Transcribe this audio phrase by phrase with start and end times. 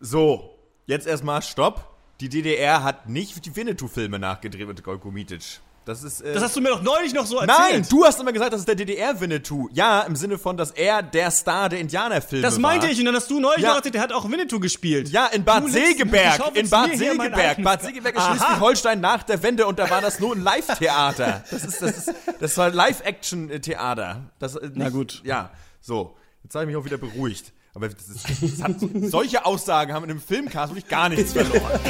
[0.00, 1.86] So, jetzt erstmal Stopp.
[2.20, 5.60] Die DDR hat nicht die Winnetou-Filme nachgedreht mit Golko Mitic.
[5.84, 6.20] Das ist.
[6.20, 7.58] Äh das hast du mir doch neulich noch so erzählt.
[7.58, 9.68] Nein, du hast immer gesagt, das ist der DDR-Winnetou.
[9.72, 12.92] Ja, im Sinne von, dass er der Star der Indianerfilme Das meinte war.
[12.92, 13.74] ich und dann hast du neulich ja.
[13.76, 15.08] erzählt, der hat auch Winnetou gespielt.
[15.08, 16.56] Ja, in Bad du Segeberg.
[16.56, 17.62] In Bad Segeberg.
[17.62, 21.44] Bad Segeberg ist Schleswig-Holstein nach der Wende und da war das nur ein Live-Theater.
[21.50, 24.30] Das ist, das ist, das war Live-Action-Theater.
[24.74, 25.22] Na gut.
[25.24, 26.16] Ja, so.
[26.42, 27.52] Jetzt habe ich mich auch wieder beruhigt.
[27.74, 28.76] Aber das ist, das hat,
[29.10, 31.80] solche Aussagen haben in einem Filmcast wirklich gar nichts verloren.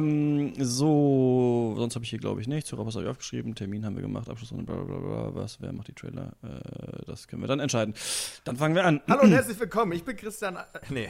[0.00, 2.72] Ähm, so, sonst habe ich hier, glaube ich, nichts.
[2.72, 3.54] Hörerpass habe ich aufgeschrieben.
[3.54, 4.28] Termin haben wir gemacht.
[4.28, 5.34] Abschluss und bla bla bla.
[5.34, 6.32] Was, wer macht die Trailer?
[6.42, 7.94] Äh, das können wir dann entscheiden.
[8.44, 9.00] Dann fangen wir an.
[9.08, 9.92] Hallo und herzlich willkommen.
[9.92, 10.56] Ich bin Christian.
[10.56, 11.08] Äh, nee.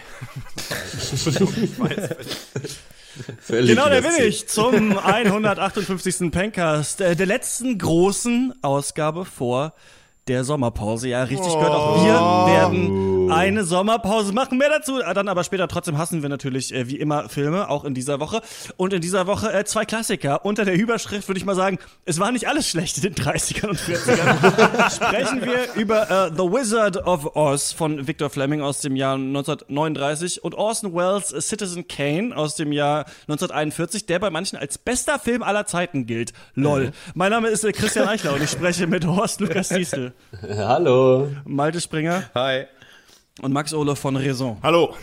[3.48, 6.30] genau, der bin ich zum 158.
[6.30, 9.74] Pencast, äh, der letzten großen Ausgabe vor
[10.30, 11.08] der Sommerpause.
[11.08, 11.58] Ja, richtig oh.
[11.58, 11.74] gehört.
[11.74, 14.58] Auch wir werden eine Sommerpause machen.
[14.58, 15.68] Mehr dazu dann aber später.
[15.68, 18.40] Trotzdem hassen wir natürlich äh, wie immer Filme, auch in dieser Woche.
[18.76, 20.44] Und in dieser Woche äh, zwei Klassiker.
[20.44, 23.68] Unter der Überschrift würde ich mal sagen, es war nicht alles schlecht in den 30ern
[23.68, 24.90] und 40ern.
[24.94, 30.44] Sprechen wir über äh, The Wizard of Oz von Victor Fleming aus dem Jahr 1939
[30.44, 35.42] und Orson Welles Citizen Kane aus dem Jahr 1941, der bei manchen als bester Film
[35.42, 36.32] aller Zeiten gilt.
[36.54, 36.86] Lol.
[36.86, 36.92] Mhm.
[37.14, 40.12] Mein Name ist äh, Christian Eichler und ich spreche mit Horst Lukas Diesel.
[40.42, 41.28] Hallo.
[41.44, 42.24] Malte Springer.
[42.34, 42.64] Hi.
[43.42, 44.58] Und Max Ole von Raison.
[44.62, 44.94] Hallo.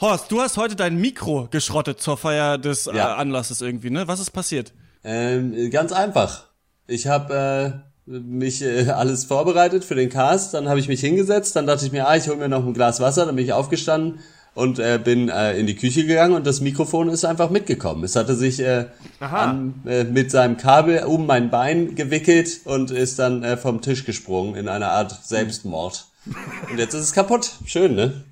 [0.00, 3.14] Horst, du hast heute dein Mikro geschrottet zur Feier des äh, ja.
[3.14, 4.06] äh, Anlasses irgendwie, ne?
[4.06, 4.72] Was ist passiert?
[5.02, 6.44] Ähm, ganz einfach.
[6.86, 11.56] Ich habe äh, mich äh, alles vorbereitet für den Cast, dann habe ich mich hingesetzt,
[11.56, 13.52] dann dachte ich mir, ah, ich hole mir noch ein Glas Wasser, dann bin ich
[13.52, 14.20] aufgestanden
[14.58, 18.02] und äh, bin äh, in die Küche gegangen und das Mikrofon ist einfach mitgekommen.
[18.02, 18.86] Es hatte sich äh,
[19.20, 24.04] an, äh, mit seinem Kabel um mein Bein gewickelt und ist dann äh, vom Tisch
[24.04, 26.06] gesprungen in einer Art Selbstmord.
[26.70, 27.52] Und jetzt ist es kaputt.
[27.64, 28.24] Schön, ne?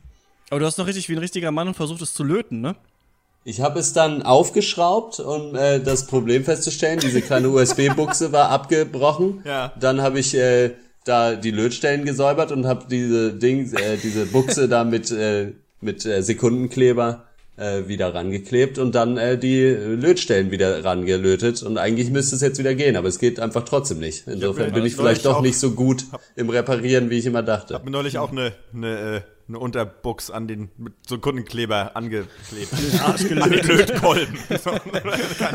[0.51, 2.77] Aber du hast noch richtig wie ein richtiger Mann und versucht es zu löten, ne?
[3.45, 6.99] Ich habe es dann aufgeschraubt, um äh, das Problem festzustellen.
[6.99, 9.43] Diese kleine USB-Buchse war abgebrochen.
[9.47, 9.73] Ja.
[9.79, 10.73] Dann habe ich äh,
[11.05, 16.05] da die Lötstellen gesäubert und habe diese Ding, äh, diese Buchse da mit äh, mit
[16.07, 17.25] äh, Sekundenkleber
[17.57, 22.59] äh, wieder rangeklebt und dann äh, die Lötstellen wieder rangelötet und eigentlich müsste es jetzt
[22.59, 24.27] wieder gehen, aber es geht einfach trotzdem nicht.
[24.27, 26.05] Insofern bin ich vielleicht doch nicht so gut
[26.35, 27.75] im Reparieren, wie ich immer dachte.
[27.75, 31.93] Ich habe mir neulich auch eine, eine äh, eine Unterbuchs an den mit so Kundenkleber
[31.95, 32.73] angeklebt.
[33.03, 34.39] an den Lötkolben.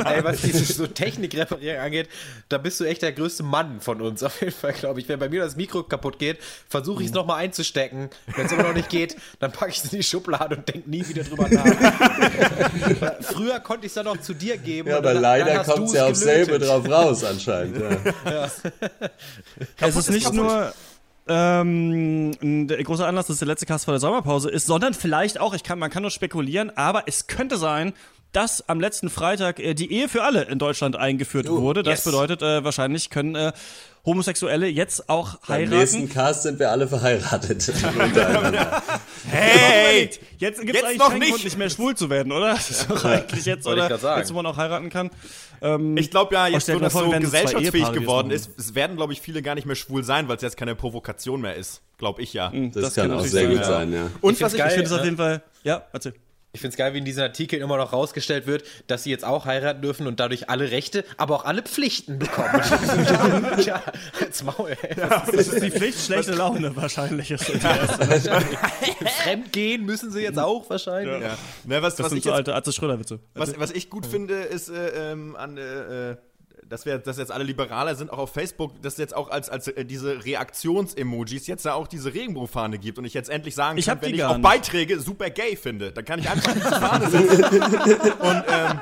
[0.06, 2.10] Ey, was dieses so Technik-Reparieren angeht,
[2.50, 5.10] da bist du echt der größte Mann von uns, auf jeden Fall, glaube ich.
[5.10, 8.10] Wenn bei mir das Mikro kaputt geht, versuche ich es nochmal einzustecken.
[8.36, 10.90] Wenn es immer noch nicht geht, dann packe ich es in die Schublade und denke
[10.90, 11.66] nie wieder drüber nach.
[13.22, 14.90] Früher konnte ich es dann noch zu dir geben.
[14.90, 17.78] Ja, aber dann, leider kommt es ja aufs selbe drauf raus, anscheinend.
[18.26, 18.32] Ja.
[18.32, 18.52] ja.
[19.80, 20.74] Es ist nicht nur
[21.32, 25.54] ähm, ein großer Anlass, dass der letzte Cast vor der Sommerpause ist, sondern vielleicht auch,
[25.54, 27.94] ich kann, man kann nur spekulieren, aber es könnte sein,
[28.32, 31.84] dass am letzten Freitag äh, die Ehe für alle in Deutschland eingeführt oh, wurde.
[31.84, 32.04] Das yes.
[32.06, 33.52] bedeutet, äh, wahrscheinlich können äh,
[34.06, 35.70] Homosexuelle jetzt auch heiraten.
[35.70, 37.72] Beim nächsten Cast sind wir alle verheiratet.
[39.30, 40.10] hey!
[40.40, 41.32] Jetzt gibt es eigentlich noch keinen nicht.
[41.32, 42.54] Grund, nicht mehr schwul zu werden, oder?
[42.54, 43.90] Das ist doch eigentlich jetzt, oder?
[44.18, 45.12] Jetzt, wo man auch heiraten kann.
[45.62, 49.22] Ähm, ich glaube ja, jetzt, wo das so gesellschaftsfähig geworden ist, es werden, glaube ich,
[49.22, 51.82] viele gar nicht mehr schwul sein, weil es jetzt keine Provokation mehr ist.
[52.00, 52.50] Glaube ich ja.
[52.50, 54.10] Das, das kann, kann auch sehr sein, gut sein, ja.
[54.22, 56.16] Und ich was ich, ich finde es auf jeden Fall, ja, erzähl.
[56.54, 59.24] Ich finde es geil, wie in diesen Artikeln immer noch rausgestellt wird, dass sie jetzt
[59.24, 62.62] auch heiraten dürfen und dadurch alle Rechte, aber auch alle Pflichten bekommen.
[63.66, 63.82] ja,
[64.20, 64.76] als Maul.
[64.82, 65.00] Ey.
[65.00, 67.32] Ja, das ist die Pflicht, schlechte Laune wahrscheinlich.
[67.32, 68.42] Ist ja.
[69.24, 71.22] Fremdgehen müssen sie jetzt auch wahrscheinlich.
[71.22, 71.38] Ja.
[71.64, 73.20] Ne, was, das was sind ich so jetzt, alte Atze Schröder-Witze.
[73.34, 76.18] Was, was ich gut finde, ist äh, ähm, an äh, äh
[76.72, 79.68] dass wir dass jetzt alle liberaler sind, auch auf Facebook, dass jetzt auch als, als
[79.68, 83.88] äh, diese Reaktions-Emojis jetzt da auch diese Regenbogenfahne gibt und ich jetzt endlich sagen ich
[83.88, 84.44] kann, wenn ich auch nicht.
[84.44, 87.44] Beiträge super gay finde, dann kann ich einfach diese Fahne setzen.
[87.44, 88.80] und ähm,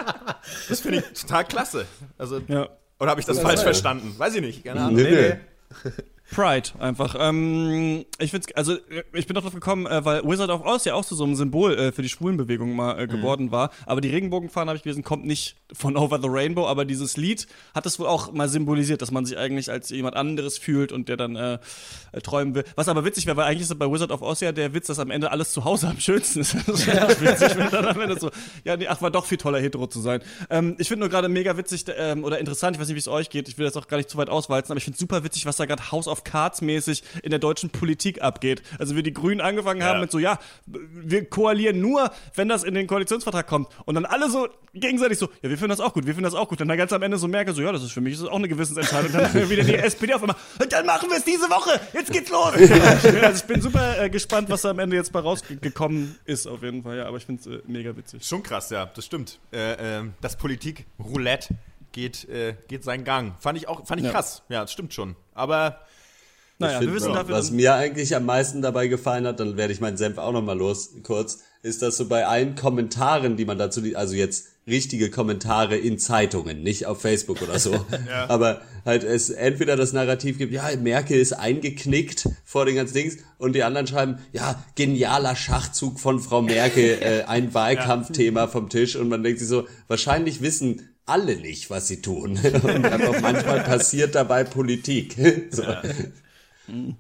[0.70, 1.86] das finde ich total klasse.
[2.20, 2.70] Also, ja.
[3.00, 4.14] Oder habe ich das ja, falsch verstanden?
[4.18, 4.64] Weiß ich nicht.
[4.64, 4.96] Keine Ahnung.
[4.96, 5.34] Nee, nee.
[5.86, 5.92] nee.
[6.32, 7.16] Pride einfach.
[7.20, 8.78] Ähm, ich find's, also
[9.14, 11.74] ich bin darauf gekommen, äh, weil Wizard of Oz ja auch zu so einem Symbol
[11.74, 13.10] äh, für die Schwulenbewegung mal äh, mhm.
[13.10, 13.52] geworden mhm.
[13.52, 13.72] war.
[13.86, 17.48] Aber die Regenbogenfahne habe ich gelesen, kommt nicht von Over the Rainbow, aber dieses Lied
[17.74, 21.10] hat es wohl auch mal symbolisiert, dass man sich eigentlich als jemand anderes fühlt und
[21.10, 21.60] der dann äh,
[22.12, 22.64] äh, träumen will.
[22.76, 25.00] Was aber witzig wäre, weil eigentlich ist bei Wizard of Oz ja der Witz, dass
[25.00, 26.56] am Ende alles zu Hause am schönsten ist.
[26.68, 28.30] das wäre witzig, wenn dann am Ende so,
[28.64, 30.22] ja, nee, ach, war doch viel toller Hetero zu sein.
[30.50, 33.08] Ähm, ich finde nur gerade mega witzig ähm, oder interessant, ich weiß nicht, wie es
[33.08, 35.24] euch geht, ich will das auch gar nicht zu weit auswalzen, aber ich finde super
[35.24, 38.62] witzig, was da gerade Haus auf of Cards mäßig in der deutschen Politik abgeht.
[38.78, 40.02] Also wir die Grünen angefangen haben Ja.
[40.02, 43.68] mit so, ja, wir koalieren nur, wenn das in den Koalitionsvertrag kommt.
[43.86, 46.34] Und dann alle so gegenseitig so, ja, wir finden das auch gut, wir finden das
[46.36, 46.62] auch gut.
[46.62, 48.30] Und dann ganz am Ende so merken, so, ja, das ist für mich das ist
[48.30, 49.12] auch eine Gewissensentscheidung.
[49.14, 52.12] Und dann wieder die SPD auf einmal, und dann machen wir es diese Woche, jetzt
[52.12, 52.54] geht's los.
[53.24, 56.62] also ich bin super äh, gespannt, was da am Ende jetzt bei rausgekommen ist, auf
[56.64, 58.24] jeden Fall, ja, aber ich finde es äh, mega witzig.
[58.26, 59.40] Schon krass, ja, das stimmt.
[59.52, 61.56] Äh, ähm, das Politik-Roulette
[61.92, 63.34] geht, äh, geht seinen Gang.
[63.40, 64.12] Fand ich auch, fand ich Ja.
[64.14, 64.44] krass.
[64.50, 65.16] Ja, das stimmt schon.
[65.34, 65.80] Aber
[66.60, 69.56] Naja, Ich wir find, wissen dafür was mir eigentlich am meisten dabei gefallen hat, dann
[69.56, 73.46] werde ich meinen Senf auch nochmal los, kurz, ist, dass so bei allen Kommentaren, die
[73.46, 77.86] man dazu, also jetzt richtige Kommentare in Zeitungen, nicht auf Facebook oder so,
[78.28, 83.18] aber halt es entweder das Narrativ gibt, ja, Merkel ist eingeknickt vor den ganzen Dings
[83.38, 88.98] und die anderen schreiben, ja, genialer Schachzug von Frau Merkel, äh, ein Wahlkampfthema vom Tisch
[88.98, 92.38] und man denkt sich so, wahrscheinlich wissen alle nicht, was sie tun.
[92.64, 95.16] Und einfach manchmal passiert dabei Politik.
[95.50, 95.64] So.
[95.64, 95.82] Ja,
[96.70, 96.96] Mm.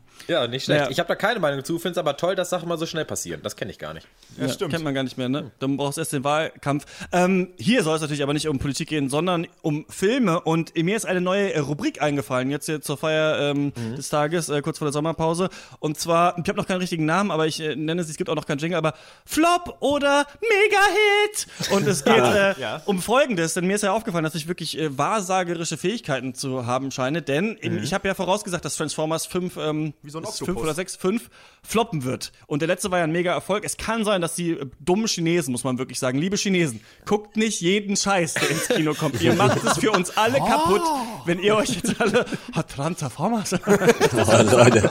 [0.48, 0.80] Nicht schlecht.
[0.82, 0.92] Naja.
[0.92, 3.06] Ich habe da keine Meinung zu, finde es aber toll, dass Sachen mal so schnell
[3.06, 3.42] passieren.
[3.44, 4.08] Das kenne ich gar nicht.
[4.38, 4.72] ja, Ja, stimmt.
[4.72, 5.52] Kennt man gar nicht mehr, ne?
[5.60, 6.86] Dann brauchst du erst den Wahlkampf.
[7.12, 10.40] Ähm, hier soll es natürlich aber nicht um Politik gehen, sondern um Filme.
[10.42, 14.62] Und mir ist eine neue Rubrik eingefallen, jetzt hier zur Feier ähm, des Tages, äh,
[14.62, 15.50] kurz vor der Sommerpause.
[15.80, 18.30] Und zwar, ich habe noch keinen richtigen Namen, aber ich äh, nenne es, es gibt
[18.30, 18.94] auch noch keinen Jingle, aber
[19.26, 21.48] Flop oder Mega-Hit.
[21.72, 22.82] Und es geht äh, Ja.
[22.86, 26.92] um Folgendes, denn mir ist ja aufgefallen, dass ich wirklich äh, wahrsagerische Fähigkeiten zu haben
[26.92, 30.48] scheine, denn im- ich habe ja vorausgesagt, dass Transformers 5, ähm, Wie so ein Oktopus.
[30.48, 31.30] 5 oder 6, 5
[31.64, 32.32] floppen wird.
[32.48, 33.64] Und der letzte war ja ein mega Erfolg.
[33.66, 37.38] Es kann sein, dass die äh, dummen Chinesen, muss man wirklich sagen, liebe Chinesen, guckt
[37.38, 39.22] nicht jeden Scheiß, der ins Kino kommt.
[39.22, 40.82] Ihr macht es für uns alle kaputt,
[41.26, 43.54] wenn ihr euch jetzt alle hat Transformers.
[43.54, 43.58] Oh,
[44.52, 44.90] Leute.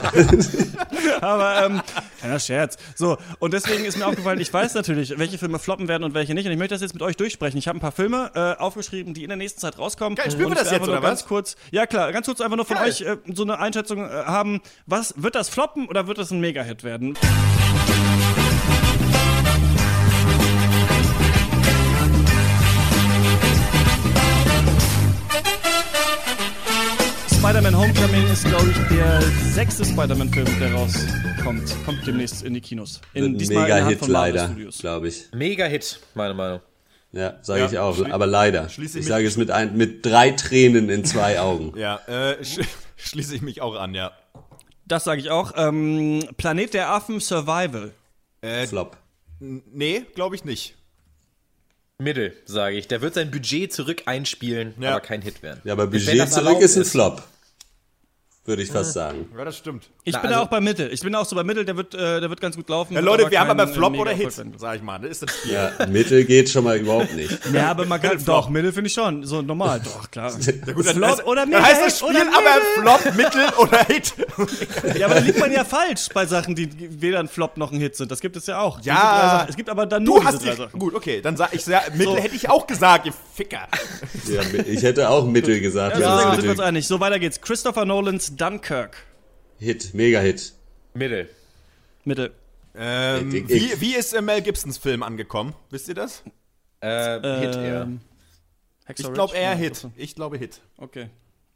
[1.21, 1.81] Aber ähm,
[2.19, 2.77] kleiner Scherz.
[2.95, 6.33] So, und deswegen ist mir aufgefallen, ich weiß natürlich, welche Filme floppen werden und welche
[6.33, 6.45] nicht.
[6.45, 7.57] Und ich möchte das jetzt mit euch durchsprechen.
[7.57, 10.15] Ich habe ein paar Filme äh, aufgeschrieben, die in der nächsten Zeit rauskommen.
[10.15, 11.27] Geil, spielen wir das jetzt, oder ganz was?
[11.27, 12.89] kurz, ja klar, ganz kurz einfach nur von Geil.
[12.89, 14.61] euch äh, so eine Einschätzung äh, haben.
[14.85, 17.15] Was wird das floppen oder wird das ein Mega-Hit werden?
[27.31, 31.75] Spider-Man Homecoming ist, glaube ich, der sechste Spider-Man-Film, der rauskommt.
[31.85, 32.99] Kommt demnächst in die Kinos.
[33.13, 34.77] In, diesmal in Mega-Hit von Marvel leider, Studios.
[34.79, 35.23] glaube ich.
[35.33, 36.59] Mega Hit, meine Meinung.
[37.11, 38.09] Ja, sage Ja, ich auch.
[38.09, 38.69] Aber leider.
[38.69, 41.77] schließe Ich ich sage es mit, ein, mit drei Tränen in zwei Augen.
[41.77, 42.59] ja, äh, sch
[42.97, 44.11] schließe ich mich auch an, ja.
[44.89, 45.53] Das sage ich auch.
[45.55, 47.93] Ähm, Planet der Affen Survival.
[48.41, 48.97] Äh, Flop.
[49.39, 50.75] nee, glaube ich nicht.
[51.99, 52.87] Mittel, sage ich.
[52.87, 54.91] Der wird sein Budget zurück einspielen, Ja.
[54.91, 55.61] aber kein Hit werden.
[55.63, 57.23] Ja, aber Budget zurück ist ein Flop.
[58.45, 59.29] Würde ich fast sagen.
[59.37, 59.89] Ja, das stimmt.
[60.09, 60.91] Ich Na, bin da also- auch bei Mittel.
[60.91, 62.93] Ich bin auch so bei Mittel, der wird, äh, der wird ganz gut laufen.
[62.95, 64.97] Ja, Leute, wir haben aber Flop oder Hit, sag ich mal.
[64.99, 65.53] Das ist das Spiel.
[65.53, 67.37] Ja, Mittel geht schon mal überhaupt nicht.
[67.53, 69.23] Ja, aber man kann, doch, Mittel finde ich schon.
[69.25, 70.31] So normal, doch, klar.
[70.39, 73.41] Ja, gut, dann, Flop das, oder dann Mega heißt das Spiel oder aber Flop, Mittel
[73.57, 74.13] oder Hit.
[74.99, 76.69] Ja, aber da liegt man ja falsch bei Sachen, die
[77.01, 78.09] weder ein Flop noch ein Hit sind.
[78.11, 78.79] Das gibt es ja auch.
[78.81, 79.45] Ja.
[79.47, 80.79] Es gibt aber dann Du nur hast diese Sachen.
[80.79, 82.17] Gut, okay, dann sag ich, sag, Mittel So.
[82.17, 83.67] hätte ich auch gesagt, ihr Ficker.
[84.27, 85.97] Ja, ich hätte auch Mittel gesagt.
[85.99, 86.87] Ja, es sind wir uns Mittel einig.
[86.87, 87.39] So, weiter geht's.
[87.41, 88.97] Christopher Nolans Dunkirk.
[89.59, 90.53] Hit, Mega-Hit.
[90.93, 91.29] Mittel.
[92.05, 92.31] Mittel.
[92.75, 95.53] Ähm, Ich- wie, ich- wie ist äh, Mel Gibsons Film angekommen?
[95.69, 96.23] Wisst ihr das?
[96.81, 97.81] Äh, Hit eher.
[97.83, 97.99] Ähm,
[98.87, 99.87] Ich glaube eher Ja, Hit.
[99.97, 100.61] Ich glaube Hit.
[100.77, 101.07] Okay.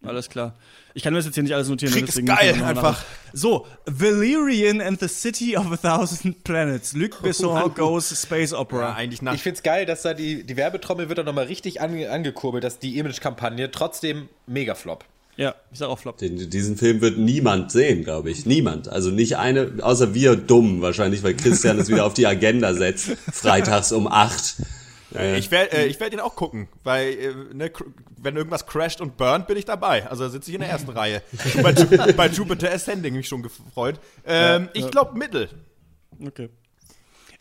[0.06, 0.54] Alles klar.
[0.94, 1.94] Ich kann mir das jetzt hier nicht alles notieren.
[1.94, 3.06] Krieg ist deswegen geil, einfach.
[3.32, 6.92] So, Valyrian and the City of a Thousand Planets.
[6.94, 8.94] Luc Besson goes Space Ja, Opera.
[8.96, 9.34] eigentlich nach.
[9.34, 12.80] Ich find's geil, dass da die, die Werbetrommel wird da nochmal richtig ange, angekurbelt, dass
[12.80, 15.06] die Image-Kampagne trotzdem Megaflop.
[15.36, 16.18] Ja, ich sag auch Flop.
[16.18, 18.46] Den, diesen Film wird niemand sehen, glaube ich.
[18.46, 18.88] Niemand.
[18.88, 23.12] Also nicht eine, außer wir dumm wahrscheinlich, weil Christian es wieder auf die Agenda setzt.
[23.32, 24.56] Freitags um acht.
[25.36, 27.72] Ich werde äh, ich werd ihn auch gucken, weil äh, ne,
[28.18, 30.08] wenn irgendwas crasht und burnt, bin ich dabei.
[30.08, 31.22] Also sitze ich in der ersten Reihe.
[31.62, 34.00] Bei, Ju bei Jupiter Ascending mich schon gefreut.
[34.26, 35.50] Ähm, ich glaube Mittel.
[36.20, 36.50] Okay.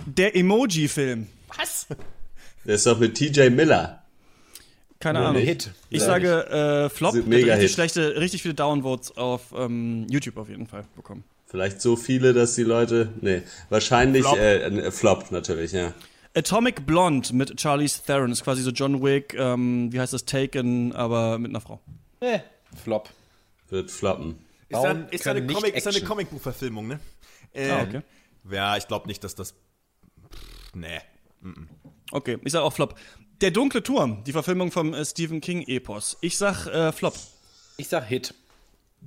[0.04, 1.28] Der Emoji-Film.
[1.56, 1.86] Was?
[2.64, 4.01] Der ist doch mit TJ Miller.
[5.02, 5.42] Keine Nur Ahnung.
[5.42, 5.68] nicht.
[5.90, 7.14] Ich Sag sage äh, Flop.
[7.14, 7.70] Mega richtig Hit.
[7.72, 11.24] schlechte, richtig viele Downvotes auf ähm, YouTube auf jeden Fall bekommen.
[11.48, 13.08] Vielleicht so viele, dass die Leute.
[13.20, 14.38] Nee, wahrscheinlich Flop.
[14.38, 15.92] Äh, ein Flop natürlich, ja.
[16.36, 20.92] Atomic Blonde mit Charlize Theron ist quasi so John Wick, ähm, wie heißt das, Taken,
[20.92, 21.80] aber mit einer Frau.
[22.20, 22.38] Äh,
[22.80, 23.10] Flop.
[23.70, 24.36] Wird floppen.
[24.68, 26.00] Ist, dann, ist, eine Comic, ist eine.
[26.00, 27.00] Comicbuchverfilmung, ne?
[27.52, 28.00] Äh, Ah, okay.
[28.52, 29.50] Ja, ich glaube nicht, dass das.
[29.50, 31.00] Pff, nee.
[32.10, 32.94] Okay, ich sag auch Flop.
[33.40, 36.16] Der dunkle Turm, die Verfilmung vom äh, Stephen King Epos.
[36.20, 37.14] Ich sag äh, Flop.
[37.76, 38.34] Ich sag Hit.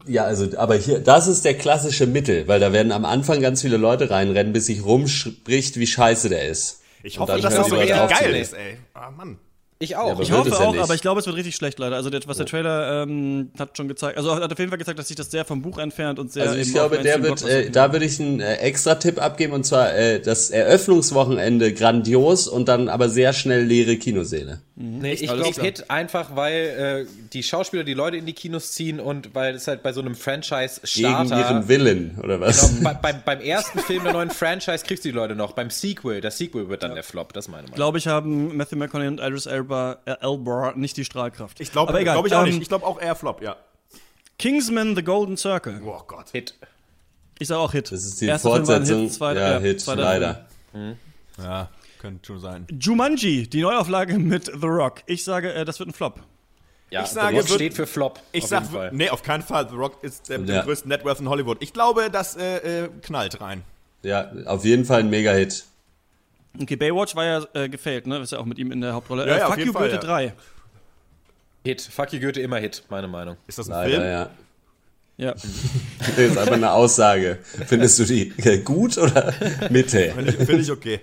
[0.06, 3.62] Ja, also, aber hier, das ist der klassische Mittel, weil da werden am Anfang ganz
[3.62, 6.82] viele Leute reinrennen, bis sich rumspricht, wie scheiße der ist.
[7.02, 8.78] Ich Und hoffe, dass das so richtig geil ist, ey.
[8.94, 9.40] Ah, Mann.
[9.78, 10.12] Ich auch.
[10.12, 10.82] aber Ich hoffe ja auch, nicht.
[10.82, 11.98] aber ich glaube, es wird richtig schlecht, leider.
[11.98, 14.98] Also, der, was der Trailer ähm, hat schon gezeigt, also hat auf jeden Fall gezeigt,
[14.98, 16.44] dass sich das sehr vom Buch entfernt und sehr.
[16.44, 19.66] Also ich glaube, der wird, äh, da würde ich einen äh, extra Tipp abgeben und
[19.66, 24.62] zwar äh, das Eröffnungswochenende grandios und dann aber sehr schnell leere Kinosäle.
[24.78, 25.62] Nee, ich Alles glaube.
[25.62, 29.68] Hit einfach, weil äh, die Schauspieler die Leute in die Kinos ziehen und weil es
[29.68, 31.40] halt bei so einem Gegen Franchise-Starter.
[31.40, 32.76] ihren Willen, oder was?
[32.78, 35.54] Genau, bei, beim, beim ersten Film der neuen Franchise kriegst du die Leute noch.
[35.54, 37.76] Beim Sequel, das Sequel wird dann der Flop, das meine Meinung.
[37.76, 41.60] glaube ich, haben Matthew McConaughey und Idris Elba, äh, Elba nicht die Strahlkraft.
[41.60, 42.62] Ich glaube Aber egal, glaub ich auch ähm, nicht.
[42.62, 43.56] Ich glaube auch eher Flop, ja.
[44.38, 45.82] Kingsman: The Golden Circle.
[45.86, 46.30] Oh Gott.
[46.32, 46.56] Hit.
[47.40, 47.92] Ich sag auch Hit.
[47.92, 49.02] Das ist die ein Fortsetzung.
[49.02, 50.46] Hit, zweiter, ja, ja, Hit, zweiter leider.
[51.38, 51.70] Ja,
[52.00, 52.68] könnte schon sein.
[52.80, 55.02] Jumanji, die Neuauflage mit The Rock.
[55.06, 56.20] Ich sage, äh, das wird ein Flop.
[56.92, 58.20] Ja, Ich sage, The Rock wird- steht für Flop.
[58.32, 58.92] Ich auf sag, Fall.
[58.94, 59.68] nee, auf keinen Fall.
[59.70, 60.62] The Rock ist der mit Ja.
[60.62, 61.58] dem größten Networth in Hollywood.
[61.62, 63.64] Ich glaube, das äh, äh, knallt rein.
[64.04, 65.66] Ja, auf jeden Fall ein Mega-Hit.
[66.62, 68.20] Okay, Baywatch war ja äh, gefailt, ne?
[68.20, 69.28] Ist ja auch mit ihm in der Hauptrolle.
[69.28, 70.02] Ja, äh, ja, Fuck You Fall, Goethe ja.
[70.02, 70.34] 3.
[71.64, 71.82] Hit.
[71.82, 73.38] Fuck you Goethe immer Hit, meine Meinung.
[73.48, 74.04] Ist das ein Leider, Film?
[74.12, 74.30] ja.
[75.18, 75.34] Ja.
[76.00, 77.40] Das ist einfach eine Aussage.
[77.68, 79.34] Findest du die äh, gut oder
[79.70, 80.12] Mitte?
[80.12, 81.00] Finde ich, find ich okay.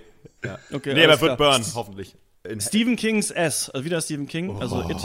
[0.71, 2.15] Okay, Nee, aber wird burn, hoffentlich.
[2.43, 3.69] In Stephen Kings S.
[3.69, 4.97] Also wieder Stephen King, also It.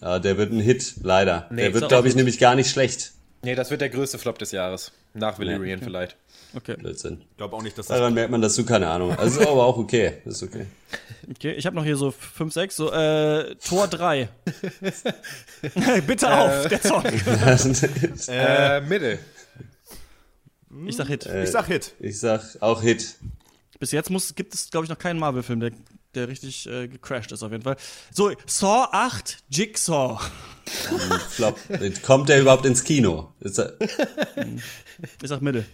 [0.00, 1.46] Ja, der wird ein Hit, leider.
[1.50, 3.12] Nee, der wird, glaube ich, nämlich gar nicht schlecht.
[3.42, 4.92] Nee, das wird der größte Flop des Jahres.
[5.14, 6.16] Nach Valerian vielleicht.
[6.54, 6.76] Okay.
[6.78, 7.22] Blödsinn.
[7.30, 7.98] Ich glaube auch nicht, dass das.
[7.98, 9.18] Daran merkt man, dass du keine Ahnung hast.
[9.18, 10.14] Also aber auch okay.
[10.24, 10.66] Ist okay.
[11.30, 14.28] Okay, ich habe noch hier so 5, 6, so, äh, Tor 3.
[16.06, 17.04] Bitte auf, der Song.
[18.28, 19.18] Äh, Mitte.
[20.86, 21.26] Ich sag Hit.
[21.26, 21.94] ich sag Hit.
[22.00, 23.16] ich sag auch Hit.
[23.78, 25.72] Bis jetzt muss, gibt es, glaube ich, noch keinen Marvel-Film, der,
[26.14, 27.76] der richtig äh, gecrashed ist, auf jeden Fall.
[28.12, 30.18] So, Saw 8, Jigsaw.
[31.30, 31.58] Flop.
[32.02, 33.34] Kommt der überhaupt ins Kino?
[33.40, 33.74] Ist er,
[35.22, 35.64] Ich sag Mitte.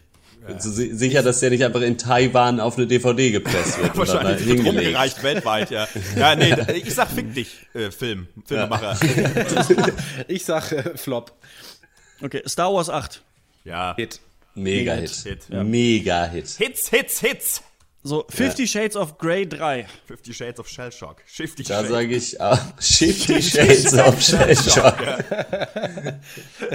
[0.52, 3.90] Du si- sicher, dass der nicht einfach in Taiwan auf eine DVD gepresst wird?
[3.94, 5.88] da Wahrscheinlich wird rumgereicht weltweit, ja.
[6.16, 8.96] Ja, nee, da- ich sag Fick dich, äh, Film, Filmemacher.
[10.28, 11.32] Ich sag äh, Flop.
[12.22, 13.22] Okay, Star Wars 8.
[13.64, 13.94] Ja.
[13.96, 14.20] Hit.
[14.54, 15.10] Mega-Hit.
[15.10, 15.50] Hit.
[15.50, 16.48] Mega-Hit.
[16.58, 17.62] Hits, Hits, Hits.
[18.06, 19.86] So, Fifty Shades of Grey 3.
[20.06, 21.22] Fifty Shades of Shell Shock.
[21.26, 21.88] Shifty Da Shades.
[21.90, 25.02] sage ich ah, Shifty Shades of Shell Shock.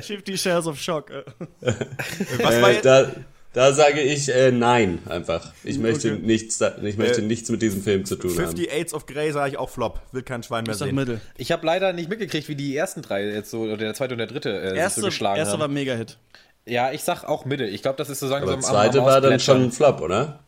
[0.02, 1.12] Fifty Shades of Shock.
[1.12, 1.24] äh.
[1.62, 2.86] Was war Äh, jetzt?
[2.86, 3.12] da
[3.53, 5.53] da sage ich äh, nein, einfach.
[5.63, 6.22] Ich möchte, Okay.
[6.24, 8.38] nichts, ich möchte Äh, nichts mit diesem Film zu tun haben.
[8.46, 10.01] Fifty Aids of Grey sage ich auch Flop.
[10.12, 10.94] Will kein Schwein mehr Ich sehen.
[10.96, 11.20] Mittel.
[11.38, 14.20] Ich habe leider nicht mitgekriegt, wie die ersten drei jetzt so, oder der zweite und
[14.20, 15.74] der dritte, äh, sich so Erste, geschlagen erste war haben.
[15.74, 16.18] Mega-Hit.
[16.65, 17.65] Ja, ich sag auch Mitte.
[17.65, 20.01] Ich glaube, das ist so langsam Aber am- zweite am war dann schon ein Flop,
[20.01, 20.39] oder?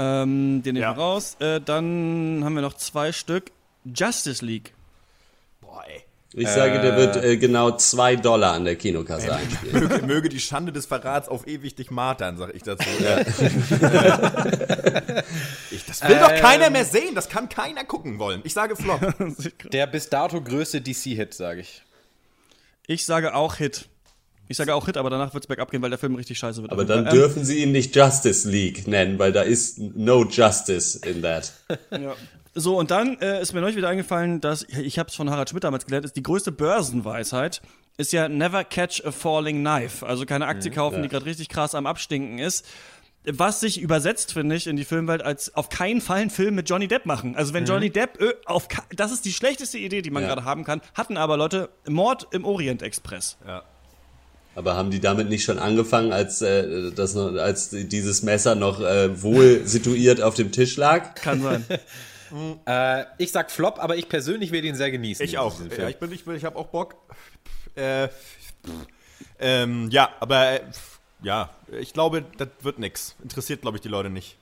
[0.00, 0.94] Ähm, den nehmen Ja.
[0.96, 1.36] wir raus.
[1.40, 3.50] Äh, dann haben wir noch zwei Stück.
[3.84, 4.74] Justice League.
[6.34, 9.88] Ich sage, der wird äh, genau zwei Dollar an der Kinokasse einspielen.
[9.88, 12.84] Möge, möge die Schande des Verrats auf ewig dich martern, sag ich dazu.
[15.70, 17.14] ich, das will doch keiner mehr sehen.
[17.14, 18.42] Das kann keiner gucken wollen.
[18.44, 19.00] Ich sage Flop.
[19.72, 21.82] Der bis dato größte DC-Hit, sage ich.
[22.86, 23.88] Ich sage auch Hit.
[24.50, 26.72] Ich sage auch Hit, aber danach wird's bergab gehen, weil der Film richtig scheiße wird.
[26.72, 27.14] Aber jeden dann Fall.
[27.14, 31.52] dürfen sie ihn nicht Justice League nennen, weil da ist no justice in that.
[31.90, 32.16] Ähm, ja.
[32.58, 35.50] So, und dann äh, ist mir neulich wieder eingefallen, dass, ich habe es von Harald
[35.50, 37.62] Schmidt damals gelernt, ist die größte Börsenweisheit
[37.98, 40.06] ist ja never catch a falling knife.
[40.06, 42.64] Also keine Aktie kaufen, die gerade richtig krass am Abstinken ist.
[43.24, 46.70] Was sich übersetzt, finde ich, in die Filmwelt als auf keinen Fall einen Film mit
[46.70, 47.34] Johnny Depp machen.
[47.34, 50.28] Also wenn Johnny Depp, äh, auf, das ist die schlechteste Idee, die man Ja.
[50.28, 50.80] gerade haben kann.
[50.94, 53.36] Hatten aber Leute Mord im Orient Express.
[54.54, 59.20] Aber haben die damit nicht schon angefangen, als, äh, das als dieses Messer noch äh,
[59.22, 61.16] wohl situiert auf dem Tisch lag?
[61.16, 61.64] Kann sein.
[62.66, 65.24] Äh, ich sag Flop, aber ich persönlich werde ihn sehr genießen.
[65.24, 65.58] Ich auch.
[65.76, 66.96] Ja, ich bin, ich bin, ich habe auch Bock.
[67.74, 68.08] Äh,
[69.38, 70.60] ähm, ja, aber äh,
[71.22, 73.16] ja, ich glaube, das wird nix.
[73.22, 74.36] Interessiert, glaube ich, die Leute nicht.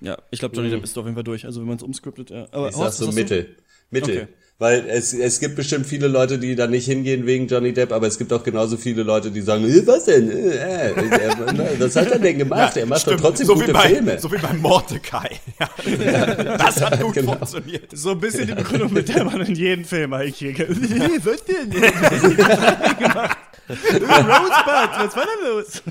[0.00, 1.46] Ja, ich glaube, Johnny Depp ist auf jeden Fall durch.
[1.46, 2.46] Also wenn man es umscriptet, ja.
[2.50, 3.12] Aber Ich sag so hast du?
[3.12, 3.56] Mittel.
[3.90, 4.22] Mittel.
[4.22, 4.28] Okay.
[4.58, 8.06] Weil es, es gibt bestimmt viele Leute, die da nicht hingehen wegen Johnny Depp, aber
[8.06, 10.30] es gibt auch genauso viele Leute, die sagen, "Äh, was denn?
[10.30, 11.30] Äh, äh, äh,
[11.80, 12.76] was hat er denn gemacht?
[12.76, 14.18] er macht Stimmt, doch trotzdem so gute wie bei, Filme.
[14.20, 15.30] So wie bei Mordecai.
[15.60, 16.56] Ja.
[16.56, 17.32] Das hat gut Genau.
[17.32, 17.90] funktioniert.
[17.96, 20.58] So ein bisschen die Begründung, mit der man in jeden Film eigentlich.
[21.24, 21.70] was denn?
[21.70, 23.36] gemacht?
[23.68, 25.82] Rosebud, was war denn los?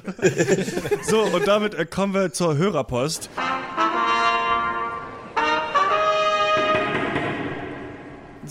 [1.09, 3.29] so, und damit äh, kommen wir zur Hörerpost.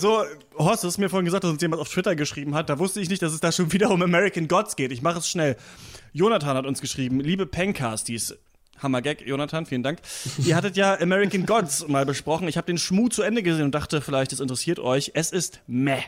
[0.03, 0.25] So,
[0.57, 2.69] Horst, du hast mir vorhin gesagt, dass uns jemand auf Twitter geschrieben hat.
[2.69, 4.91] Da wusste ich nicht, dass es da schon wieder um American Gods geht.
[4.91, 5.55] Ich mache es schnell.
[6.11, 8.35] Jonathan hat uns geschrieben, liebe Pencasties.
[8.79, 9.99] Hammer-Gag, Jonathan, vielen Dank.
[10.45, 12.49] Ihr hattet ja American Gods mal besprochen.
[12.49, 15.11] Ich habe den Schmu zu Ende gesehen und dachte, vielleicht es interessiert euch.
[15.13, 16.01] Es ist meh.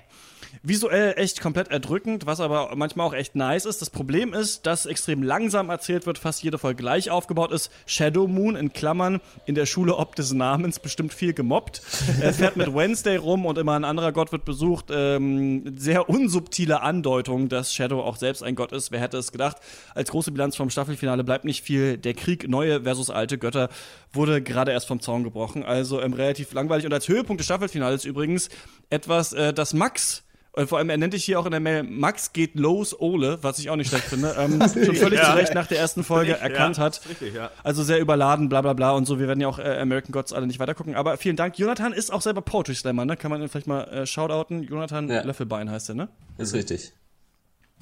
[0.63, 3.81] Visuell echt komplett erdrückend, was aber manchmal auch echt nice ist.
[3.81, 7.71] Das Problem ist, dass extrem langsam erzählt wird, fast jede Folge gleich aufgebaut ist.
[7.85, 11.81] Shadow Moon in Klammern in der Schule ob des Namens bestimmt viel gemobbt.
[12.21, 14.85] er fährt mit Wednesday rum und immer ein anderer Gott wird besucht.
[14.91, 18.91] Ähm, sehr unsubtile Andeutung, dass Shadow auch selbst ein Gott ist.
[18.91, 19.57] Wer hätte es gedacht?
[19.93, 21.97] Als große Bilanz vom Staffelfinale bleibt nicht viel.
[21.97, 23.69] Der Krieg neue versus alte Götter
[24.13, 25.63] wurde gerade erst vom Zaun gebrochen.
[25.63, 26.85] Also ähm, relativ langweilig.
[26.85, 28.49] Und als Höhepunkt des Staffelfinales übrigens
[28.89, 30.24] etwas, äh, das Max
[30.55, 33.39] und vor allem, er nennt dich hier auch in der Mail, Max geht los, Ole,
[33.41, 35.31] was ich auch nicht schlecht finde, ähm, schon völlig ja.
[35.31, 37.01] zu Recht nach der ersten Folge richtig, erkannt ja, hat.
[37.09, 37.51] Richtig, ja.
[37.63, 39.19] Also sehr überladen, bla bla bla und so.
[39.19, 40.95] Wir werden ja auch äh, American Gods alle nicht weitergucken.
[40.95, 41.59] Aber vielen Dank.
[41.59, 43.17] Jonathan ist auch selber Poetry Slammer, ne?
[43.17, 44.63] Kann man ihn vielleicht mal äh, shoutouten?
[44.63, 45.23] Jonathan ja.
[45.23, 46.09] Löffelbein heißt er, ne?
[46.37, 46.93] Ist richtig.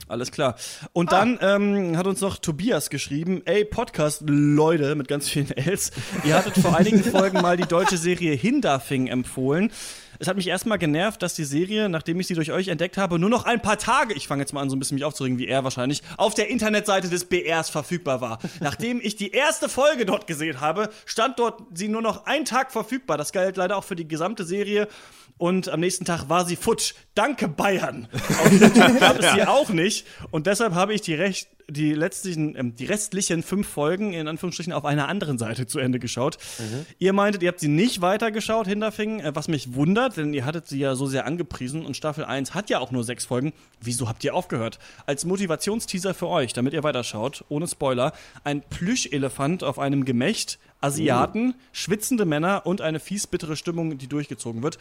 [0.07, 0.55] Alles klar.
[0.91, 1.19] Und ah.
[1.19, 5.91] dann ähm, hat uns noch Tobias geschrieben, ey, Podcast-Leute mit ganz vielen Ls,
[6.23, 9.71] ihr hattet vor einigen Folgen mal die deutsche Serie Hindafing empfohlen.
[10.19, 13.19] Es hat mich erstmal genervt, dass die Serie, nachdem ich sie durch euch entdeckt habe,
[13.19, 15.37] nur noch ein paar Tage, ich fange jetzt mal an, so ein bisschen mich aufzuregen,
[15.37, 18.39] wie er wahrscheinlich, auf der Internetseite des BRs verfügbar war.
[18.59, 22.71] Nachdem ich die erste Folge dort gesehen habe, stand dort sie nur noch einen Tag
[22.71, 23.17] verfügbar.
[23.17, 24.87] Das galt leider auch für die gesamte Serie.
[25.37, 26.93] Und am nächsten Tag war sie futsch.
[27.15, 28.07] Danke Bayern.
[28.13, 30.05] Auf YouTube gab es sie auch nicht.
[30.31, 34.73] Und deshalb habe ich die recht die letztlichen, ähm, die restlichen fünf Folgen in Anführungsstrichen
[34.73, 36.37] auf einer anderen Seite zu Ende geschaut.
[36.59, 36.85] Mhm.
[36.99, 40.67] Ihr meintet, ihr habt sie nicht weitergeschaut, Hinterfing, äh, was mich wundert, denn ihr hattet
[40.67, 43.53] sie ja so sehr angepriesen und Staffel 1 hat ja auch nur sechs Folgen.
[43.81, 44.79] Wieso habt ihr aufgehört?
[45.05, 51.51] Als Motivationsteaser für euch, damit ihr weiterschaut, ohne Spoiler, ein Plüschelefant auf einem Gemächt, Asiaten,
[51.51, 51.53] uh.
[51.71, 54.77] schwitzende Männer und eine fies bittere Stimmung, die durchgezogen wird.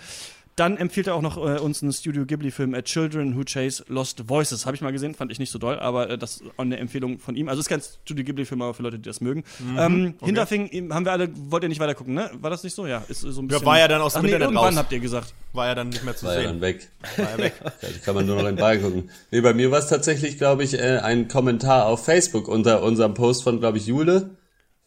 [0.57, 4.29] Dann empfiehlt er auch noch äh, uns einen Studio Ghibli-Film, äh, Children Who Chase Lost
[4.29, 4.67] Voices.
[4.67, 6.77] Habe ich mal gesehen, fand ich nicht so doll, aber äh, das ist auch eine
[6.77, 7.49] Empfehlung von ihm.
[7.49, 9.45] Also es ist kein Studio Ghibli-Film, aber für Leute, die das mögen.
[9.59, 10.27] Mhm, ähm, okay.
[10.27, 12.31] Hinterfing haben wir alle, wollt ihr nicht weiter gucken, ne?
[12.35, 12.87] War das nicht so?
[12.87, 13.63] Ja, ist so ein bisschen.
[13.63, 14.77] Ja, war ja dann aus dem nee, Internet irgendwann raus.
[14.77, 15.33] habt ihr gesagt.
[15.55, 16.43] War ja dann nicht mehr zu war sehen.
[16.43, 16.89] Ja dann weg.
[17.17, 17.55] War ja weg.
[17.65, 19.11] ja, kann man nur noch in Ball gucken.
[19.31, 23.15] Nee, bei mir war es tatsächlich, glaube ich, äh, ein Kommentar auf Facebook unter unserem
[23.15, 24.37] Post von, glaube ich, Jule,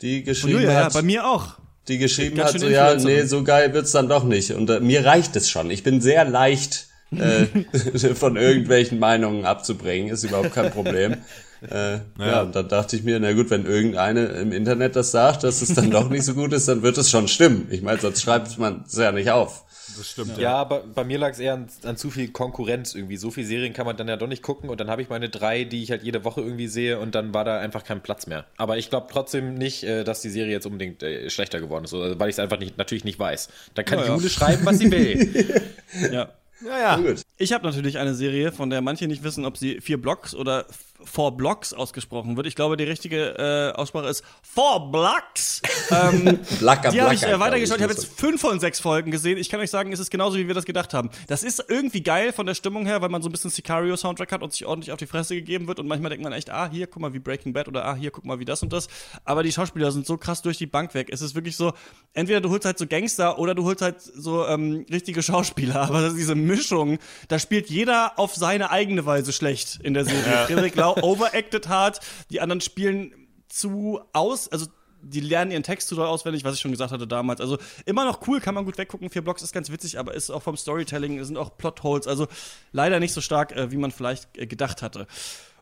[0.01, 0.93] die geschrieben Julia, hat.
[0.93, 1.57] Ja, bei mir auch
[1.87, 4.51] die geschrieben hat, so ja, nee, so geil wird's dann doch nicht.
[4.51, 5.69] Und äh, mir reicht es schon.
[5.69, 7.45] Ich bin sehr leicht äh,
[8.15, 11.17] von irgendwelchen Meinungen abzubringen, ist überhaupt kein Problem.
[11.61, 12.01] Äh, ja.
[12.19, 15.61] ja, und dann dachte ich mir, na gut, wenn irgendeine im Internet das sagt, dass
[15.61, 17.67] es dann doch nicht so gut ist, dann wird es schon stimmen.
[17.71, 19.63] Ich meine, sonst schreibt man es ja nicht auf
[19.97, 20.37] das stimmt.
[20.37, 20.53] Ja, ja.
[20.55, 23.17] aber bei mir lag es eher an, an, zu viel Konkurrenz irgendwie.
[23.17, 25.29] So viele Serien kann man dann ja doch nicht gucken und dann habe ich meine
[25.29, 28.27] drei, die ich halt jede Woche irgendwie sehe und dann war da einfach kein Platz
[28.27, 28.45] mehr.
[28.57, 31.93] Aber ich glaube trotzdem nicht, äh, dass die Serie jetzt unbedingt äh, schlechter geworden ist,
[31.93, 33.49] weil ich es einfach nicht, natürlich nicht weiß.
[33.73, 35.63] Da kann ja, Jule schreiben, was sie will.
[36.11, 36.29] ja.
[36.61, 37.13] Ja, ja.
[37.37, 40.65] Ich habe natürlich eine Serie, von der manche nicht wissen, ob sie vier Blocks oder
[41.05, 42.47] Four Blocks ausgesprochen wird.
[42.47, 45.61] Ich glaube, die richtige äh, Aussprache ist Four Blocks.
[45.91, 47.77] ähm, Blacker, die habe ich äh, weitergeschaut.
[47.77, 49.37] Ich habe jetzt fünf von sechs Folgen gesehen.
[49.37, 51.09] Ich kann euch sagen, es ist genauso, wie wir das gedacht haben.
[51.27, 54.43] Das ist irgendwie geil von der Stimmung her, weil man so ein bisschen Sicario-Soundtrack hat
[54.43, 55.79] und sich ordentlich auf die Fresse gegeben wird.
[55.79, 58.11] Und manchmal denkt man echt, ah, hier, guck mal, wie Breaking Bad oder ah, hier,
[58.11, 58.87] guck mal, wie das und das.
[59.23, 61.09] Aber die Schauspieler sind so krass durch die Bank weg.
[61.11, 61.73] Es ist wirklich so,
[62.13, 65.81] entweder du holst halt so Gangster oder du holst halt so ähm, richtige Schauspieler.
[65.89, 70.23] Aber diese Mischung, da spielt jeder auf seine eigene Weise schlecht in der Serie.
[70.25, 70.45] Ja.
[70.45, 73.13] Frederik Lau overacted hart, die anderen spielen
[73.47, 74.67] zu aus, also
[75.01, 77.39] die lernen ihren Text zu doll auswendig, was ich schon gesagt hatte damals.
[77.39, 79.09] Also immer noch cool, kann man gut weggucken.
[79.09, 82.07] Vier Blocks ist ganz witzig, aber ist auch vom Storytelling, sind auch Plotholes.
[82.07, 82.27] Also
[82.71, 85.07] leider nicht so stark, äh, wie man vielleicht äh, gedacht hatte.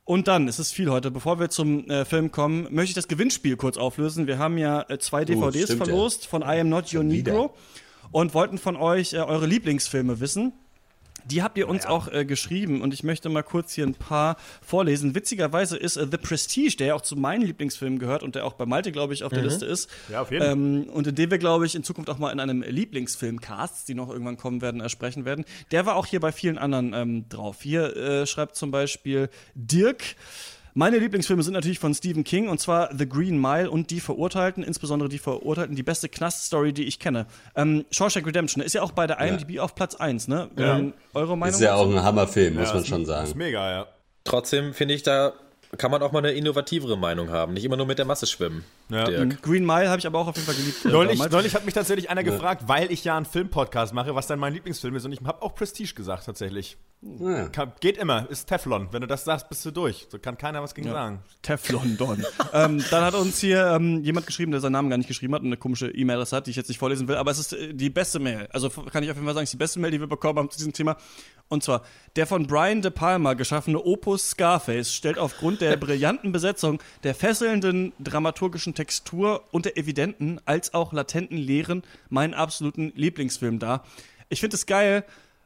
[0.06, 3.08] Und dann, es ist viel heute, bevor wir zum äh, Film kommen, möchte ich das
[3.08, 4.28] Gewinnspiel kurz auflösen.
[4.28, 6.30] Wir haben ja äh, zwei DVDs uh, verlost ja.
[6.30, 7.56] von I Am Not Your Negro
[8.12, 10.54] und wollten von euch äh, eure Lieblingsfilme wissen.
[11.26, 11.96] Die habt ihr uns naja.
[11.96, 15.16] auch äh, geschrieben und ich möchte mal kurz hier ein paar vorlesen.
[15.16, 18.54] Witzigerweise ist äh, The Prestige, der ja auch zu meinen Lieblingsfilmen gehört und der auch
[18.54, 19.36] bei Malte, glaube ich, auf mhm.
[19.36, 19.90] der Liste ist.
[20.10, 20.52] Ja, auf jeden Fall.
[20.52, 23.96] Ähm, und in dem wir, glaube ich, in Zukunft auch mal in einem Lieblingsfilmcast, die
[23.96, 25.46] noch irgendwann kommen werden, äh, sprechen werden.
[25.72, 27.62] Der war auch hier bei vielen anderen ähm, drauf.
[27.62, 30.04] Hier äh, schreibt zum Beispiel Dirk.
[30.76, 34.64] Meine Lieblingsfilme sind natürlich von Stephen King und zwar The Green Mile und Die Verurteilten,
[34.64, 37.28] insbesondere Die Verurteilten, die beste Knast-Story, die ich kenne.
[37.56, 39.64] Ähm, Shawshank Redemption ist ja auch bei der IMDb ja.
[39.64, 40.50] auf Platz 1, ne?
[40.58, 40.80] Ja.
[40.80, 41.54] Ähm, eure Meinung?
[41.54, 43.28] Ist ja auch ein Hammerfilm, muss ja, man schon sagen.
[43.28, 43.88] Ist mega, ja.
[44.24, 45.34] Trotzdem finde ich, da
[45.78, 47.54] kann man auch mal eine innovativere Meinung haben.
[47.54, 48.64] Nicht immer nur mit der Masse schwimmen.
[48.90, 49.06] Ja.
[49.06, 49.42] Dirk.
[49.42, 50.86] Green Mile habe ich aber auch auf jeden Fall geliebt.
[50.86, 52.32] Äh, neulich, neulich hat mich tatsächlich einer ja.
[52.32, 55.06] gefragt, weil ich ja einen Filmpodcast mache, was dann mein Lieblingsfilm ist.
[55.06, 56.78] Und ich habe auch Prestige gesagt, tatsächlich.
[57.20, 57.50] Ja.
[57.50, 58.88] Kann, geht immer, ist Teflon.
[58.92, 60.08] Wenn du das sagst, bist du durch.
[60.10, 60.94] So kann keiner was gegen ja.
[60.94, 61.20] sagen.
[61.42, 62.24] Teflon Don.
[62.54, 65.42] ähm, dann hat uns hier ähm, jemand geschrieben, der seinen Namen gar nicht geschrieben hat
[65.42, 67.18] und eine komische E-Mail-Adresse hat, die ich jetzt nicht vorlesen will.
[67.18, 68.48] Aber es ist äh, die beste Mail.
[68.54, 70.40] Also kann ich auf jeden Fall sagen, es ist die beste Mail, die wir bekommen
[70.40, 70.96] haben zu diesem Thema.
[71.50, 71.84] Und zwar,
[72.16, 77.92] der von Brian De Palma geschaffene Opus Scarface stellt aufgrund der brillanten Besetzung, der fesselnden
[78.00, 83.86] dramaturgischen Textur und der evidenten als auch latenten Lehren meinen absoluten Lieblingsfilm dar.
[84.30, 85.04] Ich finde es geil,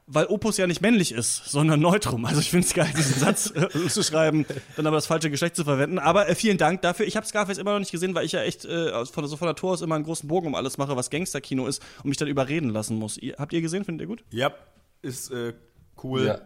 [0.08, 2.26] weil Opus ja nicht männlich ist, sondern Neutrum.
[2.26, 4.46] Also ich finde es geil, diesen Satz äh, zu schreiben,
[4.78, 6.00] dann aber das falsche Geschlecht zu verwenden.
[6.00, 7.06] Aber äh, vielen Dank dafür.
[7.06, 9.48] Ich habe Scarface immer noch nicht gesehen, weil ich ja echt äh, von, so von
[9.48, 12.18] der Tor aus immer einen großen Bogen um alles mache, was Gangsterkino ist und mich
[12.18, 13.18] dann überreden lassen muss.
[13.18, 13.84] Ihr, habt ihr gesehen?
[13.84, 14.24] Findet ihr gut?
[14.32, 14.54] Ja,
[15.02, 15.54] ist äh,
[16.02, 16.26] cool.
[16.26, 16.40] Ja.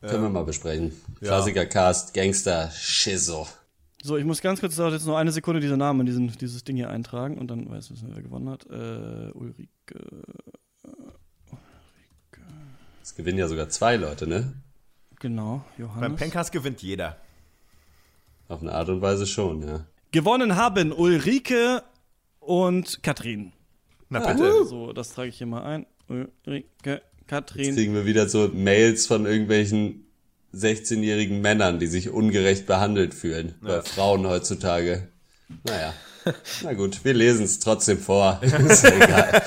[0.00, 0.92] Können wir mal besprechen.
[1.20, 1.28] Ja.
[1.28, 3.46] Klassiker-Cast, Gangster, Schizo.
[4.06, 6.76] So, ich muss ganz kurz jetzt nur eine Sekunde diese Namen in diesen, dieses Ding
[6.76, 8.66] hier eintragen und dann weiß ich, wer gewonnen hat.
[8.66, 9.98] Äh, Ulrike.
[13.02, 14.52] Es gewinnen ja sogar zwei Leute, ne?
[15.20, 16.00] Genau, Johannes.
[16.02, 17.16] Beim Pencast gewinnt jeder.
[18.48, 19.86] Auf eine Art und Weise schon, ja.
[20.10, 21.82] Gewonnen haben Ulrike
[22.40, 23.54] und Katrin.
[24.10, 24.66] Na bitte.
[24.66, 25.86] So, das trage ich hier mal ein.
[26.08, 27.64] Ulrike, Katrin.
[27.64, 30.03] Jetzt kriegen wir wieder so Mails von irgendwelchen
[30.54, 33.54] 16-jährigen Männern, die sich ungerecht behandelt fühlen.
[33.62, 33.76] Ja.
[33.76, 35.08] Bei Frauen heutzutage.
[35.64, 35.94] Naja.
[36.62, 38.40] Na gut, wir lesen es trotzdem vor.
[38.42, 39.42] Ist egal.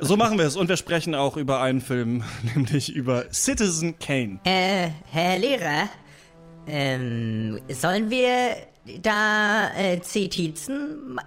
[0.00, 4.40] So machen wir es und wir sprechen auch über einen Film, nämlich über Citizen Kane.
[4.44, 5.88] Äh, Herr Lehrer,
[6.66, 8.56] ähm, sollen wir
[9.02, 11.18] da äh, Zitizen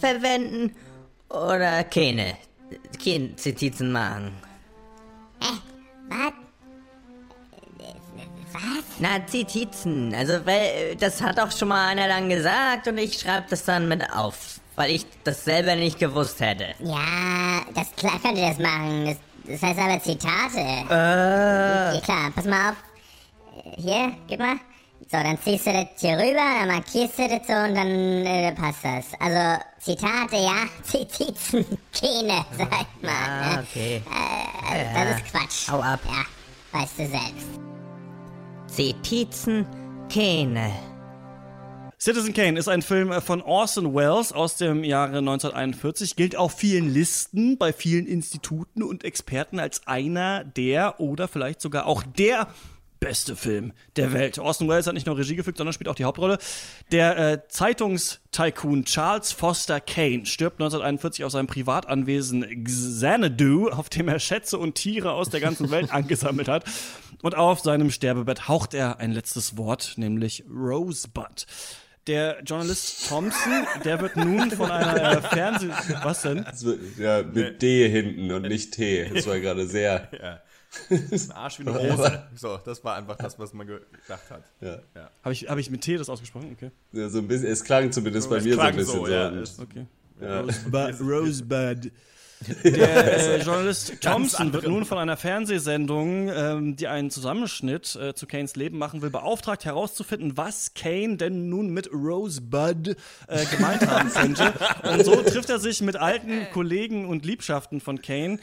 [0.00, 0.74] verwenden
[1.28, 2.36] oder keine?
[3.02, 4.32] Keine Zitizen machen?
[5.40, 5.58] Hä?
[6.08, 6.49] Was?
[8.62, 8.84] Was?
[8.98, 10.14] Na, Zitizen.
[10.14, 13.88] Also, weil, das hat auch schon mal einer dann gesagt und ich schreibe das dann
[13.88, 14.60] mit auf.
[14.76, 16.74] Weil ich das selber nicht gewusst hätte.
[16.78, 19.06] Ja, das klar könnt ihr das machen.
[19.06, 20.58] Das, das heißt aber Zitate.
[20.90, 21.94] Äh.
[21.94, 22.76] Ja, klar, pass mal auf.
[23.76, 24.56] Hier, gib mal.
[25.10, 28.52] So, dann ziehst du das hier rüber, dann markierst du das so und dann äh,
[28.52, 29.06] passt das.
[29.18, 31.66] Also, Zitate, ja, Zitizen,
[31.98, 32.70] keine, sag
[33.02, 33.10] mal.
[33.10, 33.66] Ah, ne?
[33.68, 34.02] okay.
[34.06, 35.04] Äh, also, ja.
[35.04, 35.68] das ist Quatsch.
[35.68, 36.00] Hau ab.
[36.06, 37.69] Ja, weißt du selbst.
[38.70, 39.66] Zitizen,
[40.12, 40.70] keine.
[41.98, 46.88] Citizen Kane ist ein Film von Orson Welles aus dem Jahre 1941, gilt auf vielen
[46.88, 52.46] Listen, bei vielen Instituten und Experten als einer der oder vielleicht sogar auch der
[53.00, 54.38] beste Film der Welt.
[54.38, 56.38] Orson Welles hat nicht nur Regie gefügt, sondern spielt auch die Hauptrolle.
[56.92, 64.20] Der äh, Zeitungstycoon Charles Foster Kane stirbt 1941 aus seinem Privatanwesen Xanadu, auf dem er
[64.20, 66.64] Schätze und Tiere aus der ganzen Welt angesammelt hat.
[67.22, 71.46] Und auf seinem Sterbebett haucht er ein letztes Wort, nämlich Rosebud.
[72.06, 75.68] Der Journalist Thompson, der wird nun von einer äh, Fernseh...
[76.02, 76.46] Was denn?
[76.98, 79.10] Ja, mit D hinten und nicht T.
[79.12, 80.08] Das war gerade sehr...
[80.12, 80.40] Ja.
[80.88, 82.28] Ein Arsch wie eine Rose.
[82.36, 84.44] So, das war einfach das, was man gedacht hat.
[84.60, 84.78] Ja.
[84.94, 85.10] ja.
[85.22, 86.52] Habe ich, hab ich mit T das ausgesprochen?
[86.52, 86.70] Okay.
[86.92, 89.08] Ja, so ein bisschen, es klang zumindest bei mir so ein bisschen so.
[89.08, 89.86] Ja, okay.
[90.20, 90.40] Ja.
[90.40, 91.00] Rosebud.
[91.00, 91.92] Rosebud.
[92.64, 98.26] Der äh, Journalist Thompson wird nun von einer Fernsehsendung, ähm, die einen Zusammenschnitt äh, zu
[98.26, 104.10] Kanes Leben machen will, beauftragt herauszufinden, was Kane denn nun mit Rosebud äh, gemeint haben
[104.10, 104.54] könnte.
[104.90, 108.38] Und so trifft er sich mit alten Kollegen und Liebschaften von Kane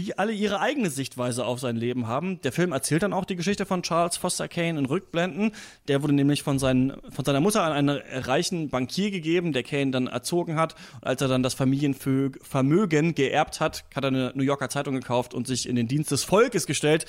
[0.00, 2.40] die alle ihre eigene Sichtweise auf sein Leben haben.
[2.40, 5.52] Der Film erzählt dann auch die Geschichte von Charles Foster Kane in Rückblenden.
[5.88, 9.90] Der wurde nämlich von, seinen, von seiner Mutter an einen reichen Bankier gegeben, der Kane
[9.90, 10.74] dann erzogen hat.
[10.94, 15.34] Und als er dann das Familienvermögen geerbt hat, hat er eine New Yorker Zeitung gekauft
[15.34, 17.04] und sich in den Dienst des Volkes gestellt,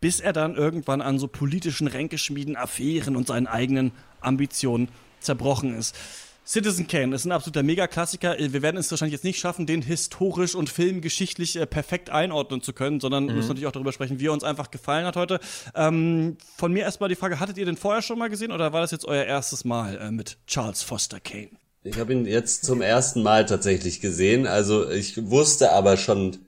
[0.00, 4.88] bis er dann irgendwann an so politischen Ränkeschmieden, Affären und seinen eigenen Ambitionen
[5.20, 5.96] zerbrochen ist.
[6.44, 8.36] Citizen Kane ist ein absoluter Megaklassiker.
[8.38, 12.72] Wir werden es wahrscheinlich jetzt nicht schaffen, den historisch und filmgeschichtlich äh, perfekt einordnen zu
[12.72, 13.36] können, sondern mhm.
[13.36, 15.38] müssen natürlich auch darüber sprechen, wie er uns einfach gefallen hat heute.
[15.74, 18.80] Ähm, von mir erstmal die Frage: Hattet ihr den vorher schon mal gesehen oder war
[18.80, 21.50] das jetzt euer erstes Mal äh, mit Charles Foster Kane?
[21.84, 24.46] Ich habe ihn jetzt zum ersten Mal tatsächlich gesehen.
[24.46, 26.38] Also ich wusste aber schon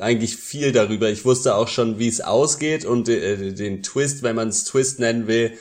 [0.00, 1.10] eigentlich viel darüber.
[1.10, 4.98] Ich wusste auch schon, wie es ausgeht und äh, den Twist, wenn man es Twist
[4.98, 5.52] nennen will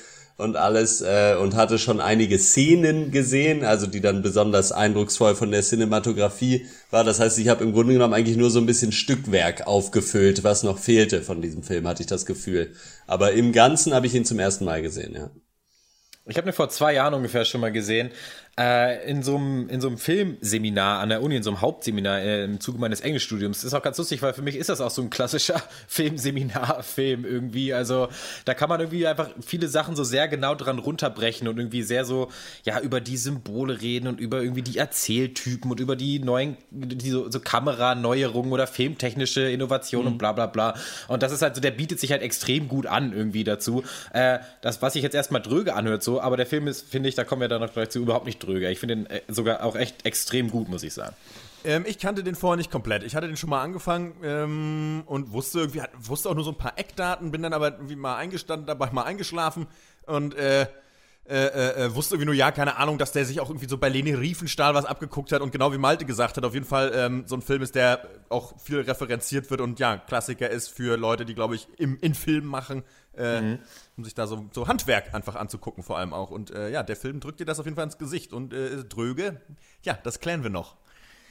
[0.41, 5.51] und alles äh, und hatte schon einige Szenen gesehen, also die dann besonders eindrucksvoll von
[5.51, 7.03] der Cinematografie war.
[7.03, 10.63] Das heißt, ich habe im Grunde genommen eigentlich nur so ein bisschen Stückwerk aufgefüllt, was
[10.63, 12.73] noch fehlte von diesem Film, hatte ich das Gefühl.
[13.07, 15.29] Aber im Ganzen habe ich ihn zum ersten Mal gesehen, ja.
[16.25, 18.11] Ich habe ihn vor zwei Jahren ungefähr schon mal gesehen
[18.59, 22.19] äh, in so einem in so einem Filmseminar an der Uni, in so einem Hauptseminar
[22.19, 23.59] äh, im Zuge meines Englischstudiums.
[23.59, 27.23] Das ist auch ganz lustig, weil für mich ist das auch so ein klassischer Filmseminar-Film
[27.23, 27.73] irgendwie.
[27.73, 28.09] Also
[28.43, 32.03] da kann man irgendwie einfach viele Sachen so sehr genau dran runterbrechen und irgendwie sehr
[32.03, 32.29] so
[32.65, 37.09] ja über die Symbole reden und über irgendwie die Erzähltypen und über die neuen die
[37.09, 40.11] so, so Kameraneuerungen oder filmtechnische Innovationen mhm.
[40.13, 40.75] und bla bla bla.
[41.07, 43.83] Und das ist halt so, der bietet sich halt extrem gut an irgendwie dazu.
[44.11, 47.15] Äh, das, was sich jetzt erstmal dröge anhört so, aber der Film ist, finde ich,
[47.15, 48.69] da kommen wir dann noch gleich zu, überhaupt nicht dröger.
[48.69, 51.15] Ich finde den äh, sogar auch echt extrem gut, muss ich sagen.
[51.63, 53.03] Ähm, ich kannte den vorher nicht komplett.
[53.03, 56.57] Ich hatte den schon mal angefangen ähm, und wusste irgendwie, wusste auch nur so ein
[56.57, 59.67] paar Eckdaten, bin dann aber irgendwie mal eingestanden, dabei mal eingeschlafen
[60.05, 60.67] und äh,
[61.31, 63.77] äh, äh, äh, wusste irgendwie nur, ja, keine Ahnung, dass der sich auch irgendwie so
[63.77, 66.91] bei Leni Riefenstahl was abgeguckt hat und genau wie Malte gesagt hat, auf jeden Fall
[66.95, 70.97] ähm, so ein Film ist, der auch viel referenziert wird und ja, Klassiker ist für
[70.97, 72.83] Leute, die, glaube ich, im, in Film machen,
[73.17, 73.59] äh, mhm.
[73.97, 76.31] um sich da so, so Handwerk einfach anzugucken, vor allem auch.
[76.31, 78.83] Und äh, ja, der Film drückt dir das auf jeden Fall ins Gesicht und äh,
[78.83, 79.41] Dröge,
[79.83, 80.77] ja, das klären wir noch.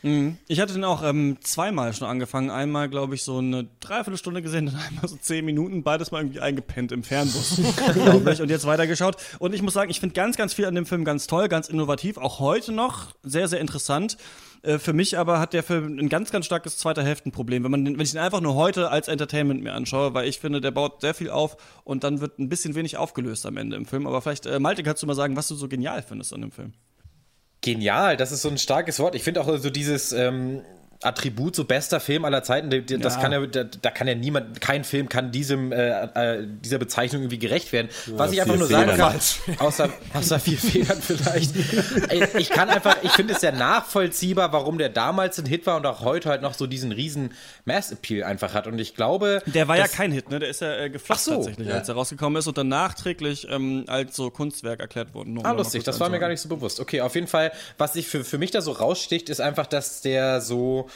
[0.03, 0.39] Mhm.
[0.49, 2.51] Ich hatte den auch ähm, zweimal schon angefangen.
[2.51, 6.41] Einmal, glaube ich, so eine Dreiviertelstunde gesehen, dann einmal so zehn Minuten, beides mal irgendwie
[6.41, 7.61] eingepennt im Fernbus,
[7.95, 9.17] glaube ich, und jetzt weitergeschaut.
[9.39, 11.69] Und ich muss sagen, ich finde ganz, ganz viel an dem Film ganz toll, ganz
[11.69, 14.17] innovativ, auch heute noch sehr, sehr interessant.
[14.63, 17.85] Äh, für mich aber hat der Film ein ganz, ganz starkes zweiter Hälftenproblem, wenn man
[17.85, 20.71] den, wenn ich ihn einfach nur heute als Entertainment mir anschaue, weil ich finde, der
[20.71, 24.07] baut sehr viel auf und dann wird ein bisschen wenig aufgelöst am Ende im Film.
[24.07, 26.53] Aber vielleicht, äh, Malte, kannst du mal sagen, was du so genial findest an dem
[26.53, 26.73] Film?
[27.61, 29.15] Genial, das ist so ein starkes Wort.
[29.15, 30.63] Ich finde auch so dieses, ähm,
[31.03, 32.69] Attribut, so bester Film aller Zeiten,
[33.01, 33.21] das ja.
[33.23, 37.23] kann ja, da, da, kann ja niemand, kein Film kann diesem, äh, äh, dieser Bezeichnung
[37.23, 37.89] irgendwie gerecht werden.
[38.07, 39.19] Ja, Was ich einfach nur sagen kann,
[39.59, 41.55] außer, außer vier Fehlern vielleicht,
[42.37, 45.87] ich kann einfach, ich finde es sehr nachvollziehbar, warum der damals ein Hit war und
[45.87, 47.33] auch heute halt noch so diesen riesen
[47.65, 48.67] Mass-Appeal einfach hat.
[48.67, 49.43] Und ich glaube.
[49.47, 50.39] Der war ja kein Hit, ne?
[50.39, 51.77] Der ist ja äh, geflacht so, tatsächlich, ja.
[51.77, 55.41] als er rausgekommen ist und dann nachträglich ähm, als so Kunstwerk erklärt worden.
[55.45, 56.79] ah, lustig, das war mir gar nicht so bewusst.
[56.79, 60.03] Okay, auf jeden Fall, was sich für, für mich da so raussticht, ist einfach, dass
[60.03, 60.90] der so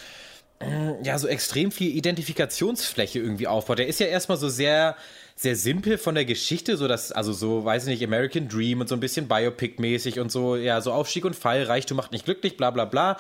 [1.03, 3.79] ja, so extrem viel Identifikationsfläche irgendwie aufbaut.
[3.79, 4.97] Der ist ja erstmal so sehr,
[5.37, 8.89] sehr simpel von der Geschichte, so dass, also so, weiß ich nicht, American Dream und
[8.89, 12.57] so ein bisschen Biopic-mäßig und so, ja, so Aufstieg und Fall, Reichtum macht nicht glücklich,
[12.57, 13.19] bla bla bla.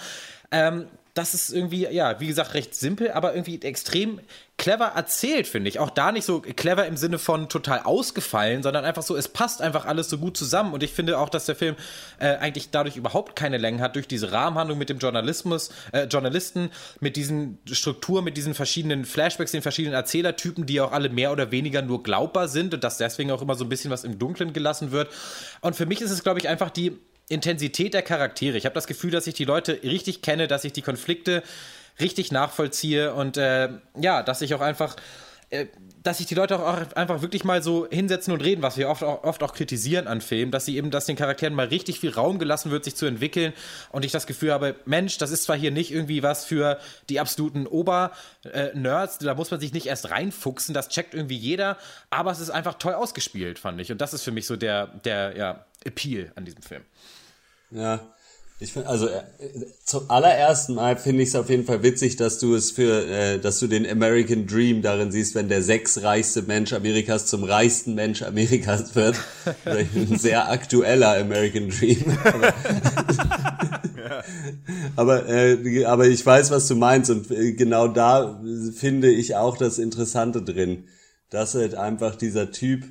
[0.50, 4.20] Ähm, das ist irgendwie, ja, wie gesagt, recht simpel, aber irgendwie extrem
[4.56, 5.78] clever erzählt, finde ich.
[5.78, 9.62] Auch da nicht so clever im Sinne von total ausgefallen, sondern einfach so, es passt
[9.62, 10.72] einfach alles so gut zusammen.
[10.72, 11.76] Und ich finde auch, dass der Film
[12.18, 16.70] äh, eigentlich dadurch überhaupt keine Länge hat, durch diese Rahmenhandlung mit dem Journalismus, äh, Journalisten,
[16.98, 21.52] mit diesen Struktur, mit diesen verschiedenen Flashbacks, den verschiedenen Erzählertypen, die auch alle mehr oder
[21.52, 24.52] weniger nur glaubbar sind und dass deswegen auch immer so ein bisschen was im Dunkeln
[24.52, 25.10] gelassen wird.
[25.60, 26.98] Und für mich ist es, glaube ich, einfach die
[27.28, 28.58] Intensität der Charaktere.
[28.58, 31.42] Ich habe das Gefühl, dass ich die Leute richtig kenne, dass ich die Konflikte
[32.00, 34.96] richtig nachvollziehe und äh, ja, dass ich auch einfach,
[35.50, 35.66] äh,
[36.02, 39.02] dass sich die Leute auch einfach wirklich mal so hinsetzen und reden, was wir oft
[39.02, 42.10] auch, oft auch kritisieren an Filmen, dass sie eben, dass den Charakteren mal richtig viel
[42.10, 43.54] Raum gelassen wird, sich zu entwickeln
[43.90, 47.20] und ich das Gefühl habe, Mensch, das ist zwar hier nicht irgendwie was für die
[47.20, 51.78] absoluten Ober-Nerds, da muss man sich nicht erst reinfuchsen, das checkt irgendwie jeder,
[52.10, 54.88] aber es ist einfach toll ausgespielt, fand ich und das ist für mich so der,
[54.88, 56.82] der, ja, Appeal an diesem Film.
[57.70, 58.14] Ja,
[58.60, 59.22] ich finde, also äh,
[59.84, 63.38] zum allerersten Mal finde ich es auf jeden Fall witzig, dass du es für, äh,
[63.38, 68.22] dass du den American Dream darin siehst, wenn der sechsreichste Mensch Amerikas zum reichsten Mensch
[68.22, 69.16] Amerikas wird.
[69.64, 72.16] Ein sehr aktueller American Dream.
[74.96, 78.42] aber, äh, aber ich weiß, was du meinst und äh, genau da
[78.74, 80.84] finde ich auch das Interessante drin,
[81.30, 82.84] dass halt einfach dieser Typ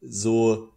[0.00, 0.71] so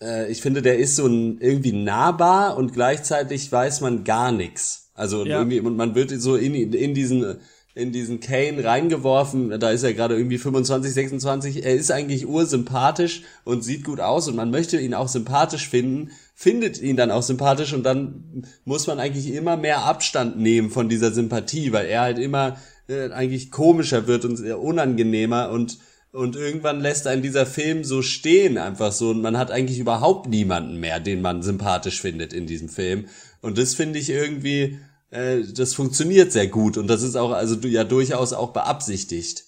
[0.00, 4.90] äh, ich finde, der ist so ein, irgendwie nahbar und gleichzeitig weiß man gar nichts.
[4.94, 5.38] Also ja.
[5.38, 7.38] irgendwie, und man wird so in, in diesen
[7.74, 13.22] in diesen Kane reingeworfen, da ist er gerade irgendwie 25, 26, er ist eigentlich ursympathisch
[13.44, 17.22] und sieht gut aus und man möchte ihn auch sympathisch finden, findet ihn dann auch
[17.22, 22.00] sympathisch und dann muss man eigentlich immer mehr Abstand nehmen von dieser Sympathie, weil er
[22.02, 22.56] halt immer
[22.88, 25.78] äh, eigentlich komischer wird und unangenehmer und
[26.12, 29.10] und irgendwann lässt einen dieser Film so stehen, einfach so.
[29.10, 33.06] Und man hat eigentlich überhaupt niemanden mehr, den man sympathisch findet in diesem Film.
[33.42, 34.78] Und das finde ich irgendwie,
[35.10, 36.76] äh, das funktioniert sehr gut.
[36.76, 39.44] Und das ist auch, also ja durchaus auch beabsichtigt.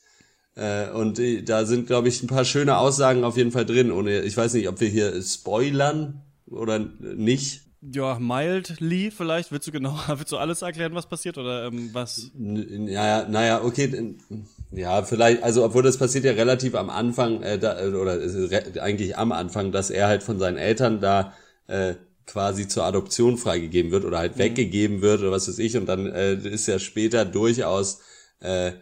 [0.55, 3.91] Äh, und äh, da sind, glaube ich, ein paar schöne Aussagen auf jeden Fall drin.
[3.91, 7.63] Ohne, ich weiß nicht, ob wir hier spoilern oder nicht.
[7.81, 9.51] Ja, mildly vielleicht.
[9.51, 12.31] Willst du genau, willst du alles erklären, was passiert oder ähm, was?
[12.35, 14.15] Naja, naja, okay.
[14.75, 19.19] Ja, vielleicht, also obwohl das passiert ja relativ am Anfang, äh, da, oder äh, eigentlich
[19.19, 21.35] am Anfang, dass er halt von seinen Eltern da
[21.67, 21.95] äh,
[22.27, 24.41] quasi zur Adoption freigegeben wird oder halt mhm.
[24.41, 25.77] weggegeben wird oder was weiß ich.
[25.77, 28.01] Und dann äh, ist ja später durchaus
[28.41, 28.73] äh,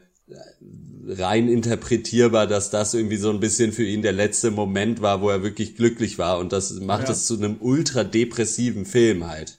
[1.08, 5.30] rein interpretierbar, dass das irgendwie so ein bisschen für ihn der letzte Moment war, wo
[5.30, 7.12] er wirklich glücklich war und das macht ja.
[7.12, 9.58] es zu einem ultra depressiven Film halt.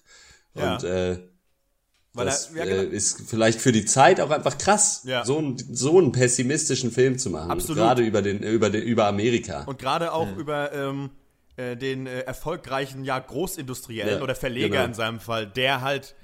[0.56, 0.76] Ja.
[0.76, 1.20] Und äh,
[2.14, 2.92] weil das er, ja, genau.
[2.92, 5.24] äh, ist vielleicht für die Zeit auch einfach krass, ja.
[5.24, 7.52] so, ein, so einen pessimistischen Film zu machen.
[7.52, 7.78] Absolut.
[7.78, 9.64] Gerade über den, über den, über Amerika.
[9.64, 10.36] Und gerade auch ja.
[10.36, 11.10] über ähm,
[11.56, 14.86] äh, den äh, erfolgreichen ja Großindustriellen oder Verleger genau.
[14.86, 16.16] in seinem Fall, der halt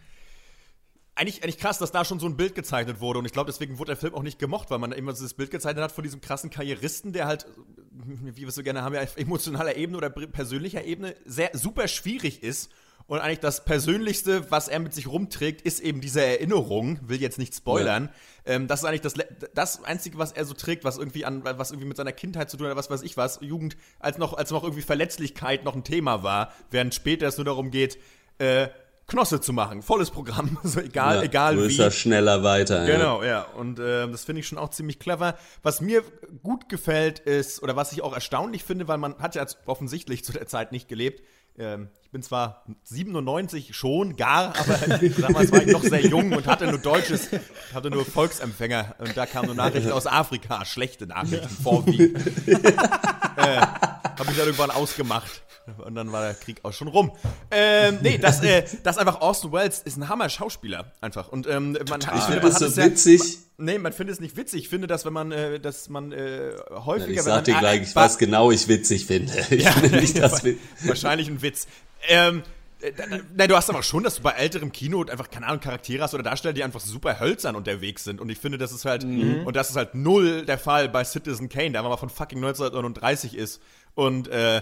[1.15, 3.19] eigentlich, eigentlich krass, dass da schon so ein Bild gezeichnet wurde.
[3.19, 5.33] Und ich glaube, deswegen wurde der Film auch nicht gemocht, weil man immer so das
[5.33, 7.47] Bild gezeichnet hat von diesem krassen Karrieristen, der halt,
[7.91, 11.87] wie wir es so gerne haben, ja auf emotionaler Ebene oder persönlicher Ebene sehr super
[11.87, 12.69] schwierig ist
[13.07, 16.99] Und eigentlich das Persönlichste, was er mit sich rumträgt, ist eben diese Erinnerung.
[17.03, 18.09] Will jetzt nicht spoilern.
[18.45, 18.53] Ja.
[18.53, 19.13] Ähm, das ist eigentlich das,
[19.53, 22.57] das Einzige, was er so trägt, was irgendwie an, was irgendwie mit seiner Kindheit zu
[22.57, 25.85] tun hat, was weiß ich was, Jugend, als noch, als noch irgendwie Verletzlichkeit noch ein
[25.85, 27.97] Thema war, während später es nur darum geht,
[28.39, 28.67] äh,
[29.07, 29.81] Knosse zu machen.
[29.81, 30.57] Volles Programm.
[30.63, 31.77] So egal, ja, egal größer, wie.
[31.77, 32.85] Größer, schneller, weiter.
[32.85, 33.29] Genau, ja.
[33.29, 33.41] ja.
[33.43, 35.37] Und äh, das finde ich schon auch ziemlich clever.
[35.63, 36.03] Was mir
[36.43, 40.33] gut gefällt ist, oder was ich auch erstaunlich finde, weil man hat ja offensichtlich zu
[40.33, 41.23] der Zeit nicht gelebt,
[41.57, 44.77] ähm, ich bin zwar 97 schon, gar, aber
[45.21, 47.29] damals war ich noch sehr jung und hatte nur deutsches,
[47.73, 51.63] hatte nur Volksempfänger und da kamen nur Nachrichten aus Afrika, schlechte Nachrichten ja.
[51.63, 52.25] vorwiegend.
[52.47, 53.61] äh,
[54.17, 55.43] Habe ich dann irgendwann ausgemacht.
[55.85, 57.11] Und dann war der Krieg auch schon rum.
[57.51, 61.27] Ähm, nee, das, äh, das einfach Austin Wells ist ein Hammer-Schauspieler einfach.
[61.27, 63.21] Und ähm, man, ich finde das so witzig.
[63.21, 64.61] Ja, nee, man findet es nicht witzig.
[64.61, 67.11] Ich finde, dass wenn man, äh, dass man äh, häufiger.
[67.11, 69.33] Ja, ich sag dir gleich, ich weiß genau, ich witzig finde.
[69.49, 70.41] Ich ja, finde nicht das
[70.85, 71.67] Wahrscheinlich ein Witz.
[72.07, 72.43] Ähm,
[72.81, 72.91] äh,
[73.35, 76.13] Nein, du hast aber schon, dass du bei älterem Kino einfach, keine Ahnung, Charaktere hast
[76.13, 78.21] oder Darsteller, die einfach super hölzern unterwegs sind.
[78.21, 79.45] Und ich finde, das ist halt, mhm.
[79.45, 83.35] und das ist halt null der Fall bei Citizen Kane, der einfach von fucking 1939
[83.35, 83.61] ist.
[83.95, 84.61] Und äh,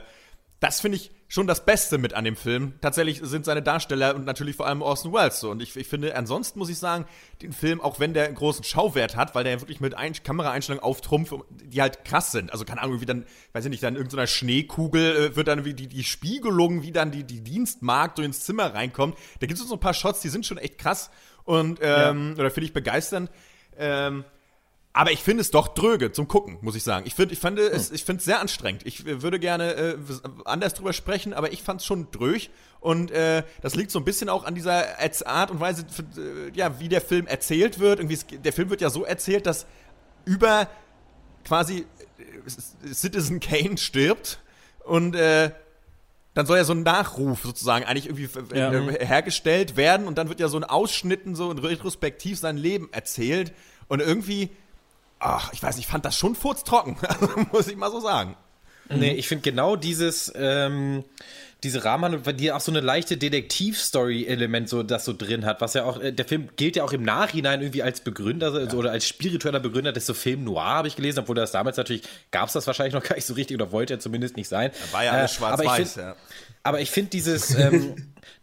[0.59, 2.75] das finde ich schon das Beste mit an dem Film.
[2.79, 5.51] Tatsächlich sind seine Darsteller und natürlich vor allem Orson Welles so.
[5.51, 7.05] Und ich, ich finde, ansonsten muss ich sagen,
[7.41, 10.81] den Film, auch wenn der einen großen Schauwert hat, weil der wirklich mit Ein Kameraeinstellungen
[10.81, 12.53] auftrumpft, die halt krass sind.
[12.53, 15.65] Also keine Ahnung, wie dann, weiß ich nicht, dann in irgendeiner Schneekugel äh, wird dann
[15.65, 19.17] wie die, die Spiegelung, wie dann die, die Dienstmarkt durch ins Zimmer reinkommt.
[19.41, 21.11] Da gibt es so ein paar Shots, die sind schon echt krass.
[21.43, 22.39] Und, ähm, ja.
[22.39, 23.29] oder finde ich begeisternd.
[23.77, 24.23] Ähm,
[24.95, 27.05] aber ich finde es doch dröge zum Gucken, muss ich sagen.
[27.05, 28.85] Ich finde ich fand es, ich finde es sehr anstrengend.
[28.85, 29.97] Ich würde gerne äh,
[30.45, 32.49] anders drüber sprechen, aber ich fand es schon drög.
[32.79, 34.85] Und äh, das liegt so ein bisschen auch an dieser
[35.27, 35.85] Art und Weise,
[36.53, 37.99] ja, wie der Film erzählt wird.
[37.99, 39.65] Irgendwie, der Film wird ja so erzählt, dass
[40.23, 40.69] über
[41.43, 41.85] quasi
[42.17, 44.39] äh, Citizen Kane stirbt
[44.85, 45.51] und äh,
[46.35, 48.71] dann soll ja so ein Nachruf sozusagen eigentlich irgendwie ja.
[48.71, 52.87] Äh, hergestellt werden und dann wird ja so ein Ausschnitten, so ein Retrospektiv sein Leben
[52.93, 53.51] erzählt
[53.89, 54.51] und irgendwie
[55.19, 56.97] ach, ich weiß, ich fand das schon furztrocken,
[57.51, 58.35] muss ich mal so sagen.
[58.89, 61.03] Nee, ich finde genau dieses, ähm,
[61.63, 65.83] diese Rahmenhandlung, die auch so eine leichte Detektiv-Story-Element so, das so drin hat, was ja
[65.83, 68.73] auch, äh, der Film gilt ja auch im Nachhinein irgendwie als Begründer also, ja.
[68.73, 72.03] oder als spiritueller Begründer des so Film Noir, habe ich gelesen, obwohl das damals natürlich,
[72.29, 74.71] gab es das wahrscheinlich noch gar nicht so richtig oder wollte er zumindest nicht sein.
[74.71, 76.15] Da war ja alles äh, schwarz-weiß, ja.
[76.65, 77.95] Aber ich finde dieses, ähm,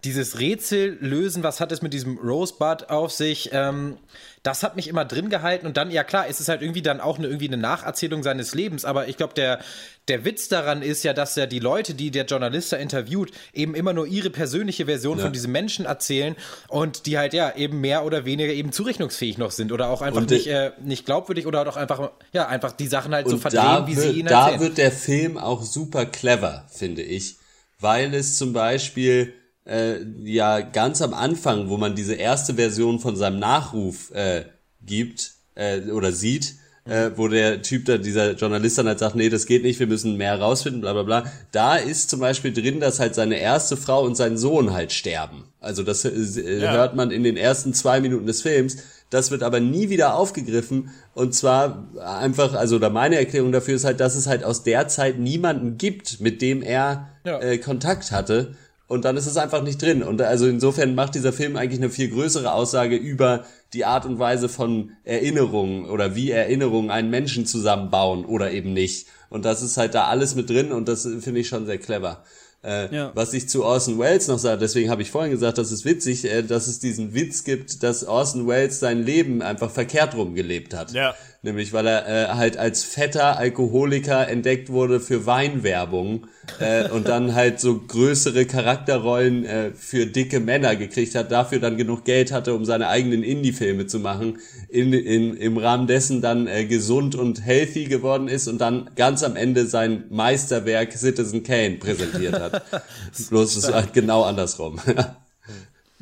[0.05, 3.99] dieses Rätsel lösen, was hat es mit diesem Rosebud auf sich, ähm,
[4.45, 7.01] das hat mich immer drin gehalten und dann, ja klar, ist es halt irgendwie dann
[7.01, 9.59] auch eine, irgendwie eine Nacherzählung seines Lebens, aber ich glaube, der,
[10.07, 13.75] der Witz daran ist ja, dass ja die Leute, die der Journalist da interviewt, eben
[13.75, 15.25] immer nur ihre persönliche Version ja.
[15.25, 16.37] von diesem Menschen erzählen
[16.69, 20.27] und die halt ja eben mehr oder weniger eben zurechnungsfähig noch sind oder auch einfach
[20.27, 23.95] nicht, äh, nicht glaubwürdig oder auch einfach, ja, einfach die Sachen halt so verdrehen, wie
[23.97, 24.59] sie ihn erzählen.
[24.59, 27.37] Da wird der Film auch super clever, finde ich,
[27.83, 29.35] weil es zum Beispiel
[29.67, 34.45] äh, ja ganz am Anfang, wo man diese erste Version von seinem Nachruf äh,
[34.85, 39.29] gibt äh, oder sieht, äh, wo der Typ da, dieser Journalist dann halt sagt, nee,
[39.29, 41.33] das geht nicht, wir müssen mehr herausfinden, bla bla bla.
[41.53, 45.45] Da ist zum Beispiel drin, dass halt seine erste Frau und sein Sohn halt sterben.
[45.61, 46.73] Also das äh, ja.
[46.73, 48.79] hört man in den ersten zwei Minuten des Films.
[49.13, 50.91] Das wird aber nie wieder aufgegriffen.
[51.13, 54.89] Und zwar einfach, also da meine Erklärung dafür ist halt, dass es halt aus der
[54.89, 57.39] Zeit niemanden gibt, mit dem er ja.
[57.39, 58.57] äh, Kontakt hatte
[58.93, 60.03] und dann ist es einfach nicht drin.
[60.03, 64.19] Und also insofern macht dieser Film eigentlich eine viel größere Aussage über die Art und
[64.19, 69.07] Weise von Erinnerungen oder wie Erinnerungen einen Menschen zusammenbauen oder eben nicht.
[69.31, 72.23] Und das ist halt da alles mit drin und das finde ich schon sehr clever.
[72.65, 73.11] Äh, ja.
[73.15, 76.25] Was ich zu Orson Welles noch sage, deswegen habe ich vorhin gesagt, das ist witzig,
[76.25, 80.73] äh, dass es diesen Witz gibt, dass Orson Welles sein Leben einfach verkehrt rum gelebt
[80.75, 80.93] hat.
[80.93, 81.15] Ja.
[81.45, 86.29] Nämlich, weil er äh, halt als fetter Alkoholiker entdeckt wurde für Weinwerbung
[86.61, 91.77] äh, und dann halt so größere Charakterrollen äh, für dicke Männer gekriegt hat, dafür dann
[91.77, 96.47] genug Geld hatte, um seine eigenen Indie-Filme zu machen, in, in, im Rahmen dessen dann
[96.47, 101.79] äh, gesund und healthy geworden ist und dann ganz am Ende sein Meisterwerk Citizen Kane
[101.79, 102.63] präsentiert hat.
[103.31, 104.79] Bloß es halt genau andersrum.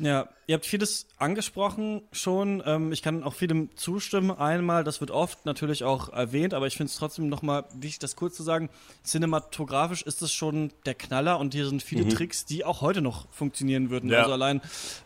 [0.01, 2.63] Ja, ihr habt vieles angesprochen schon.
[2.65, 4.31] Ähm, ich kann auch vielem zustimmen.
[4.31, 8.15] Einmal, das wird oft natürlich auch erwähnt, aber ich finde es trotzdem nochmal wichtig, das
[8.15, 8.69] kurz zu sagen.
[9.05, 12.09] Cinematografisch ist es schon der Knaller und hier sind viele mhm.
[12.09, 14.09] Tricks, die auch heute noch funktionieren würden.
[14.09, 14.21] Ja.
[14.21, 14.61] Also allein,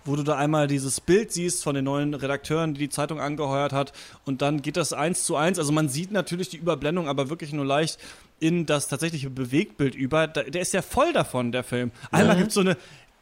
[0.06, 3.74] wo du da einmal dieses Bild siehst von den neuen Redakteuren, die die Zeitung angeheuert
[3.74, 3.92] hat
[4.24, 5.60] und dann geht das eins zu eins.
[5.60, 8.00] Also man sieht natürlich die Überblendung, aber wirklich nur leicht
[8.40, 10.28] in das tatsächliche Bewegtbild über.
[10.28, 11.92] Der ist ja voll davon, der Film.
[12.12, 12.40] Einmal ja.
[12.40, 12.78] gibt es so eine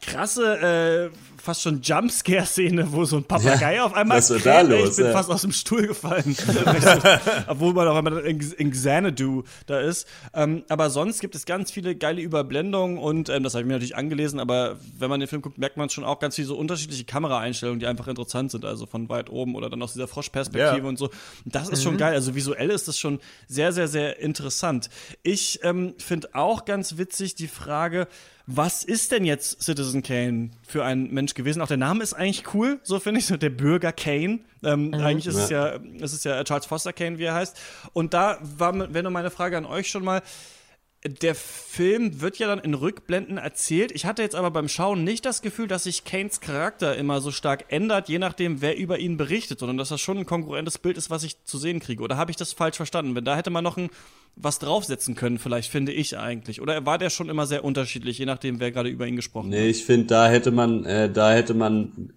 [0.05, 4.61] krasse, äh, fast schon Jumpscare-Szene, wo so ein Papagei ja, auf einmal was kräht, da
[4.61, 5.11] los, ich bin ja.
[5.11, 6.37] fast aus dem Stuhl gefallen.
[7.47, 10.07] Obwohl man auch einmal in, in Xanadu da ist.
[10.33, 13.73] Ähm, aber sonst gibt es ganz viele geile Überblendungen und ähm, das habe ich mir
[13.73, 16.55] natürlich angelesen, aber wenn man den Film guckt, merkt man schon auch ganz viele so
[16.55, 20.77] unterschiedliche Kameraeinstellungen, die einfach interessant sind, also von weit oben oder dann aus dieser Froschperspektive
[20.77, 20.83] ja.
[20.85, 21.09] und so.
[21.43, 21.83] Das ist mhm.
[21.83, 22.13] schon geil.
[22.13, 24.89] Also visuell ist das schon sehr, sehr, sehr interessant.
[25.23, 28.07] Ich ähm, finde auch ganz witzig die Frage,
[28.45, 31.61] was ist denn jetzt Citizen Kane für ein Mensch gewesen?
[31.61, 34.39] Auch der Name ist eigentlich cool, so finde ich, so der Bürger Kane.
[34.63, 34.93] Ähm, mhm.
[34.95, 35.75] Eigentlich ist ja.
[35.75, 37.57] es ja, es ist ja Charles Foster Kane, wie er heißt.
[37.93, 40.21] Und da war, wäre nur meine Frage an euch schon mal.
[41.05, 43.91] Der Film wird ja dann in Rückblenden erzählt.
[43.91, 47.31] Ich hatte jetzt aber beim Schauen nicht das Gefühl, dass sich Kanes Charakter immer so
[47.31, 50.97] stark ändert, je nachdem, wer über ihn berichtet, sondern dass das schon ein konkurrentes Bild
[50.97, 52.01] ist, was ich zu sehen kriege.
[52.03, 53.15] Oder habe ich das falsch verstanden?
[53.15, 53.89] Wenn da hätte man noch ein
[54.35, 56.61] was draufsetzen können, vielleicht, finde ich eigentlich.
[56.61, 59.57] Oder war der schon immer sehr unterschiedlich, je nachdem, wer gerade über ihn gesprochen nee,
[59.57, 59.63] hat?
[59.63, 62.13] Nee, ich finde, da hätte man, äh, da hätte man,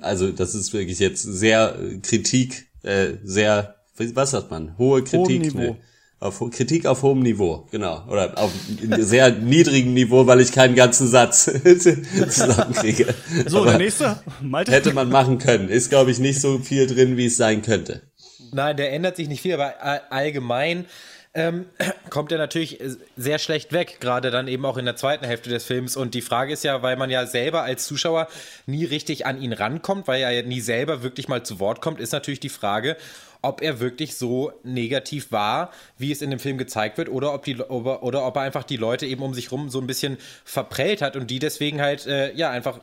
[0.00, 5.18] also das ist wirklich jetzt sehr Kritik, äh, sehr, was sagt man, hohe Kritik.
[5.18, 5.76] Hohem Niveau.
[6.18, 8.02] Auf, Kritik auf hohem Niveau, genau.
[8.08, 8.50] Oder auf
[8.98, 13.14] sehr niedrigem Niveau, weil ich keinen ganzen Satz zusammenkriege.
[13.46, 14.18] So, Aber der nächste.
[14.40, 14.72] Malte.
[14.72, 15.68] Hätte man machen können.
[15.68, 18.00] Ist, glaube ich, nicht so viel drin, wie es sein könnte.
[18.52, 19.74] Nein, der ändert sich nicht viel, aber
[20.10, 20.86] allgemein
[21.36, 21.66] ähm,
[22.10, 22.80] kommt er natürlich
[23.16, 25.96] sehr schlecht weg, gerade dann eben auch in der zweiten Hälfte des Films.
[25.96, 28.26] Und die Frage ist ja, weil man ja selber als Zuschauer
[28.64, 32.00] nie richtig an ihn rankommt, weil er ja nie selber wirklich mal zu Wort kommt,
[32.00, 32.96] ist natürlich die Frage,
[33.42, 37.44] ob er wirklich so negativ war, wie es in dem Film gezeigt wird, oder ob,
[37.44, 41.02] die, oder ob er einfach die Leute eben um sich rum so ein bisschen verprellt
[41.02, 42.80] hat und die deswegen halt, äh, ja, einfach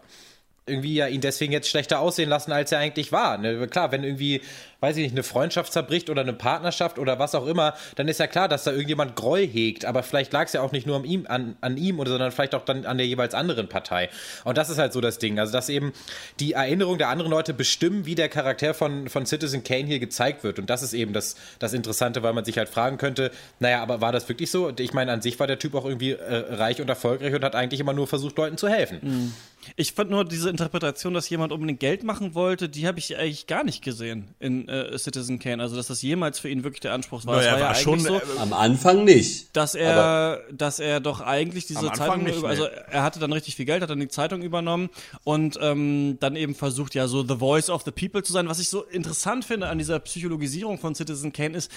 [0.65, 3.37] irgendwie ja ihn deswegen jetzt schlechter aussehen lassen, als er eigentlich war.
[3.37, 3.67] Ne?
[3.67, 4.41] Klar, wenn irgendwie
[4.83, 8.19] weiß ich nicht, eine Freundschaft zerbricht oder eine Partnerschaft oder was auch immer, dann ist
[8.19, 9.85] ja klar, dass da irgendjemand Groll hegt.
[9.85, 12.33] Aber vielleicht lag es ja auch nicht nur an ihm, an, an ihm, oder, sondern
[12.33, 14.09] vielleicht auch dann an der jeweils anderen Partei.
[14.43, 15.39] Und das ist halt so das Ding.
[15.39, 15.93] Also, dass eben
[16.41, 20.43] die Erinnerung der anderen Leute bestimmen, wie der Charakter von, von Citizen Kane hier gezeigt
[20.43, 20.59] wird.
[20.59, 24.01] Und das ist eben das, das Interessante, weil man sich halt fragen könnte, naja, aber
[24.01, 24.69] war das wirklich so?
[24.77, 27.55] Ich meine, an sich war der Typ auch irgendwie äh, reich und erfolgreich und hat
[27.55, 28.99] eigentlich immer nur versucht, Leuten zu helfen.
[29.01, 29.33] Mhm.
[29.75, 33.47] Ich fand nur diese Interpretation, dass jemand unbedingt Geld machen wollte, die habe ich eigentlich
[33.47, 35.61] gar nicht gesehen in äh, Citizen Kane.
[35.61, 37.37] Also, dass das jemals für ihn wirklich der Anspruch war.
[37.37, 39.55] Naja, war, war ja schon so, äh, am Anfang nicht.
[39.55, 43.65] Dass er, dass er doch eigentlich diese Zeitung, nicht, also er hatte dann richtig viel
[43.65, 44.89] Geld, hat dann die Zeitung übernommen
[45.23, 48.47] und ähm, dann eben versucht, ja, so The Voice of the People zu sein.
[48.47, 51.71] Was ich so interessant finde an dieser Psychologisierung von Citizen Kane ist,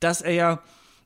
[0.00, 0.62] dass er ja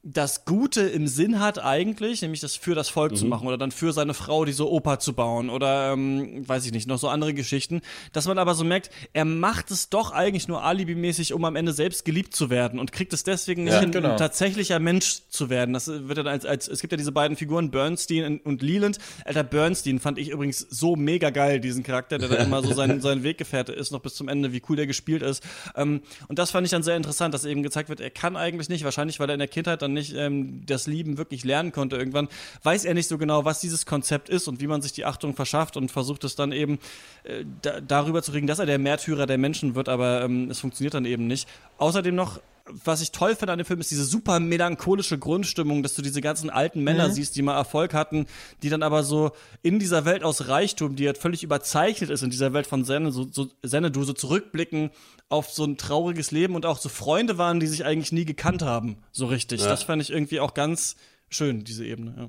[0.06, 3.16] das Gute im Sinn hat eigentlich, nämlich das für das Volk mhm.
[3.16, 6.72] zu machen oder dann für seine Frau diese Oper zu bauen oder ähm, weiß ich
[6.72, 7.80] nicht, noch so andere Geschichten,
[8.12, 11.72] dass man aber so merkt, er macht es doch eigentlich nur alibimäßig, um am Ende
[11.72, 14.10] selbst geliebt zu werden und kriegt es deswegen nicht ja, hin, genau.
[14.10, 15.72] ein tatsächlicher Mensch zu werden.
[15.72, 18.98] Das wird dann als, als es gibt ja diese beiden Figuren Bernstein und Leland.
[19.24, 23.00] Alter Bernstein fand ich übrigens so mega geil, diesen Charakter, der dann immer so sein,
[23.00, 25.42] sein Weggefährte ist, noch bis zum Ende, wie cool der gespielt ist.
[25.76, 28.68] Ähm, und das fand ich dann sehr interessant, dass eben gezeigt wird, er kann eigentlich
[28.68, 31.96] nicht, wahrscheinlich, weil er in der Kindheit dann nicht ähm, das Lieben wirklich lernen konnte
[31.96, 32.28] irgendwann,
[32.62, 35.34] weiß er nicht so genau, was dieses Konzept ist und wie man sich die Achtung
[35.34, 36.78] verschafft und versucht es dann eben
[37.24, 40.60] äh, da, darüber zu kriegen, dass er der Märtyrer der Menschen wird, aber ähm, es
[40.60, 41.48] funktioniert dann eben nicht.
[41.78, 45.94] Außerdem noch was ich toll finde an dem Film, ist diese super melancholische Grundstimmung, dass
[45.94, 47.12] du diese ganzen alten Männer mhm.
[47.12, 48.26] siehst, die mal Erfolg hatten,
[48.62, 52.30] die dann aber so in dieser Welt aus Reichtum, die halt völlig überzeichnet ist in
[52.30, 54.90] dieser Welt von Senne, so, so, Senne, so zurückblicken
[55.28, 58.62] auf so ein trauriges Leben und auch so Freunde waren, die sich eigentlich nie gekannt
[58.62, 59.60] haben, so richtig.
[59.60, 59.68] Ja.
[59.68, 60.96] Das fand ich irgendwie auch ganz
[61.30, 62.14] schön, diese Ebene.
[62.16, 62.28] Ja.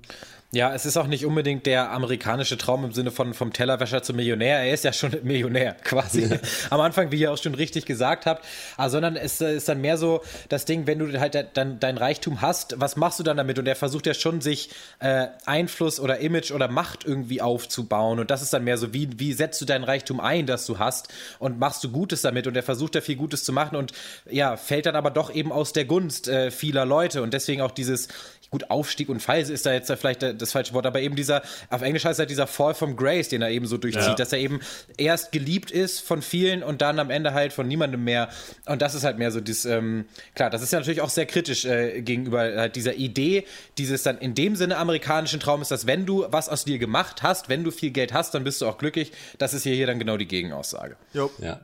[0.56, 4.16] Ja, es ist auch nicht unbedingt der amerikanische Traum im Sinne von vom Tellerwäscher zum
[4.16, 4.60] Millionär.
[4.60, 6.28] Er ist ja schon Millionär quasi.
[6.28, 6.38] Ja.
[6.70, 8.46] Am Anfang, wie ihr auch schon richtig gesagt habt.
[8.78, 12.40] Aber, sondern es ist dann mehr so das Ding, wenn du halt dann dein Reichtum
[12.40, 13.60] hast, was machst du dann damit?
[13.60, 14.70] Und er versucht ja schon, sich
[15.00, 18.20] äh, Einfluss oder Image oder Macht irgendwie aufzubauen.
[18.20, 20.80] Und das ist dann mehr so, wie, wie setzt du dein Reichtum ein, das du
[20.80, 21.10] hast?
[21.38, 22.48] Und machst du Gutes damit?
[22.48, 23.92] Und er versucht ja viel Gutes zu machen und
[24.30, 27.22] ja, fällt dann aber doch eben aus der Gunst äh, vieler Leute.
[27.22, 28.08] Und deswegen auch dieses,
[28.52, 31.82] gut, Aufstieg und Fall ist da jetzt vielleicht das falsche Wort, aber eben dieser, auf
[31.82, 34.14] Englisch heißt er dieser Fall from Grace, den er eben so durchzieht, ja.
[34.14, 34.60] dass er eben
[34.98, 38.30] erst geliebt ist von vielen und dann am Ende halt von niemandem mehr.
[38.68, 40.06] Und das ist halt mehr so das, ähm,
[40.36, 43.46] klar, das ist ja natürlich auch sehr kritisch äh, gegenüber halt dieser Idee,
[43.80, 47.24] dieses dann in dem Sinne amerikanischen Traum ist, dass wenn du was aus dir gemacht
[47.24, 49.12] hast, wenn du viel Geld hast, dann bist du auch glücklich.
[49.40, 50.96] Das ist hier, hier dann genau die Gegenaussage.
[51.14, 51.32] Jo.
[51.40, 51.60] Ja.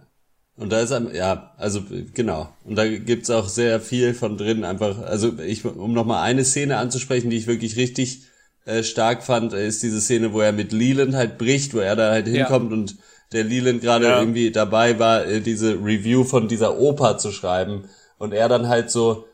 [0.62, 1.82] Und da ist ja, also
[2.14, 2.48] genau.
[2.66, 4.64] Und da gibt's auch sehr viel von drin.
[4.64, 8.26] Einfach, also ich, um nochmal eine Szene anzusprechen, die ich wirklich richtig
[8.66, 12.12] äh, stark fand, ist diese Szene, wo er mit Leland halt bricht, wo er da
[12.12, 12.78] halt hinkommt ja.
[12.78, 12.96] und
[13.32, 14.20] der Leland gerade ja.
[14.20, 17.86] irgendwie dabei war, äh, diese Review von dieser Oper zu schreiben.
[18.20, 19.26] Und er dann halt so,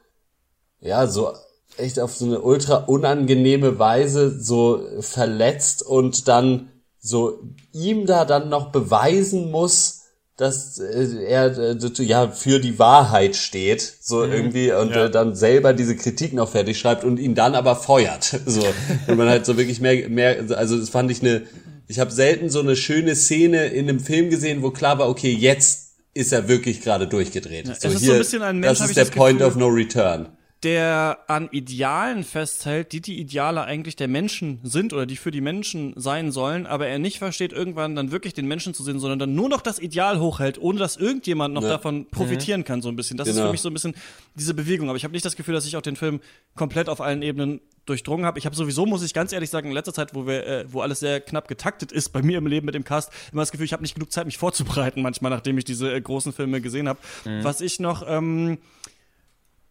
[0.80, 1.34] ja, so
[1.76, 6.70] echt auf so eine ultra unangenehme Weise so verletzt und dann
[7.00, 7.42] so
[7.74, 9.97] ihm da dann noch beweisen muss,
[10.38, 14.32] dass äh, er äh, ja für die Wahrheit steht, so mhm.
[14.32, 15.06] irgendwie und ja.
[15.06, 18.64] äh, dann selber diese Kritik noch fertig schreibt und ihn dann aber feuert, so
[19.08, 21.44] und man halt so wirklich mehr mehr also das fand ich eine
[21.88, 25.32] ich habe selten so eine schöne Szene in einem Film gesehen, wo klar war, okay,
[25.32, 27.68] jetzt ist er wirklich gerade durchgedreht.
[27.68, 29.68] Ja, so hier, so ein bisschen ein Mensch, das ist der Point Gefühl, of No
[29.68, 35.30] Return der an Idealen festhält, die die Ideale eigentlich der Menschen sind oder die für
[35.30, 39.00] die Menschen sein sollen, aber er nicht versteht, irgendwann dann wirklich den Menschen zu sehen,
[39.00, 41.70] sondern dann nur noch das Ideal hochhält, ohne dass irgendjemand noch ja.
[41.70, 42.66] davon profitieren mhm.
[42.66, 43.18] kann, so ein bisschen.
[43.18, 43.42] Das genau.
[43.42, 43.96] ist für mich so ein bisschen
[44.34, 44.90] diese Bewegung.
[44.90, 46.22] Aber ich habe nicht das Gefühl, dass ich auch den Film
[46.56, 48.40] komplett auf allen Ebenen durchdrungen habe.
[48.40, 50.82] Ich habe sowieso, muss ich ganz ehrlich sagen, in letzter Zeit, wo wir, äh, wo
[50.82, 53.66] alles sehr knapp getaktet ist bei mir im Leben mit dem Cast, immer das Gefühl,
[53.66, 56.90] ich habe nicht genug Zeit, mich vorzubereiten, manchmal, nachdem ich diese äh, großen Filme gesehen
[56.90, 57.00] habe.
[57.26, 57.44] Mhm.
[57.44, 58.58] Was ich noch ähm,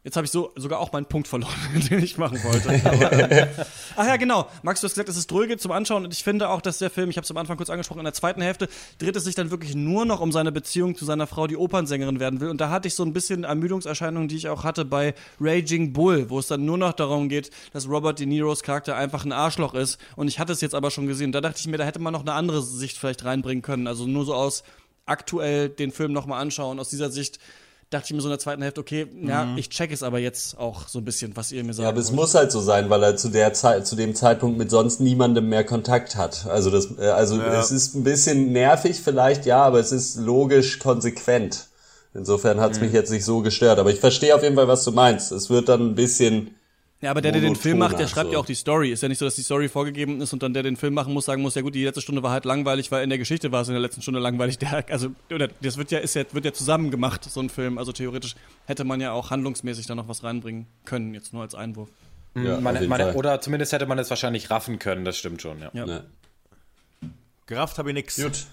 [0.07, 1.53] Jetzt habe ich so sogar auch meinen Punkt verloren,
[1.91, 2.69] den ich machen wollte.
[2.89, 3.49] Aber, ähm,
[3.97, 4.47] ach ja, genau.
[4.63, 6.91] Max, du hast gesagt, es ist dröge zum Anschauen und ich finde auch, dass der
[6.91, 9.35] Film, ich habe es am Anfang kurz angesprochen, in der zweiten Hälfte dreht es sich
[9.35, 12.51] dann wirklich nur noch um seine Beziehung zu seiner Frau, die Opernsängerin werden will.
[12.51, 16.31] Und da hatte ich so ein bisschen Ermüdungserscheinungen, die ich auch hatte bei Raging Bull,
[16.31, 19.75] wo es dann nur noch darum geht, dass Robert De Niros Charakter einfach ein Arschloch
[19.75, 19.99] ist.
[20.15, 21.33] Und ich hatte es jetzt aber schon gesehen.
[21.33, 23.89] Da dachte ich mir, da hätte man noch eine andere Sicht vielleicht reinbringen können.
[23.89, 24.63] Also nur so aus
[25.05, 27.41] aktuell den Film nochmal anschauen, aus dieser Sicht
[27.91, 29.59] dachte ich mir so in der zweiten Hälfte, okay, ja, mhm.
[29.59, 31.85] ich check es aber jetzt auch so ein bisschen, was ihr mir sagt.
[31.85, 34.59] Ja, aber es muss halt so sein, weil er zu der Zeit, zu dem Zeitpunkt
[34.59, 36.47] mit sonst niemandem mehr Kontakt hat.
[36.47, 37.61] Also das, äh, also ja.
[37.61, 41.67] es ist ein bisschen nervig vielleicht, ja, aber es ist logisch konsequent.
[42.13, 42.87] Insofern hat es mhm.
[42.87, 43.79] mich jetzt nicht so gestört.
[43.79, 45.33] Aber ich verstehe auf jeden Fall, was du meinst.
[45.33, 46.56] Es wird dann ein bisschen
[47.03, 48.33] ja, aber der, der den Film macht, der schreibt so.
[48.33, 48.91] ja auch die Story.
[48.91, 51.13] Ist ja nicht so, dass die Story vorgegeben ist und dann der den Film machen
[51.13, 53.53] muss, sagen muss, ja gut, die letzte Stunde war halt langweilig, weil in der Geschichte
[53.53, 54.59] war es in der letzten Stunde langweilig.
[54.59, 57.77] Der, also, oder das wird ja, ist ja, wird ja zusammen gemacht, so ein Film.
[57.77, 58.35] Also theoretisch
[58.65, 61.91] hätte man ja auch handlungsmäßig da noch was reinbringen können, jetzt nur als Einwurf.
[62.35, 65.71] Ja, man, man, oder zumindest hätte man es wahrscheinlich raffen können, das stimmt schon, ja.
[65.73, 65.87] ja.
[65.87, 66.01] ja.
[67.47, 68.17] Gerafft habe ich nix.
[68.17, 68.47] Gut.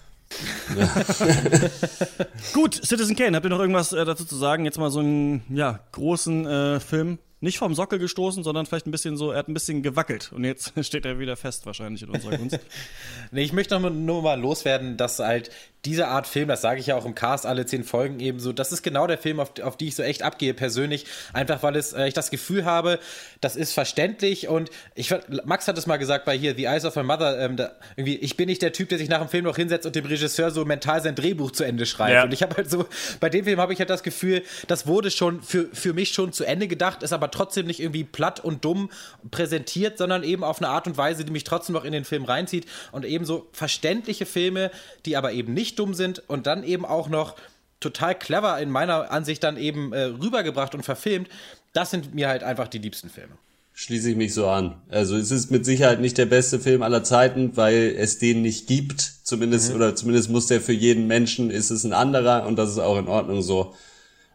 [2.54, 4.64] Gut, Citizen Kane, habt ihr noch irgendwas äh, dazu zu sagen?
[4.64, 8.90] Jetzt mal so einen ja, großen äh, Film, nicht vom Sockel gestoßen, sondern vielleicht ein
[8.90, 12.10] bisschen so, er hat ein bisschen gewackelt und jetzt steht er wieder fest wahrscheinlich in
[12.10, 12.58] unserer Kunst.
[13.30, 15.50] nee, ich möchte noch nur mal loswerden, dass halt
[15.84, 18.52] diese Art Film, das sage ich ja auch im Cast alle zehn Folgen eben so,
[18.52, 21.76] das ist genau der Film, auf, auf die ich so echt abgehe persönlich, einfach weil
[21.76, 22.98] es, äh, ich das Gefühl habe,
[23.40, 25.14] das ist verständlich und ich,
[25.44, 28.16] Max hat es mal gesagt bei hier The Eyes of My Mother, ähm, da, irgendwie,
[28.16, 30.50] ich bin nicht der Typ, der sich nach dem Film noch hinsetzt und dem Regisseur
[30.50, 32.24] so mental sein Drehbuch zu Ende schreibt ja.
[32.24, 32.86] und ich habe halt so,
[33.20, 36.32] bei dem Film habe ich halt das Gefühl, das wurde schon für, für mich schon
[36.32, 38.90] zu Ende gedacht, ist aber trotzdem nicht irgendwie platt und dumm
[39.30, 42.24] präsentiert, sondern eben auf eine Art und Weise, die mich trotzdem noch in den Film
[42.24, 44.70] reinzieht und eben so verständliche Filme,
[45.04, 47.36] die aber eben nicht dumm sind und dann eben auch noch
[47.80, 51.28] total clever in meiner Ansicht dann eben äh, rübergebracht und verfilmt,
[51.74, 53.34] das sind mir halt einfach die liebsten Filme.
[53.76, 54.76] Schließe ich mich so an.
[54.88, 58.68] Also es ist mit Sicherheit nicht der beste Film aller Zeiten, weil es den nicht
[58.68, 59.00] gibt.
[59.24, 59.76] Zumindest, mhm.
[59.76, 62.96] oder zumindest muss der für jeden Menschen, ist es ein anderer und das ist auch
[62.96, 63.74] in Ordnung so.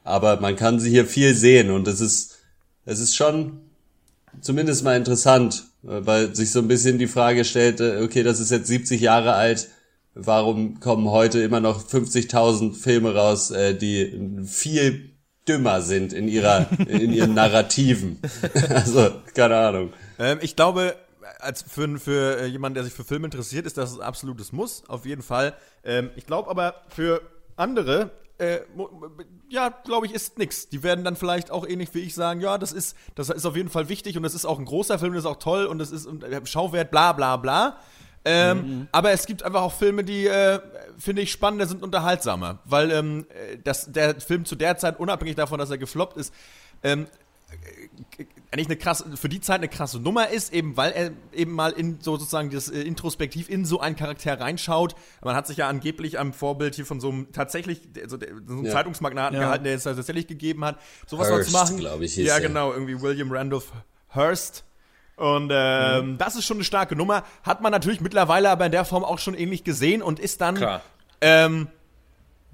[0.04, 2.29] Aber man kann sie hier viel sehen und es ist,
[2.90, 3.60] es ist schon
[4.42, 8.52] zumindest mal interessant, weil sich so ein bisschen die Frage stellt, äh, okay, das ist
[8.52, 9.70] jetzt 70 Jahre alt,
[10.14, 15.12] warum kommen heute immer noch 50.000 Filme raus, äh, die viel
[15.48, 18.20] dümmer sind in ihrer in ihren Narrativen.
[18.70, 19.94] also keine Ahnung.
[20.18, 20.96] Ähm, ich glaube,
[21.40, 24.84] als für, für äh, jemanden, der sich für Filme interessiert, ist das ein absolutes Muss,
[24.88, 25.54] auf jeden Fall.
[25.84, 27.22] Ähm, ich glaube aber für
[27.56, 28.62] andere, äh,
[29.50, 30.70] ja, glaube ich, ist nix.
[30.70, 33.56] Die werden dann vielleicht auch ähnlich wie ich sagen, ja, das ist, das ist auf
[33.56, 35.80] jeden Fall wichtig und das ist auch ein großer Film, das ist auch toll und
[35.80, 37.78] das ist und, äh, Schauwert, bla bla bla.
[38.26, 38.88] Ähm, mhm.
[38.92, 40.60] Aber es gibt einfach auch Filme, die, äh,
[40.98, 42.60] finde ich, spannender sind, unterhaltsamer.
[42.66, 43.26] Weil ähm,
[43.64, 46.34] das, der Film zu der Zeit, unabhängig davon, dass er gefloppt ist,
[46.84, 47.08] ähm, äh,
[48.52, 51.72] eigentlich eine krasse, für die Zeit eine krasse Nummer ist, eben weil er eben mal
[51.72, 54.96] in so sozusagen das äh, introspektiv in so einen Charakter reinschaut.
[55.24, 58.66] Man hat sich ja angeblich am Vorbild hier von so einem tatsächlich so, so einem
[58.66, 58.72] ja.
[58.72, 59.46] Zeitungsmagnaten ja.
[59.46, 62.02] gehalten, der es tatsächlich gegeben hat, sowas mal zu machen.
[62.02, 63.72] Ich, ja, genau, irgendwie William Randolph
[64.10, 64.64] Hearst
[65.20, 66.18] und ähm, mhm.
[66.18, 67.24] das ist schon eine starke Nummer.
[67.44, 70.56] Hat man natürlich mittlerweile aber in der Form auch schon ähnlich gesehen und ist dann.
[70.56, 70.82] Klar.
[71.20, 71.68] Ähm,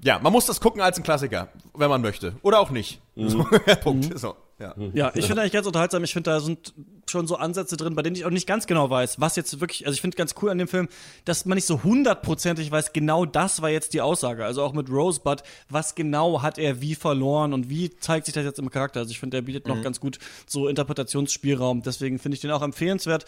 [0.02, 2.34] ja, man muss das gucken als ein Klassiker, wenn man möchte.
[2.42, 3.00] Oder auch nicht.
[3.14, 3.28] Mhm.
[3.28, 3.44] So,
[3.82, 4.10] Punkt.
[4.10, 4.18] Mhm.
[4.18, 4.36] So.
[4.58, 4.74] Ja.
[4.94, 6.02] ja, ich finde eigentlich ganz unterhaltsam.
[6.02, 6.72] Ich finde, da sind
[7.10, 9.86] schon so Ansätze drin, bei denen ich auch nicht ganz genau weiß, was jetzt wirklich,
[9.86, 10.88] also ich finde ganz cool an dem Film,
[11.24, 14.44] dass man nicht so hundertprozentig weiß, genau das war jetzt die Aussage.
[14.44, 18.44] Also auch mit Rosebud, was genau hat er wie verloren und wie zeigt sich das
[18.44, 19.00] jetzt im Charakter.
[19.00, 19.82] Also ich finde, der bietet noch mhm.
[19.82, 21.82] ganz gut so Interpretationsspielraum.
[21.82, 23.26] Deswegen finde ich den auch empfehlenswert.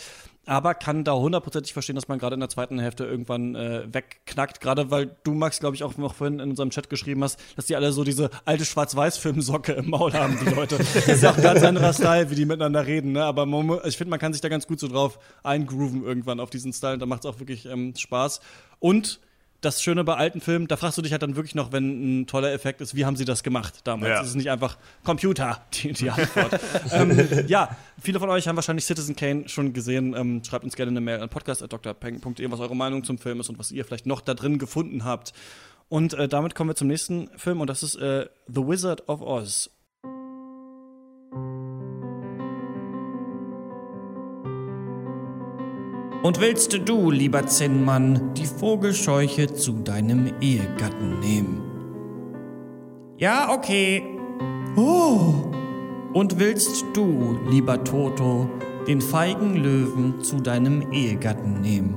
[0.48, 4.60] Aber kann da hundertprozentig verstehen, dass man gerade in der zweiten Hälfte irgendwann äh, wegknackt.
[4.60, 7.66] Gerade weil du, Max, glaube ich, auch noch vorhin in unserem Chat geschrieben hast, dass
[7.66, 10.78] die alle so diese alte Schwarz-Weiß-Filmsocke im Maul haben, die Leute.
[10.78, 13.12] Das ist auch ein ganz anderer Style, wie die miteinander reden.
[13.12, 13.24] Ne?
[13.24, 16.50] Aber man, ich finde, man kann sich da ganz gut so drauf eingrooven irgendwann auf
[16.50, 16.94] diesen Style.
[16.94, 18.40] Und da macht es auch wirklich ähm, Spaß.
[18.80, 19.20] Und
[19.60, 22.26] das Schöne bei alten Filmen, da fragst du dich halt dann wirklich noch, wenn ein
[22.26, 24.10] toller Effekt ist, wie haben sie das gemacht damals?
[24.10, 24.22] Ja.
[24.22, 26.60] Es ist nicht einfach Computer, die, die Antwort.
[26.92, 30.14] ähm, ja, viele von euch haben wahrscheinlich Citizen Kane schon gesehen.
[30.14, 33.58] Ähm, schreibt uns gerne eine Mail an podcast.drpeng.de, was eure Meinung zum Film ist und
[33.58, 35.32] was ihr vielleicht noch da drin gefunden habt.
[35.88, 39.22] Und äh, damit kommen wir zum nächsten Film und das ist äh, The Wizard of
[39.22, 39.70] Oz.
[46.20, 51.62] Und willst du, lieber Zinnmann, die Vogelscheuche zu deinem Ehegatten nehmen?
[53.18, 54.02] Ja, okay.
[54.76, 55.52] Oh.
[56.12, 58.50] Und willst du, lieber Toto,
[58.88, 61.96] den feigen Löwen zu deinem Ehegatten nehmen?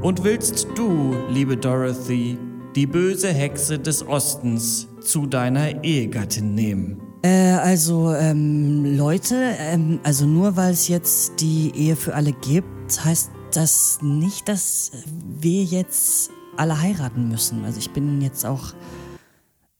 [0.00, 2.38] Und willst du, liebe Dorothy,
[2.76, 7.00] die böse Hexe des Ostens zu deiner Ehegattin nehmen?
[7.22, 13.04] Äh, also, ähm, Leute, ähm, also nur weil es jetzt die Ehe für alle gibt,
[13.04, 14.92] heißt das nicht, dass
[15.40, 17.64] wir jetzt alle heiraten müssen.
[17.64, 18.74] Also ich bin jetzt auch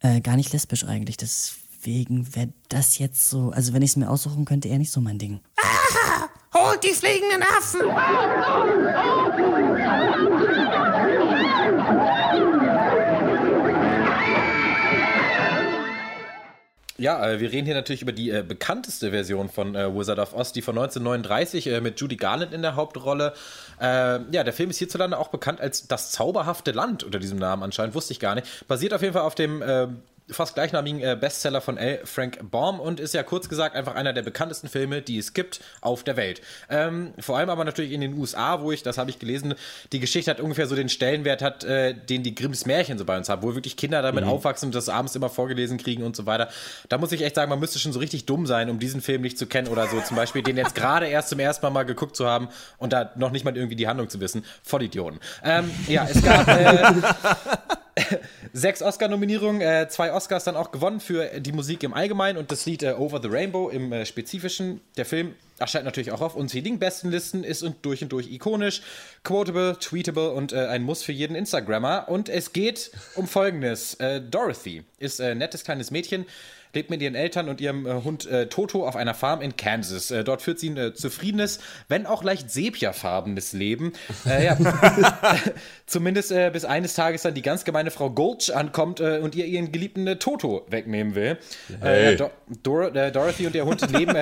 [0.00, 1.16] äh, gar nicht lesbisch eigentlich.
[1.16, 5.00] Deswegen wäre das jetzt so, also wenn ich es mir aussuchen könnte, eher nicht so
[5.00, 5.40] mein Ding.
[6.54, 7.82] Holt die fliegenden Affen!
[17.00, 20.34] Ja, äh, wir reden hier natürlich über die äh, bekannteste Version von äh, Wizard of
[20.34, 23.34] Oz, die von 1939 äh, mit Judy Garland in der Hauptrolle.
[23.80, 27.62] Äh, ja, der Film ist hierzulande auch bekannt als Das zauberhafte Land unter diesem Namen
[27.62, 28.66] anscheinend, wusste ich gar nicht.
[28.66, 29.86] Basiert auf jeden Fall auf dem äh,
[30.30, 32.00] fast gleichnamigen äh, Bestseller von L.
[32.04, 35.60] Frank Baum und ist ja kurz gesagt einfach einer der bekanntesten Filme, die es gibt
[35.80, 36.40] auf der Welt.
[36.68, 39.54] Ähm, vor allem aber natürlich in den USA, wo ich, das habe ich gelesen,
[39.92, 43.16] die Geschichte hat ungefähr so den Stellenwert hat, äh, den die Grimms Märchen so bei
[43.16, 46.26] uns haben, wo wirklich Kinder damit aufwachsen und das abends immer vorgelesen kriegen und so
[46.26, 46.48] weiter.
[46.88, 49.22] Da muss ich echt sagen, man müsste schon so richtig dumm sein, um diesen Film
[49.22, 51.84] nicht zu kennen oder so zum Beispiel den jetzt gerade erst zum ersten Mal mal
[51.84, 52.48] geguckt zu haben
[52.78, 54.44] und da noch nicht mal irgendwie die Handlung zu wissen.
[54.62, 55.20] Vollidioten.
[55.44, 56.92] Ähm, ja, es gab äh,
[58.52, 62.66] sechs Oscar-Nominierungen, äh, zwei Oscars dann auch gewonnen für die Musik im Allgemeinen und das
[62.66, 64.80] Lied äh, Over the Rainbow im äh, Spezifischen.
[64.96, 68.82] Der Film erscheint natürlich auch auf unzähligen Bestenlisten, ist und durch und durch ikonisch,
[69.24, 72.08] quotable, tweetable und äh, ein Muss für jeden Instagrammer.
[72.08, 73.94] Und es geht um Folgendes.
[73.94, 76.26] Äh, Dorothy ist ein nettes kleines Mädchen,
[76.74, 80.10] lebt mit ihren Eltern und ihrem äh, Hund äh, Toto auf einer Farm in Kansas.
[80.10, 83.92] Äh, dort führt sie ein äh, zufriedenes, wenn auch leicht sepiafarbenes Leben.
[84.26, 84.58] Äh, ja.
[85.86, 89.72] Zumindest äh, bis eines Tages dann die ganz gemeine Frau Gulch ankommt und ihr ihren
[89.72, 91.38] geliebten Toto wegnehmen will.
[91.80, 92.30] Äh, Do
[92.62, 94.16] Dor Dorothy und ihr Hund leben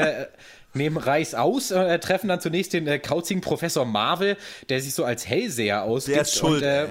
[0.76, 4.36] nehmen Reis aus, äh, treffen dann zunächst den äh, kauzigen Professor Marvel,
[4.68, 6.16] der sich so als Hellseher ausgibt.
[6.16, 6.86] Der ist schuld, Und, äh.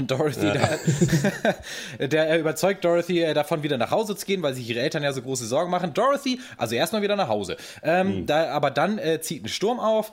[0.00, 0.52] Und Dorothy,
[1.98, 4.80] der, der äh, überzeugt Dorothy äh, davon, wieder nach Hause zu gehen, weil sich ihre
[4.80, 5.94] Eltern ja so große Sorgen machen.
[5.94, 7.56] Dorothy, also erstmal wieder nach Hause.
[7.82, 10.12] Ähm, da, aber dann äh, zieht ein Sturm auf.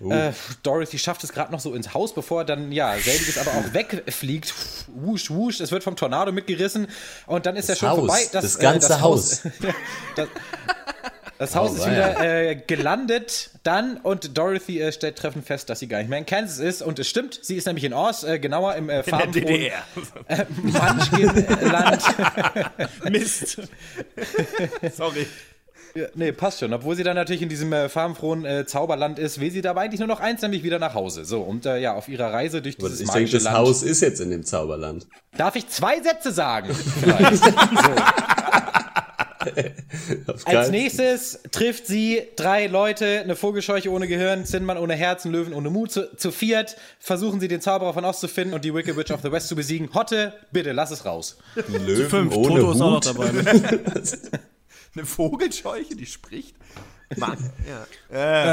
[0.00, 0.32] Äh,
[0.62, 4.52] Dorothy schafft es gerade noch so ins Haus, bevor dann, ja, selbiges aber auch wegfliegt.
[4.88, 6.88] Wusch, wusch, es wird vom Tornado mitgerissen
[7.26, 8.20] und dann ist er schon Haus, vorbei.
[8.32, 9.42] das ganze Haus.
[10.16, 10.28] das,
[11.38, 11.90] das Haus ist weia.
[11.90, 16.18] wieder äh, gelandet dann und Dorothy äh, stellt treffend fest, dass sie gar nicht mehr
[16.18, 19.02] in Kansas ist und es stimmt, sie ist nämlich in Oz, äh, genauer im äh,
[19.02, 19.70] farbenfrohen
[20.28, 22.02] äh, Munchkin-Land.
[23.10, 23.60] Mist.
[24.92, 25.26] Sorry.
[25.96, 26.72] Ja, nee, passt schon.
[26.72, 30.00] Obwohl sie dann natürlich in diesem äh, farbenfrohen äh, Zauberland ist, will sie dabei eigentlich
[30.00, 31.24] nur noch eins, nämlich wieder nach Hause.
[31.24, 33.56] So, und äh, ja, auf ihrer Reise durch dieses ich denke, magische das Land.
[33.56, 35.06] Haus ist jetzt in dem Zauberland.
[35.36, 36.74] Darf ich zwei Sätze sagen?
[36.74, 37.36] Vielleicht.
[37.44, 37.50] so.
[40.44, 45.54] Als nächstes trifft sie drei Leute, eine Vogelscheuche ohne Gehirn, Zinnmann ohne Herz, einen Löwen
[45.54, 45.92] ohne Mut.
[45.92, 49.10] Zu, zu viert versuchen sie den Zauberer von Oz zu finden und die Wicked Witch
[49.10, 49.92] of the West zu besiegen.
[49.94, 51.38] Hotte, bitte, lass es raus.
[51.68, 52.36] Löwen Fünf.
[52.36, 53.30] ohne Toto ist auch noch dabei.
[53.30, 53.42] Ne?
[54.96, 56.54] Eine Vogelscheuche, die spricht?
[57.16, 57.38] Mann,
[57.68, 57.86] ja.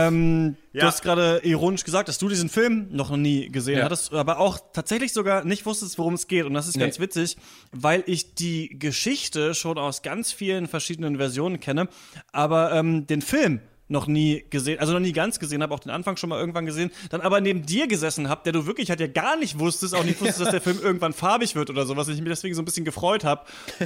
[0.07, 0.81] Ähm, Ja.
[0.81, 3.85] Du hast gerade ironisch gesagt, dass du diesen Film noch nie gesehen Ja.
[3.85, 6.45] hattest, aber auch tatsächlich sogar nicht wusstest, worum es geht.
[6.45, 6.83] Und das ist Nee.
[6.83, 7.37] ganz witzig,
[7.71, 11.89] weil ich die Geschichte schon aus ganz vielen verschiedenen Versionen kenne,
[12.31, 15.89] aber ähm, den Film noch nie gesehen, also noch nie ganz gesehen habe, auch den
[15.91, 19.01] Anfang schon mal irgendwann gesehen, dann aber neben dir gesessen habe, der du wirklich halt
[19.01, 22.07] ja gar nicht wusstest, auch nicht wusstest, dass der Film irgendwann farbig wird oder sowas,
[22.07, 23.41] ich mich deswegen so ein bisschen gefreut habe.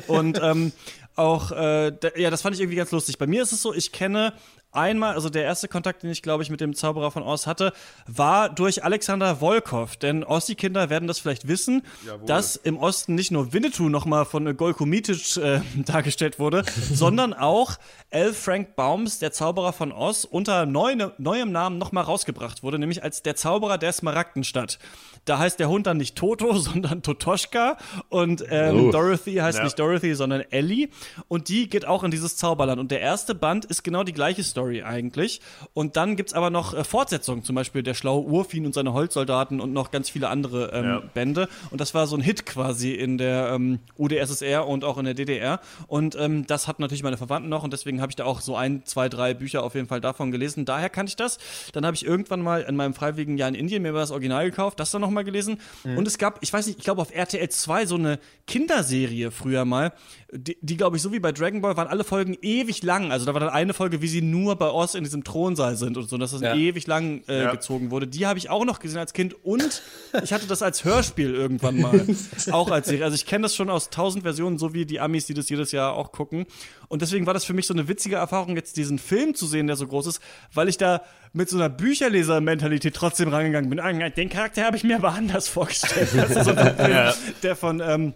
[0.05, 0.74] Und ähm,
[1.16, 3.18] auch, äh, ja, das fand ich irgendwie ganz lustig.
[3.18, 4.34] Bei mir ist es so, ich kenne
[4.76, 7.73] einmal, also der erste Kontakt, den ich glaube ich mit dem Zauberer von Oz hatte,
[8.07, 9.95] war durch Alexander Volkov.
[9.97, 12.26] Denn Ossi-Kinder werden das vielleicht wissen, Jawohl.
[12.28, 16.63] dass im Osten nicht nur Winnetou nochmal von Golko Mitic äh, dargestellt wurde,
[16.93, 17.78] sondern auch
[18.09, 18.34] L.
[18.34, 23.23] Frank Baums, der Zauberer von Oz, unter neu, neuem Namen nochmal rausgebracht wurde, nämlich als
[23.23, 24.80] der Zauberer der Smaragdenstadt.
[25.26, 27.78] Da heißt der Hund dann nicht Toto, sondern Totoschka
[28.09, 28.91] und ähm, Oh.
[28.91, 29.63] Dorothy heißt Ja.
[29.63, 30.89] nicht Dorothy, sondern Ellie.
[31.28, 32.80] Und die geht auch in dieses Zauberland.
[32.80, 35.41] Und der erste Band ist genau die gleiche Story eigentlich.
[35.74, 39.59] Und dann gibt's aber noch äh, Fortsetzungen, zum Beispiel Der schlaue Urfin und seine Holzsoldaten
[39.61, 41.01] und noch ganz viele andere ähm, Ja.
[41.13, 41.47] Bände.
[41.72, 45.13] Und das war so ein Hit quasi in der ähm, UdSSR und auch in der
[45.13, 45.59] DDR.
[45.88, 48.55] Und ähm, das hat natürlich meine Verwandten noch und deswegen habe ich da auch so
[48.55, 50.66] ein, zwei, drei Bücher auf jeden Fall davon gelesen.
[50.66, 51.38] Daher kannte ich das.
[51.74, 54.80] Dann habe ich irgendwann mal in meinem freiwilligen Jahr in Indien mir das Original gekauft,
[54.80, 55.57] das dann nochmal gelesen.
[55.84, 59.66] Und es gab, ich weiß nicht, ich glaube auf RTL 2 so eine Kinderserie früher
[59.66, 59.93] mal,
[60.32, 63.11] die, die glaube ich, so wie bei Dragon Ball, waren alle Folgen ewig lang.
[63.11, 65.97] Also da war dann eine Folge, wie sie nur bei Oz in diesem Thronsaal sind
[65.97, 66.55] und so, dass das Ja.
[66.55, 67.51] ewig lang äh, Ja.
[67.51, 68.07] gezogen wurde.
[68.07, 69.81] Die habe ich auch noch gesehen als Kind und
[70.23, 72.05] ich hatte das als Hörspiel irgendwann mal.
[72.51, 73.03] auch als Serie.
[73.05, 75.71] Also ich kenne das schon aus tausend Versionen, so wie die Amis, die das jedes
[75.71, 76.45] Jahr auch gucken.
[76.87, 79.67] Und deswegen war das für mich so eine witzige Erfahrung, jetzt diesen Film zu sehen,
[79.67, 80.19] der so groß ist,
[80.53, 81.01] weil ich da
[81.33, 83.79] mit so einer Bücherleser-Mentalität trotzdem rangegangen bin.
[84.15, 86.09] Den Charakter habe ich mir aber anders vorgestellt.
[86.15, 88.13] Das ist so ein Film, der von ähm,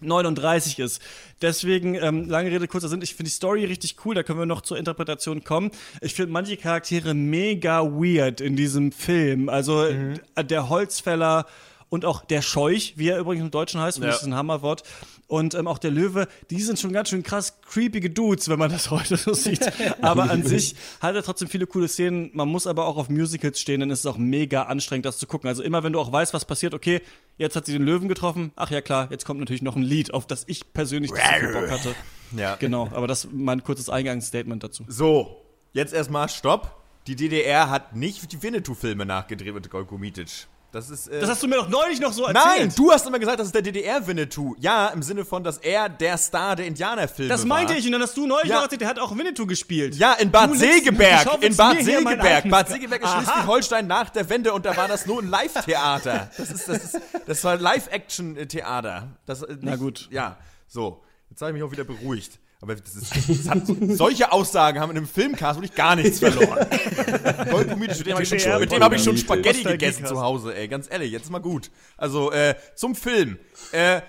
[0.00, 1.00] 39 ist.
[1.42, 4.46] Deswegen, ähm, lange Rede, kurzer Sinn, ich finde die Story richtig cool, da können wir
[4.46, 5.70] noch zur Interpretation kommen.
[6.00, 9.48] Ich finde manche Charaktere mega weird in diesem Film.
[9.48, 11.46] Also äh, der Holzfäller
[11.88, 14.06] und auch der Scheuch, wie er übrigens im Deutschen heißt, Ja.
[14.06, 14.82] das ist ein Hammerwort.
[15.28, 18.70] Und ähm, auch der Löwe, die sind schon ganz schön krass creepige Dudes, wenn man
[18.70, 19.60] das heute so sieht.
[20.02, 22.30] Aber an sich hat er trotzdem viele coole Szenen.
[22.32, 25.26] Man muss aber auch auf Musicals stehen, dann ist es auch mega anstrengend, das zu
[25.26, 25.48] gucken.
[25.48, 27.00] Also immer, wenn du auch weißt, was passiert, okay,
[27.38, 28.52] jetzt hat sie den Löwen getroffen.
[28.56, 31.70] Ach ja, klar, jetzt kommt natürlich noch ein Lied, auf das ich persönlich nicht Bock
[31.70, 31.94] hatte.
[32.36, 32.56] Ja.
[32.56, 34.84] Genau, aber das mein kurzes Eingangsstatement dazu.
[34.88, 36.82] So, jetzt erstmal Stopp.
[37.06, 40.48] Die DDR hat nicht die Winnetou-Filme nachgedreht mit Golko Mitic.
[40.76, 41.08] Das ist.
[41.08, 42.44] Äh, Das hast du mir doch neulich noch so erzählt.
[42.44, 44.54] Nein, du hast immer gesagt, das ist der DDR-Winnetou.
[44.58, 47.78] Ja, im Sinne von, dass er der Star der Indianerfilme Das meinte war.
[47.78, 48.56] ich und dann hast du neulich Ja.
[48.56, 49.94] noch erzählt, der hat auch Winnetou gespielt.
[49.94, 51.42] Ja, in Bad Du Segeberg.
[51.42, 52.50] In Bad Segeberg.
[52.50, 53.10] Bad Segeberg ist.
[53.10, 56.30] Schleswig-Holstein nach der Wende und da war das nur ein Live-Theater.
[56.36, 59.08] Das ist, das ist, das war Live-Action-Theater.
[59.26, 60.08] Äh, Na gut.
[60.10, 60.36] Ja,
[60.68, 61.02] so.
[61.30, 62.38] Jetzt habe ich mich auch wieder beruhigt.
[62.62, 66.66] Aber das ist, das hat, solche Aussagen haben in einem Filmcast wirklich gar nichts verloren.
[67.50, 69.16] Golko Mitic, mit dem habe ich, schon- mit dem hab ich schon.
[69.16, 70.66] Spaghetti gegessen zu Hause, ey.
[70.66, 71.70] Ganz ehrlich, jetzt mal gut.
[71.98, 73.38] Also, äh, zum Film.
[73.72, 74.00] Äh,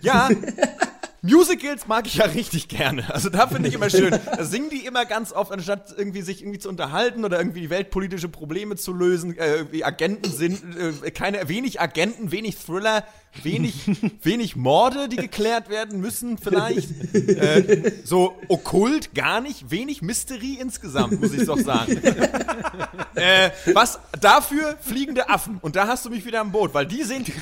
[0.00, 0.28] ja,
[1.20, 3.12] Musicals mag ich ja richtig gerne.
[3.12, 4.10] Also da finde ich immer schön.
[4.10, 8.28] Da singen die immer ganz oft, anstatt irgendwie sich irgendwie zu unterhalten oder irgendwie weltpolitische
[8.28, 9.36] Probleme zu lösen.
[9.36, 10.62] Äh, Agenten sind
[11.04, 13.04] äh, keine wenig Agenten, wenig Thriller,
[13.42, 13.74] wenig
[14.22, 16.90] wenig Morde, die geklärt werden müssen vielleicht.
[17.14, 21.96] Äh, so okkult gar nicht, wenig Mystery insgesamt, muss ich doch sagen.
[23.16, 27.02] äh, was dafür fliegende Affen und da hast du mich wieder am Boot, weil die
[27.02, 27.32] sind die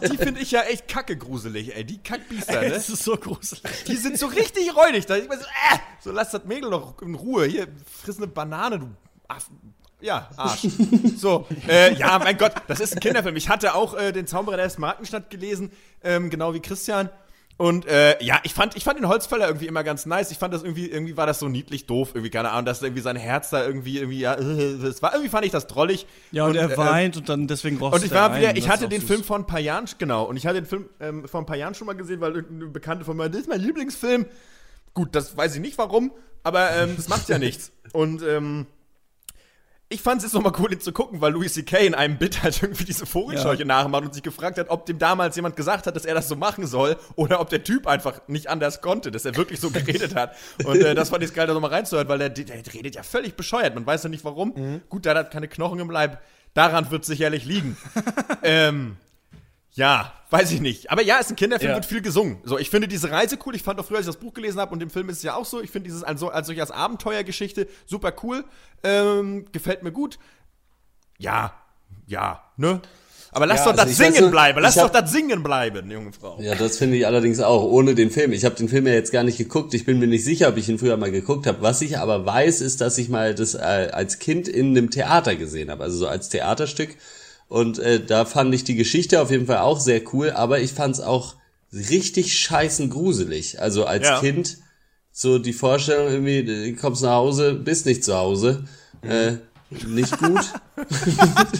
[0.00, 1.84] die finde ich ja echt kacke gruselig, ey.
[1.84, 2.70] Die Kackbiester, ne?
[2.70, 3.62] Das ist so gruselig.
[3.86, 5.06] Die sind so richtig räudig.
[5.06, 7.46] Da ich mir so, äh, so lass das Mädel doch in Ruhe.
[7.46, 7.68] Hier,
[8.02, 8.88] friss eine Banane, du
[9.28, 9.50] Aff.
[10.00, 10.66] Ja, Arsch.
[11.16, 13.34] So, äh, ja, mein Gott, das ist ein Kinderfilm.
[13.36, 15.72] Ich hatte auch äh, den Zauberer der Smarkenstadt gelesen,
[16.04, 17.10] ähm, genau wie Christian.
[17.58, 20.30] Und äh, ja, ich fand, ich fand den Holzfäller irgendwie immer ganz nice.
[20.30, 23.02] Ich fand das irgendwie, irgendwie war das so niedlich doof, irgendwie, keine Ahnung, dass irgendwie
[23.02, 26.06] sein Herz da irgendwie, irgendwie, ja, äh, das war, irgendwie fand ich das drollig.
[26.30, 28.56] Ja, und, er äh, weint und dann deswegen brauchst und ich war wieder, ein.
[28.56, 29.08] ich hatte den süß.
[29.08, 31.56] Film vor ein paar Jahren, genau, und ich hatte den Film ähm, vor ein paar
[31.56, 34.26] Jahren schon mal gesehen, weil irgendeine Bekannte von mir, das ist mein Lieblingsfilm.
[34.94, 36.12] Gut, das weiß ich nicht warum,
[36.44, 37.72] aber ähm, das macht ja nichts.
[37.92, 38.66] Und ähm,
[39.90, 41.78] ich fand es jetzt nochmal cool, ihn zu gucken, weil Louis C.K.
[41.78, 45.34] in einem Bit halt irgendwie diese Vogelscheuche nachmacht und sich gefragt hat, ob dem damals
[45.36, 48.48] jemand gesagt hat, dass er das so machen soll oder ob der Typ einfach nicht
[48.48, 50.34] anders konnte, dass er wirklich so geredet hat.
[50.64, 53.34] Und äh, das fand ich geil, da nochmal reinzuhören, weil der, der redet ja völlig
[53.34, 53.74] bescheuert.
[53.74, 54.82] Man weiß ja nicht warum.
[54.90, 56.20] Gut, der hat keine Knochen im Leib.
[56.52, 57.76] Daran wird sicherlich liegen.
[58.42, 58.96] ähm,
[59.78, 60.90] ja, weiß ich nicht.
[60.90, 61.76] Aber ja, ist ein Kinderfilm, Ja.
[61.76, 62.38] wird viel gesungen.
[62.44, 63.54] So, ich finde diese Reise cool.
[63.54, 65.22] Ich fand auch früher, als ich das Buch gelesen habe und im Film ist es
[65.22, 65.62] ja auch so.
[65.62, 68.44] Ich finde dieses als, als solche als Abenteuergeschichte super cool.
[68.82, 70.18] Ähm, gefällt mir gut.
[71.18, 71.52] Ja,
[72.06, 72.80] ja, ne?
[73.30, 74.60] Aber lass Ja, doch also das weiß Singen noch, bleiben.
[74.62, 76.38] Lass ich doch hab- das Singen bleiben, junge Frau.
[76.40, 78.32] Ja, das finde ich allerdings auch, ohne den Film.
[78.32, 79.74] Ich habe den Film ja jetzt gar nicht geguckt.
[79.74, 81.60] Ich bin mir nicht sicher, ob ich ihn früher mal geguckt habe.
[81.60, 83.58] Was ich aber weiß, ist, dass ich mal das äh,
[83.92, 86.96] als Kind in einem Theater gesehen habe, also so als Theaterstück.
[87.48, 90.72] Und äh, da fand ich die Geschichte auf jeden Fall auch sehr cool, aber ich
[90.72, 91.36] fand es auch
[91.72, 93.60] richtig scheißen gruselig.
[93.60, 94.20] Also als Ja.
[94.20, 94.58] Kind
[95.12, 98.64] so die Vorstellung irgendwie, du kommst nach Hause, bist nicht zu Hause.
[99.02, 99.32] Äh,
[99.86, 100.40] nicht gut.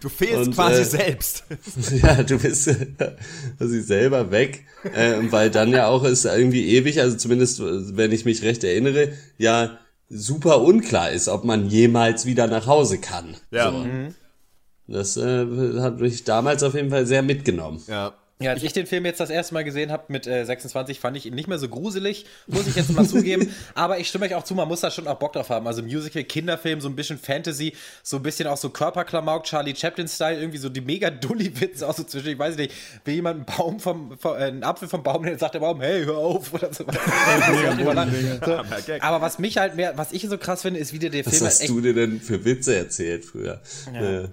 [0.00, 1.44] Du fehlst Und, quasi äh, selbst.
[2.02, 2.70] Ja, du bist
[3.58, 4.64] quasi selber weg,
[4.94, 9.12] äh, weil dann ja auch ist irgendwie ewig, also zumindest, wenn ich mich recht erinnere,
[9.38, 13.36] ja super unklar ist, ob man jemals wieder nach Hause kann.
[13.50, 13.70] Ja.
[13.72, 13.86] So.
[14.88, 15.46] Das äh,
[15.80, 17.82] hat mich damals auf jeden Fall sehr mitgenommen.
[17.86, 18.14] Ja.
[18.40, 21.16] Ja, als ich den Film jetzt das erste Mal gesehen habe mit äh, 26, fand
[21.16, 23.52] ich ihn nicht mehr so gruselig, muss ich jetzt mal zugeben.
[23.74, 25.66] Aber ich stimme euch auch zu, man muss da schon auch Bock drauf haben.
[25.66, 27.74] Also Musical, Kinderfilm, so ein bisschen Fantasy,
[28.04, 32.04] so ein bisschen auch so Körperklamauk, Charlie Chaplin-Style, irgendwie so die mega Dulli-Witze auch so
[32.04, 32.28] zwischen.
[32.28, 32.72] Ich weiß nicht,
[33.04, 35.80] will jemand einen Baum vom, vom äh, einen Apfel vom Baum, dann sagt der Baum,
[35.80, 36.84] hey, hör auf oder so.
[38.44, 38.52] so.
[39.00, 41.32] Aber was mich halt mehr, was ich so krass finde, ist, wie der, der Was
[41.32, 43.60] Film halt hast echt du dir denn für Witze erzählt früher?
[43.92, 44.28] Äh,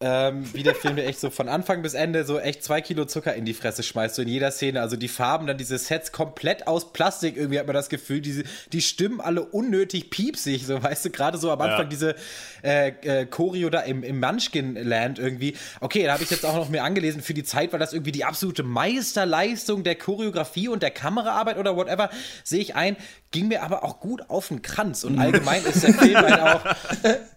[0.00, 3.04] ähm, wie der Film dir echt so von Anfang bis Ende so echt zwei Kilo
[3.04, 4.80] Zucker in die Fresse schmeißt, so in jeder Szene.
[4.80, 8.44] Also die Farben, dann diese Sets komplett aus Plastik, irgendwie hat man das Gefühl, diese,
[8.72, 11.84] die Stimmen alle unnötig piepsig, so weißt du, gerade so am Anfang Ja.
[11.84, 12.14] diese
[12.62, 15.56] äh, äh, Choreo da im, im Munchkin-Land irgendwie.
[15.80, 18.12] Okay, da habe ich jetzt auch noch mir angelesen, für die Zeit war das irgendwie
[18.12, 22.10] die absolute Meisterleistung der Choreografie und der Kameraarbeit oder whatever,
[22.42, 22.96] sehe ich ein,
[23.30, 26.64] ging mir aber auch gut auf den Kranz und allgemein ist der Film halt auch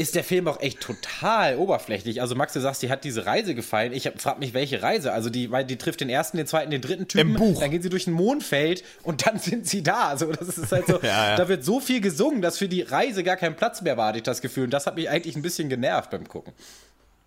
[0.00, 2.22] ist der Film auch echt total oberflächlich.
[2.22, 3.92] Also Max, du sagst, dir hat diese Reise gefallen.
[3.92, 5.12] Ich frage mich, welche Reise?
[5.12, 7.32] Also die, weil die trifft den ersten, den zweiten, den dritten Typen.
[7.32, 7.60] Im Buch.
[7.60, 10.08] Dann gehen sie durch ein Mondfeld und dann sind sie da.
[10.08, 11.36] Also das ist halt so, Ja, ja.
[11.36, 14.16] da wird so viel gesungen, dass für die Reise gar kein Platz mehr war, hatte
[14.18, 14.64] ich das Gefühl.
[14.64, 16.54] Und das hat mich eigentlich ein bisschen genervt beim Gucken.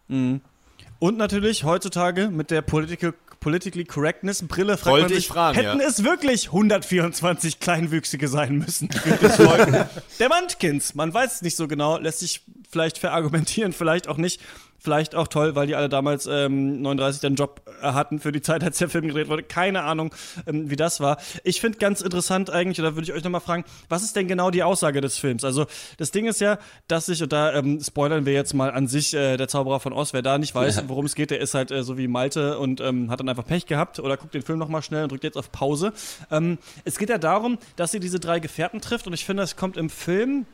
[0.08, 3.14] Und natürlich heutzutage mit der Political,
[3.44, 5.86] Politically Correctness Brille fragt Wollte man sich, ich fragen, hätten ja.
[5.86, 8.88] es wirklich 124 Kleinwüchsige sein müssen?
[10.20, 12.42] Der Munchkins, man weiß es nicht so genau, lässt sich
[12.72, 14.40] vielleicht verargumentieren, vielleicht auch nicht.
[14.84, 18.42] Vielleicht auch toll, weil die alle damals ähm, 39 den Job äh, hatten für die
[18.42, 19.42] Zeit, als der Film gedreht wurde.
[19.42, 20.14] Keine Ahnung,
[20.46, 21.16] ähm, wie das war.
[21.46, 24.52] Ich finde ganz interessant eigentlich, oder würde ich euch nochmal fragen, was ist denn genau
[24.52, 25.46] die Aussage des Films?
[25.46, 26.60] Also das Ding ist ja,
[26.90, 29.94] dass sich, und da ähm, spoilern wir jetzt mal an sich, äh, der Zauberer von
[29.94, 32.60] Oz, wer da nicht weiß, worum es geht, der ist halt äh, so wie Malte
[32.60, 35.24] und ähm, hat dann einfach Pech gehabt oder guckt den Film nochmal schnell und drückt
[35.24, 35.94] jetzt auf Pause.
[36.30, 39.56] Ähm, es geht ja darum, dass sie diese drei Gefährten trifft und ich finde, es
[39.56, 40.46] kommt im Film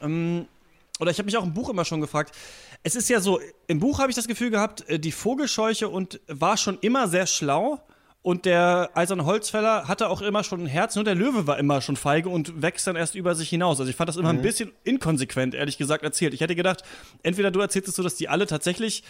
[0.00, 0.46] ähm,
[1.00, 2.34] oder ich habe mich auch im Buch immer schon gefragt,
[2.82, 6.20] es ist ja so, im Buch habe ich das Gefühl gehabt, äh, die Vogelscheuche und
[6.26, 7.80] war schon immer sehr schlau
[8.22, 11.82] und der eiserne Holzfäller hatte auch immer schon ein Herz, nur der Löwe war immer
[11.82, 13.78] schon feige und wächst dann erst über sich hinaus.
[13.80, 16.32] Also ich fand das immer ein bisschen inkonsequent, ehrlich gesagt, erzählt.
[16.32, 16.84] Ich hätte gedacht,
[17.22, 19.04] entweder du erzählst es so, dass die alle tatsächlich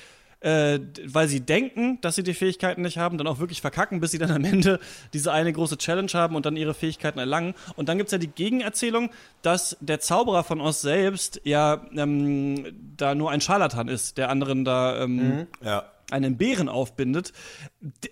[0.44, 4.10] äh, weil sie denken, dass sie die Fähigkeiten nicht haben, dann auch wirklich verkacken, bis
[4.10, 4.78] sie dann am Ende
[5.14, 7.54] diese eine große Challenge haben und dann ihre Fähigkeiten erlangen.
[7.76, 9.10] Und dann gibt es ja die Gegenerzählung,
[9.42, 12.66] dass der Zauberer von Oz selbst ja ähm,
[12.96, 15.84] da nur ein Scharlatan ist, der anderen da ähm, Ja.
[16.10, 17.32] einen Bären aufbindet.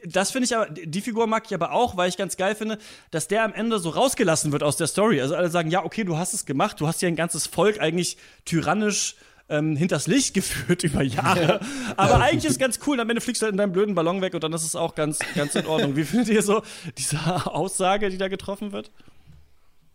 [0.07, 2.79] Das finde ich aber, die Figur mag ich aber auch, weil ich ganz geil finde,
[3.11, 5.21] dass der am Ende so rausgelassen wird aus der Story.
[5.21, 7.79] Also alle sagen, ja, okay, du hast es gemacht, du hast hier ein ganzes Volk
[7.81, 8.17] eigentlich
[8.47, 9.17] tyrannisch
[9.53, 11.61] ähm, hinters Licht geführt über Jahre.
[11.97, 12.99] Aber eigentlich ist ganz cool.
[13.01, 14.95] Am Ende fliegst du halt in deinem blöden Ballon weg und dann ist es auch
[14.95, 15.97] ganz, ganz in Ordnung.
[15.97, 16.63] Wie findet ihr so
[16.99, 18.91] diese Aussage, die da getroffen wird?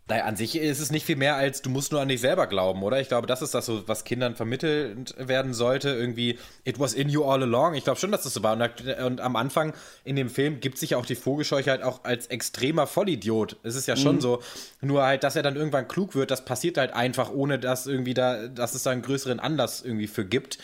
[0.08, 2.46] Naja, an sich ist es nicht viel mehr als, du musst nur an dich selber
[2.46, 2.98] glauben, oder?
[3.00, 5.90] Ich glaube, das ist das so, was Kindern vermittelt werden sollte.
[5.90, 7.74] Irgendwie, it was in you all along.
[7.74, 8.54] Ich glaube schon, dass das so war.
[8.54, 12.04] Und, und am Anfang in dem Film gibt sich ja auch die Vogelscheuche halt auch
[12.04, 13.56] als extremer Vollidiot.
[13.62, 14.40] Es ist ja schon so.
[14.80, 18.14] Nur halt, dass er dann irgendwann klug wird, das passiert halt einfach, ohne dass irgendwie
[18.14, 20.58] da, dass es da einen größeren Anlass irgendwie für gibt.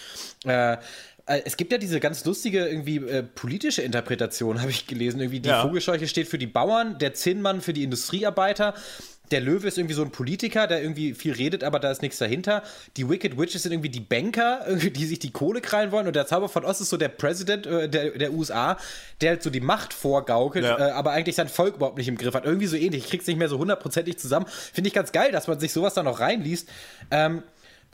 [0.46, 0.78] Äh,
[1.26, 5.20] äh, es gibt ja diese ganz lustige irgendwie äh, politische Interpretation, habe ich gelesen.
[5.20, 5.62] Irgendwie die Ja.
[5.62, 8.74] Vogelscheuche steht für die Bauern, der Zinnmann für die Industriearbeiter.
[9.30, 12.18] Der Löwe ist irgendwie so ein Politiker, der irgendwie viel redet, aber da ist nichts
[12.18, 12.62] dahinter.
[12.96, 16.06] Die Wicked Witches sind irgendwie die Banker, irgendwie, die sich die Kohle krallen wollen.
[16.06, 18.76] Und der Zauber von Ost ist so der Präsident äh, der, der USA,
[19.20, 20.78] der halt so die Macht vorgaukelt, Ja.
[20.78, 22.44] äh, aber eigentlich sein Volk überhaupt nicht im Griff hat.
[22.44, 23.04] Irgendwie so ähnlich.
[23.04, 24.46] Ich krieg's nicht mehr so hundertprozentig zusammen.
[24.72, 26.68] Finde ich ganz geil, dass man sich sowas da noch reinliest.
[27.10, 27.42] Ähm,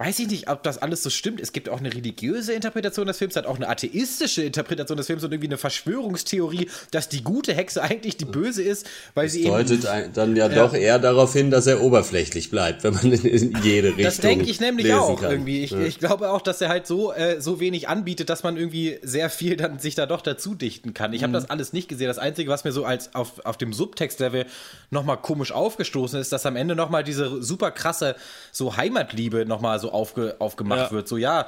[0.01, 1.43] Weiß ich nicht, ob das alles so stimmt.
[1.43, 5.23] Es gibt auch eine religiöse Interpretation des Films, hat auch eine atheistische Interpretation des Films
[5.25, 9.51] und irgendwie eine Verschwörungstheorie, dass die gute Hexe eigentlich die böse ist, weil sie eben
[9.51, 13.89] Deutet dann ja, doch eher darauf hin, dass er oberflächlich bleibt, wenn man in, jede
[13.89, 15.33] Richtung Das denke ich nämlich auch kann.
[15.33, 15.63] irgendwie.
[15.63, 15.81] Ich, Ja.
[15.83, 19.29] ich glaube auch, dass er halt so, äh, so wenig anbietet, dass man irgendwie sehr
[19.29, 21.13] viel dann sich da doch dazu dichten kann.
[21.13, 22.07] Ich habe das alles nicht gesehen.
[22.07, 24.47] Das Einzige, was mir so als auf, auf dem Subtext-Level
[24.89, 28.17] nochmal komisch aufgestoßen ist, dass am Ende nochmal diese super krasse
[28.53, 30.91] so Heimatliebe nochmal so aufge, aufgemacht Ja.
[30.91, 31.09] wird.
[31.09, 31.47] So, ja,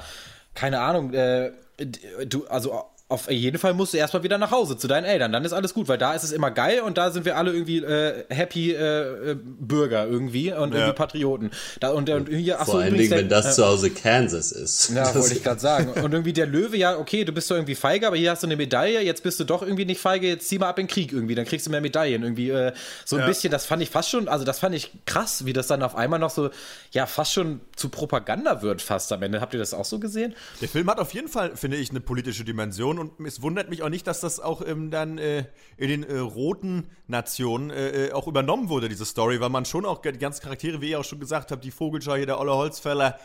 [0.55, 1.53] keine Ahnung, äh,
[2.27, 5.33] du, also auf jeden Fall musst du erstmal wieder nach Hause zu deinen Eltern.
[5.33, 7.53] Dann ist alles gut, weil da ist es immer geil und da sind wir alle
[7.53, 11.51] irgendwie äh, happy äh, äh, Bürger irgendwie und irgendwie Patrioten.
[11.81, 14.91] Da, und, und hier, ach Vor so, allen Dingen, wenn das zu Hause Kansas ist.
[14.91, 15.89] ja, Das- wollte ich gerade sagen.
[16.03, 18.47] Und irgendwie der Löwe, ja, okay, du bist doch irgendwie feige, aber hier hast du
[18.47, 20.91] eine Medaille, jetzt bist du doch irgendwie nicht feige, jetzt zieh mal ab in den
[20.93, 22.23] Krieg irgendwie, dann kriegst du mehr Medaillen.
[22.23, 22.73] Irgendwie äh,
[23.05, 25.67] so ein bisschen, das fand ich fast schon, also das fand ich krass, wie das
[25.67, 26.51] dann auf einmal noch so,
[26.93, 29.41] ja, fast schon zu Propaganda wird fast am Ende.
[29.41, 30.35] Habt ihr das auch so gesehen?
[30.61, 33.83] Der Film hat auf jeden Fall, finde ich, eine politische Dimension und es wundert mich
[33.83, 35.45] auch nicht, dass das auch ähm, dann äh,
[35.77, 39.85] in den äh, roten Nationen äh, äh, auch übernommen wurde, diese Story, weil man schon
[39.85, 42.55] auch die ganzen Charaktere, wie ihr auch schon gesagt habt, die Vogelscheu hier, der Olle
[42.55, 43.19] Holzfäller,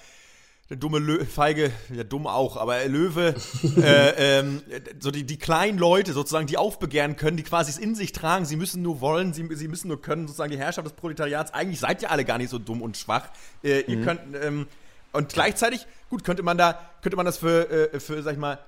[0.69, 3.35] der dumme Lö Feige, ja dumm auch, aber Löwe,
[3.77, 4.61] äh, ähm,
[4.99, 8.45] so die, die kleinen Leute sozusagen, die aufbegehren können, die quasi es in sich tragen,
[8.45, 11.79] sie müssen nur wollen, sie, sie müssen nur können, sozusagen die Herrschaft des Proletariats, eigentlich
[11.79, 13.29] seid ihr alle gar nicht so dumm und schwach.
[13.63, 13.83] Äh, mhm.
[13.87, 14.67] Ihr könnt, ähm,
[15.13, 18.59] und gleichzeitig, gut, könnte man da, könnte man das für, äh, für sag ich mal,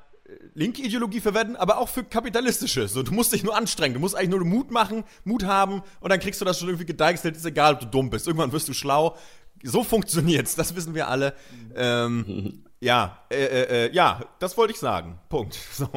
[0.54, 2.88] linke Ideologie verwenden, aber auch für kapitalistische.
[2.88, 6.10] So, du musst dich nur anstrengen, du musst eigentlich nur Mut machen, Mut haben und
[6.10, 8.28] dann kriegst du das schon irgendwie gedeichselt, ist egal, ob du dumm bist.
[8.28, 9.16] Irgendwann wirst du schlau
[9.64, 11.34] so funktioniert's, das wissen wir alle.
[11.76, 15.20] Ähm, ja, äh, äh, äh, ja, das wollte ich sagen.
[15.30, 15.58] Punkt.
[15.72, 15.88] So,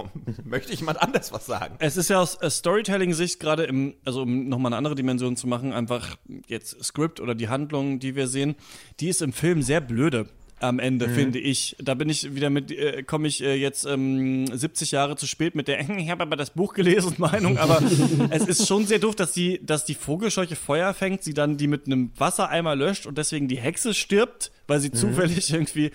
[0.44, 1.76] möchte ich jemand anders was sagen?
[1.78, 5.46] Es ist ja aus äh, Storytelling-Sicht gerade im, also um nochmal eine andere Dimension zu
[5.46, 6.16] machen, einfach
[6.46, 8.54] jetzt Script oder die Handlung, die wir sehen,
[9.00, 10.28] die ist im Film sehr blöde
[10.62, 11.14] am Ende, mhm.
[11.14, 11.76] finde ich.
[11.78, 15.54] Da bin ich wieder mit, äh, komme ich äh, jetzt ähm, 70 Jahre zu spät
[15.54, 17.82] mit der, ich habe aber das Buch gelesen, Meinung, aber
[18.30, 21.66] es ist schon sehr doof, dass die, dass die Vogelscheuche Feuer fängt, sie dann die
[21.66, 24.94] mit einem Wassereimer löscht und deswegen die Hexe stirbt, weil sie mhm.
[24.94, 25.90] zufällig irgendwie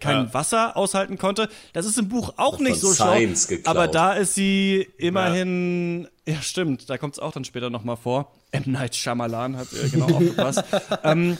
[0.00, 0.34] kein ja.
[0.34, 1.48] Wasser aushalten konnte.
[1.72, 3.56] Das ist im Buch auch nicht so Science schlau.
[3.56, 3.76] Geklaut.
[3.76, 7.96] Aber da ist sie immerhin, ja, ja stimmt, da kommt es auch dann später nochmal
[7.96, 8.32] vor.
[8.52, 8.62] M.
[8.66, 10.64] Night Shyamalan hat äh, genau aufgepasst.
[11.04, 11.36] ähm,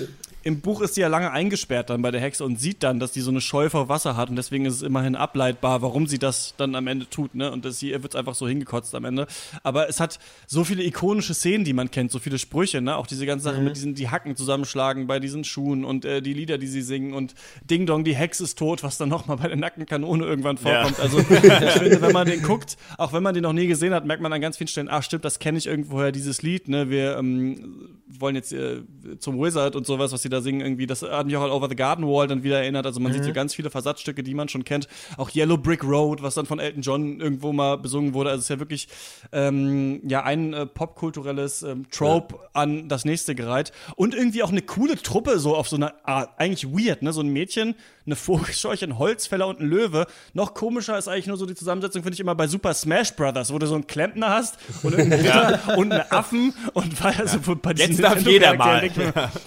[0.46, 3.10] im Buch ist sie ja lange eingesperrt dann bei der Hexe und sieht dann, dass
[3.10, 6.20] die so eine Scheu vor Wasser hat und deswegen ist es immerhin ableitbar, warum sie
[6.20, 7.50] das dann am Ende tut, ne?
[7.50, 9.26] Und das hier wird einfach so hingekotzt am Ende.
[9.64, 12.94] Aber es hat so viele ikonische Szenen, die man kennt, so viele Sprüche, ne?
[12.94, 13.64] Auch diese ganze Sache mhm.
[13.64, 17.12] mit diesen, die Hacken zusammenschlagen bei diesen Schuhen und äh, die Lieder, die sie singen
[17.12, 17.34] und
[17.68, 20.98] Ding Dong, die Hexe ist tot, was dann nochmal bei der Nackenkanone irgendwann vorkommt.
[20.98, 21.02] Ja.
[21.02, 24.06] Also ich finde, wenn man den guckt, auch wenn man den noch nie gesehen hat,
[24.06, 26.88] merkt man an ganz vielen Stellen, ach stimmt, das kenne ich irgendwoher, dieses Lied, ne?
[26.88, 28.82] Wir ähm, wollen jetzt äh,
[29.18, 31.68] zum Wizard und sowas, was sie da singen, irgendwie, das hat mich auch an Over
[31.68, 32.86] the Garden Wall dann wieder erinnert.
[32.86, 33.16] Also man mhm.
[33.16, 34.88] sieht so ganz viele Versatzstücke, die man schon kennt.
[35.16, 38.30] Auch Yellow Brick Road, was dann von Elton John irgendwo mal besungen wurde.
[38.30, 38.88] Also es ist ja wirklich
[39.32, 42.40] ähm, ja ein äh, popkulturelles ähm, Trope ja.
[42.52, 43.72] an das nächste gereiht.
[43.96, 47.12] Und irgendwie auch eine coole Truppe, so auf so eine Art, eigentlich weird, ne?
[47.12, 47.74] So ein Mädchen,
[48.06, 50.06] eine Vogelscheuche, ein Holzfäller und ein Löwe.
[50.32, 53.52] Noch komischer ist eigentlich nur so die Zusammensetzung, finde ich immer bei Super Smash Brothers,
[53.52, 55.60] wo du so einen Klempner hast und einen ja.
[55.76, 58.88] und einen Affen und weil also bei diesen Jetzt darf jeder mal.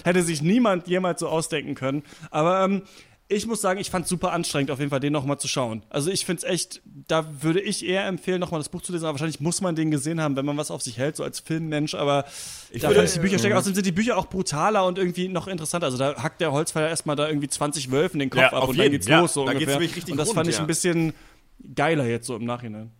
[0.04, 2.02] Hätte sich niemand jemals so ausdenken können.
[2.30, 2.82] Aber ähm,
[3.30, 5.84] ich muss sagen, ich fand es super anstrengend, auf jeden Fall den nochmal zu schauen.
[5.88, 9.04] Also ich finde es echt, da würde ich eher empfehlen, nochmal das Buch zu lesen.
[9.04, 11.38] Aber wahrscheinlich muss man den gesehen haben, wenn man was auf sich hält, so als
[11.38, 11.94] Filmmensch.
[11.94, 12.24] Aber
[12.70, 13.56] ich da würde, fand ich die Bücher stecken.
[13.56, 15.86] Außerdem sind die Bücher auch brutaler und irgendwie noch interessanter.
[15.86, 18.74] Also da hackt der Holzfäller erstmal da irgendwie 20 Wölfen den Kopf ja, ab und
[18.74, 18.82] jeden.
[18.82, 19.78] dann geht's ja, los so da ungefähr.
[19.78, 20.60] Geht's richtig und das rund, fand ich ja.
[20.62, 21.14] ein bisschen
[21.74, 22.90] geiler jetzt so im Nachhinein.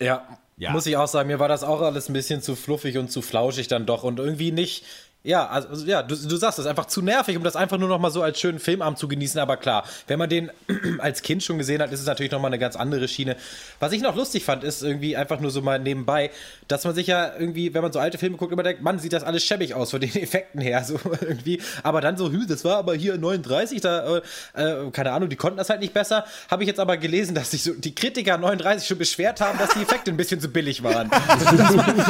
[0.00, 0.26] Ja,
[0.58, 0.72] ja.
[0.72, 3.20] Muss ich auch sagen, mir war das auch alles ein bisschen zu fluffig und zu
[3.20, 4.84] flauschig dann doch und irgendwie nicht,
[5.26, 7.78] ja, also, also ja, du, du sagst, das ist einfach zu nervig, um das einfach
[7.78, 9.40] nur noch mal so als schönen Filmabend zu genießen.
[9.40, 10.50] Aber klar, wenn man den
[10.98, 13.36] als Kind schon gesehen hat, ist es natürlich noch mal eine ganz andere Schiene.
[13.80, 16.30] Was ich noch lustig fand, ist irgendwie einfach nur so mal nebenbei,
[16.68, 19.12] dass man sich ja irgendwie, wenn man so alte Filme guckt, immer denkt, Mann, sieht
[19.12, 21.60] das alles schäbig aus von den Effekten her, so irgendwie.
[21.82, 24.20] Aber dann so, hü, das war aber hier 39, da, äh,
[24.54, 26.24] äh, keine Ahnung, die konnten das halt nicht besser.
[26.48, 29.70] Habe ich jetzt aber gelesen, dass sich so die Kritiker 39 schon beschwert haben, dass
[29.70, 31.10] die Effekte ein bisschen zu billig waren.
[31.10, 32.04] dass, man,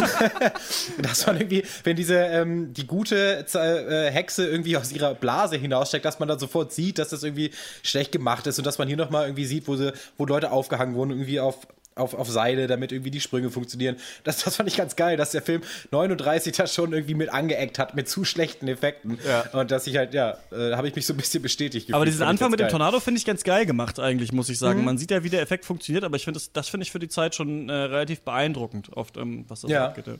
[0.99, 5.57] dass man irgendwie, wenn diese, ähm, die gute gute äh, Hexe irgendwie aus ihrer Blase
[5.57, 7.51] hinaussteckt, dass man dann sofort sieht, dass das irgendwie
[7.83, 10.95] schlecht gemacht ist und dass man hier nochmal irgendwie sieht, wo, sie, wo Leute aufgehangen
[10.95, 13.97] wurden, irgendwie auf, auf, auf Seile, damit irgendwie die Sprünge funktionieren.
[14.25, 17.79] Das, das fand ich ganz geil, dass der Film 39 da schon irgendwie mit angeeckt
[17.79, 19.19] hat, mit zu schlechten Effekten.
[19.27, 19.47] Ja.
[19.59, 21.95] Und dass ich halt, ja, äh, habe ich mich so ein bisschen bestätigt gefühlt.
[21.95, 22.69] Aber diesen Anfang mit geil.
[22.69, 24.81] dem Tornado finde ich ganz geil gemacht, eigentlich, muss ich sagen.
[24.81, 24.85] Mhm.
[24.85, 26.99] Man sieht ja, wie der Effekt funktioniert, aber ich finde, das, das finde ich für
[26.99, 29.89] die Zeit schon äh, relativ beeindruckend, oft, ähm, was das ja.
[29.89, 30.19] angeht.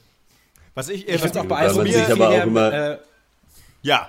[0.77, 1.93] Was ich, äh, ich finde auch beeindruckend.
[1.93, 2.99] Sich aber auch immer, äh,
[3.83, 4.09] ja.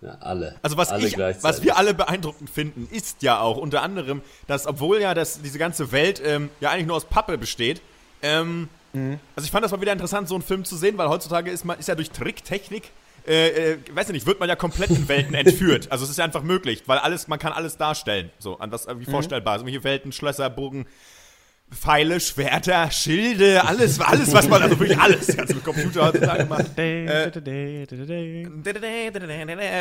[0.00, 0.54] Ja, alle.
[0.60, 4.66] Also was, alle ich, was wir alle beeindruckend finden, ist ja auch unter anderem, dass
[4.66, 7.80] obwohl ja das, diese ganze Welt ähm, ja eigentlich nur aus Pappe besteht,
[8.20, 9.18] ähm, mhm.
[9.34, 11.64] also ich fand das mal wieder interessant, so einen Film zu sehen, weil heutzutage ist
[11.64, 12.90] man ist ja durch Tricktechnik
[13.26, 15.90] äh, äh, weiß ich nicht, wird man ja komplett in Welten entführt.
[15.90, 18.84] Also es ist ja einfach möglich, weil alles, man kann alles darstellen, so an was
[18.84, 19.12] irgendwie mhm.
[19.12, 19.62] vorstellbar ist.
[19.62, 20.86] Also hier Welten, Schlösser, Bogen,
[21.74, 26.70] Pfeile, Schwerter, Schilde, alles, alles, was man, also wirklich alles, du mit Computer heutzutage machen.
[26.76, 27.30] Äh,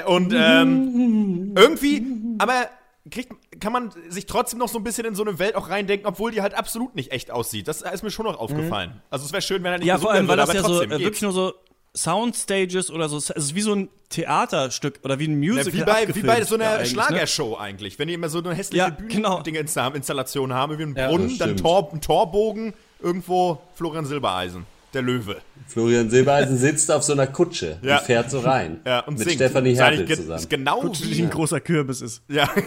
[0.05, 2.05] und ähm, irgendwie,
[2.39, 2.67] aber
[3.09, 6.07] kriegt, kann man sich trotzdem noch so ein bisschen in so eine Welt auch reindenken,
[6.07, 7.67] obwohl die halt absolut nicht echt aussieht.
[7.67, 8.91] Das ist mir schon noch aufgefallen.
[8.91, 9.01] Mhm.
[9.09, 10.89] Also es wäre schön, wenn er nicht Ja, vor allem, weil das ja so äh,
[10.89, 11.53] wirklich nur so
[11.95, 13.17] Soundstages oder so.
[13.17, 15.65] Es ist wie so ein Theaterstück oder wie ein Musical.
[15.67, 17.03] Ja, wie, bei, wie bei so einer eigentlich, ne?
[17.03, 17.59] Schlagershow ne?
[17.59, 17.99] eigentlich.
[17.99, 20.55] Wenn die immer so eine hässliche ja, Bühnendinge-Installation genau.
[20.55, 25.37] haben, wie ein Brunnen, ja, dann Tor, ein Torbogen, irgendwo Florian Silbereisen, der Löwe.
[25.67, 27.97] Florian Silbereisen sitzt auf so einer Kutsche ja.
[27.97, 28.81] und fährt so rein.
[28.85, 29.35] Ja, und mit singt.
[29.35, 30.39] Stefanie Hertel zusammen.
[30.39, 32.21] Ist genau Kutsche, wie ein großer Kürbis ist.
[32.27, 32.49] Ja.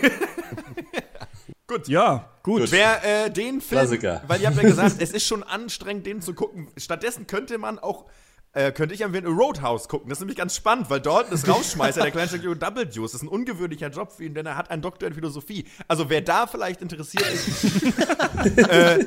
[1.68, 1.88] Gut.
[1.88, 2.60] Ja, gut.
[2.60, 2.70] gut.
[2.70, 4.22] Wer äh, den Film, Klassiker.
[4.28, 6.68] weil ihr habt ja gesagt, es ist schon anstrengend, den zu gucken.
[6.76, 8.04] Stattdessen könnte man auch
[8.56, 10.08] äh, könnte ich empfehlen, Roadhouse gucken.
[10.08, 13.12] Das ist nämlich ganz spannend, weil Dalton ist Rausschmeißer der kleinen Double Juice.
[13.12, 15.66] Das ist ein ungewöhnlicher Job für ihn, denn er hat einen Doktor in Philosophie.
[15.88, 17.84] Also wer da vielleicht interessiert ist,
[18.56, 19.06] äh,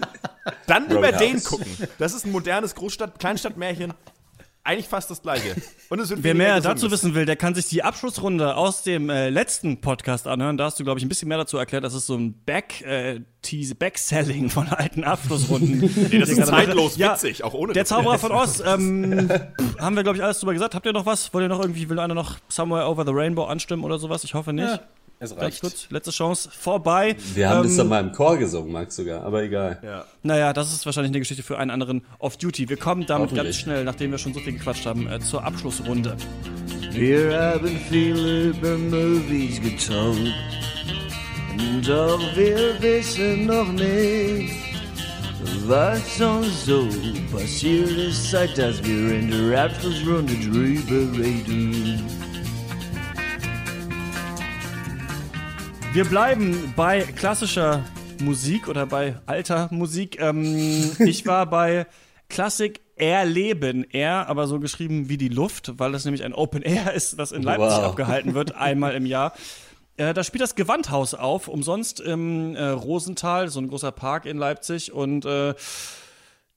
[0.68, 1.66] dann lieber den gucken.
[1.98, 3.96] Das ist ein modernes Großstadt, Kleinstadtmärchen
[4.70, 5.56] eigentlich fast das gleiche.
[5.90, 9.10] Und es wird Wer mehr dazu wissen will, der kann sich die Abschlussrunde aus dem
[9.10, 10.58] äh, letzten Podcast anhören.
[10.58, 11.84] Da hast du, glaube ich, ein bisschen mehr dazu erklärt.
[11.84, 15.80] Das ist so ein Back, äh, Tease, Backselling von alten Abschlussrunden.
[16.12, 19.30] nee, das ist zeitlos ja, witzig, auch ohne Der Zauberer von Oz, ähm,
[19.80, 20.76] haben wir, glaube ich, alles drüber gesagt.
[20.76, 21.34] Habt ihr noch was?
[21.34, 24.24] Wollt ihr noch irgendwie, will einer noch Somewhere Over the Rainbow anstimmen oder sowas?
[24.24, 24.68] Ich hoffe nicht.
[24.68, 24.80] Ja.
[25.22, 25.42] Es reicht.
[25.42, 27.16] Ganz kurz, letzte Chance, vorbei.
[27.34, 29.78] Wir haben ähm, das dann mal im Chor gesungen, Max sogar, aber egal.
[29.84, 30.06] Ja.
[30.24, 32.70] Naja, das ist wahrscheinlich eine Geschichte für einen anderen Off-Duty.
[32.70, 36.16] Wir kommen damit ganz schnell, nachdem wir schon so viel gequatscht haben, äh, zur Abschlussrunde.
[36.94, 40.34] Wir haben viele über Movies getalkt.
[41.86, 44.54] Doch wir wissen noch nicht,
[45.66, 46.88] was uns so
[47.30, 52.19] passiert ist, seit dass wir in der Abschlussrunde drüber reden.
[55.92, 57.84] Wir bleiben bei klassischer
[58.22, 60.22] Musik oder bei alter Musik.
[60.22, 61.88] Ähm, ich war bei
[62.30, 66.94] Klassik Erleben, Air, aber so geschrieben wie die Luft, weil das nämlich ein Open Air
[66.94, 67.86] ist, das in Leipzig wow.
[67.86, 69.34] abgehalten wird, einmal im Jahr.
[69.98, 74.38] Äh, da spielt das Gewandhaus auf, umsonst im äh, Rosental, so ein großer Park in
[74.38, 74.94] Leipzig.
[74.94, 75.56] Und äh,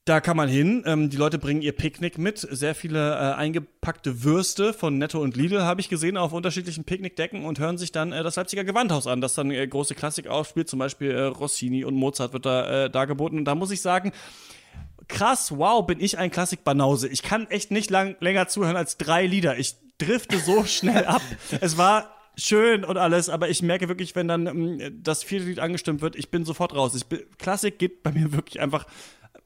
[0.05, 0.83] da kann man hin.
[0.85, 2.39] Ähm, die Leute bringen ihr Picknick mit.
[2.39, 7.45] Sehr viele äh, eingepackte Würste von Netto und Lidl habe ich gesehen auf unterschiedlichen Picknickdecken
[7.45, 10.69] und hören sich dann äh, das Leipziger Gewandhaus an, das dann äh, große Klassik aufspielt.
[10.69, 13.39] Zum Beispiel äh, Rossini und Mozart wird da äh, dargeboten.
[13.39, 14.11] Und da muss ich sagen,
[15.07, 17.07] krass, wow, bin ich ein Klassikbanause.
[17.07, 19.57] Ich kann echt nicht lang, länger zuhören als drei Lieder.
[19.57, 21.21] Ich drifte so schnell ab.
[21.61, 25.59] Es war schön und alles, aber ich merke wirklich, wenn dann ähm, das vierte Lied
[25.59, 26.93] angestimmt wird, ich bin sofort raus.
[26.93, 28.85] Ich bin, Klassik geht bei mir wirklich einfach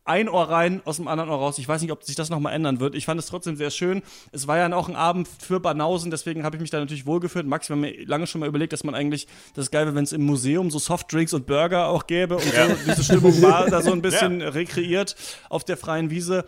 [0.08, 1.58] ein Ohr rein, aus dem anderen Ohr raus.
[1.58, 2.96] Ich weiß nicht, ob sich das nochmal ändern wird.
[2.96, 4.02] Ich fand es trotzdem sehr schön.
[4.32, 7.46] Es war ja auch ein Abend für Banausen, deswegen habe ich mich da natürlich wohlgefühlt.
[7.46, 10.04] Max, wir haben mir lange schon mal überlegt, dass man eigentlich, das geil wäre, wenn
[10.04, 12.68] es im Museum so Softdrinks und Burger auch gäbe und ja.
[12.68, 14.50] so, diese Stimmung war da so ein bisschen ja.
[14.50, 15.16] rekreiert
[15.50, 16.46] auf der freien Wiese.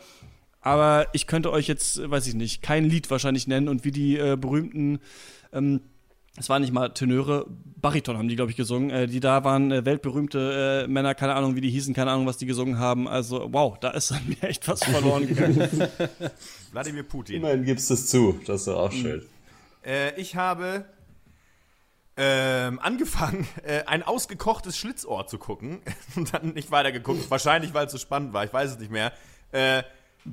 [0.62, 4.18] Aber ich könnte euch jetzt, weiß ich nicht, kein Lied wahrscheinlich nennen und wie die
[4.18, 5.00] äh, berühmten
[5.54, 5.82] ähm,
[6.40, 7.46] es waren nicht mal Tenöre,
[7.82, 8.90] Bariton haben die, glaube ich, gesungen.
[8.90, 12.26] Äh, die da waren äh, weltberühmte äh, Männer, keine Ahnung, wie die hießen, keine Ahnung,
[12.26, 13.08] was die gesungen haben.
[13.08, 15.60] Also, wow, da ist an mir echt was verloren gegangen.
[16.72, 17.38] Wladimir Putin.
[17.38, 19.24] Immerhin gibst du es zu, das ist doch auch schön.
[19.86, 20.86] Äh, ich habe
[22.18, 25.82] ähm, angefangen, äh, ein ausgekochtes Schlitzohr zu gucken
[26.16, 27.30] und dann nicht weitergeguckt.
[27.32, 29.14] Wahrscheinlich, weil es so spannend war, ich weiß es nicht mehr.
[29.52, 29.84] Äh,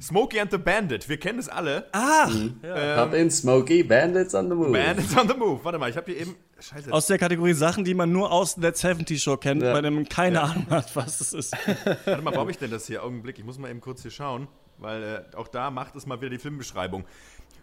[0.01, 1.87] Smokey and the Bandit, wir kennen es alle.
[1.93, 2.29] Ah!
[2.29, 2.61] Mhm.
[2.63, 3.05] Ja.
[3.05, 4.73] Ähm, in Smokey, Bandits on the Move.
[4.73, 5.65] Bandits on the Move.
[5.65, 6.37] Warte mal, ich habe hier eben.
[6.59, 6.91] Scheiße.
[6.91, 9.73] Aus der Kategorie Sachen, die man nur aus der 70 Show kennt, ja.
[9.73, 10.43] bei dem man keine ja.
[10.45, 11.53] Ahnung hat, was das ist.
[12.05, 13.05] Warte mal, wo habe ich denn das hier?
[13.05, 16.21] Augenblick, ich muss mal eben kurz hier schauen, weil äh, auch da macht es mal
[16.21, 17.05] wieder die Filmbeschreibung.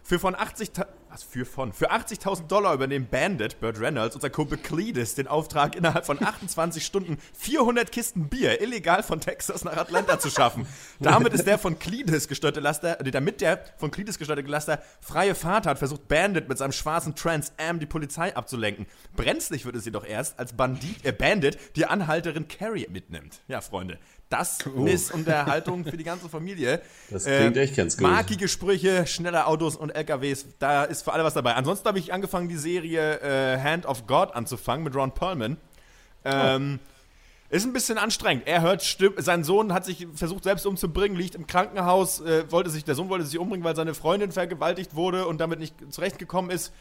[0.06, 0.72] Für von 80
[1.14, 1.72] was für von?
[1.72, 6.20] Für 80.000 Dollar übernehmen Bandit, Burt Reynolds und sein Kumpel Cletus den Auftrag, innerhalb von
[6.20, 10.66] 28 Stunden 400 Kisten Bier illegal von Texas nach Atlanta zu schaffen.
[10.98, 15.66] Damit ist der von Cletus gesteuerte Laster, damit der von Cletus gesteuerte Laster freie Fahrt
[15.66, 18.86] hat, versucht Bandit mit seinem schwarzen Trans Am die Polizei abzulenken.
[19.14, 23.40] Brenzlig wird es jedoch erst, als Bandit, äh Bandit die Anhalterin Carrie mitnimmt.
[23.46, 24.00] Ja, Freunde.
[24.28, 24.86] Das oh.
[24.86, 26.80] ist Unterhaltung für die ganze Familie.
[27.10, 28.06] Das klingt äh, echt ganz gut.
[28.06, 31.54] Markige Sprüche, schnelle Autos und LKWs, da ist für alle was dabei.
[31.54, 35.58] Ansonsten habe ich angefangen, die Serie äh, Hand of God anzufangen mit Ron Perlman.
[36.24, 36.93] Ähm, oh.
[37.54, 38.48] Ist ein bisschen anstrengend.
[38.48, 39.14] Er hört Stimmen.
[39.18, 42.20] Sein Sohn hat sich versucht, selbst umzubringen, liegt im Krankenhaus.
[42.20, 45.60] Äh, wollte sich, der Sohn wollte sich umbringen, weil seine Freundin vergewaltigt wurde und damit
[45.60, 46.72] nicht zurechtgekommen ist.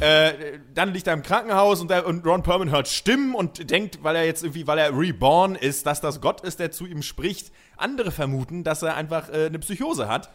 [0.00, 4.02] Äh, dann liegt er im Krankenhaus und, der, und, Ron Perlman hört Stimmen und denkt,
[4.04, 7.02] weil er jetzt irgendwie, weil er reborn ist, dass das Gott ist, der zu ihm
[7.02, 7.52] spricht.
[7.76, 10.30] Andere vermuten, dass er einfach äh, eine Psychose hat.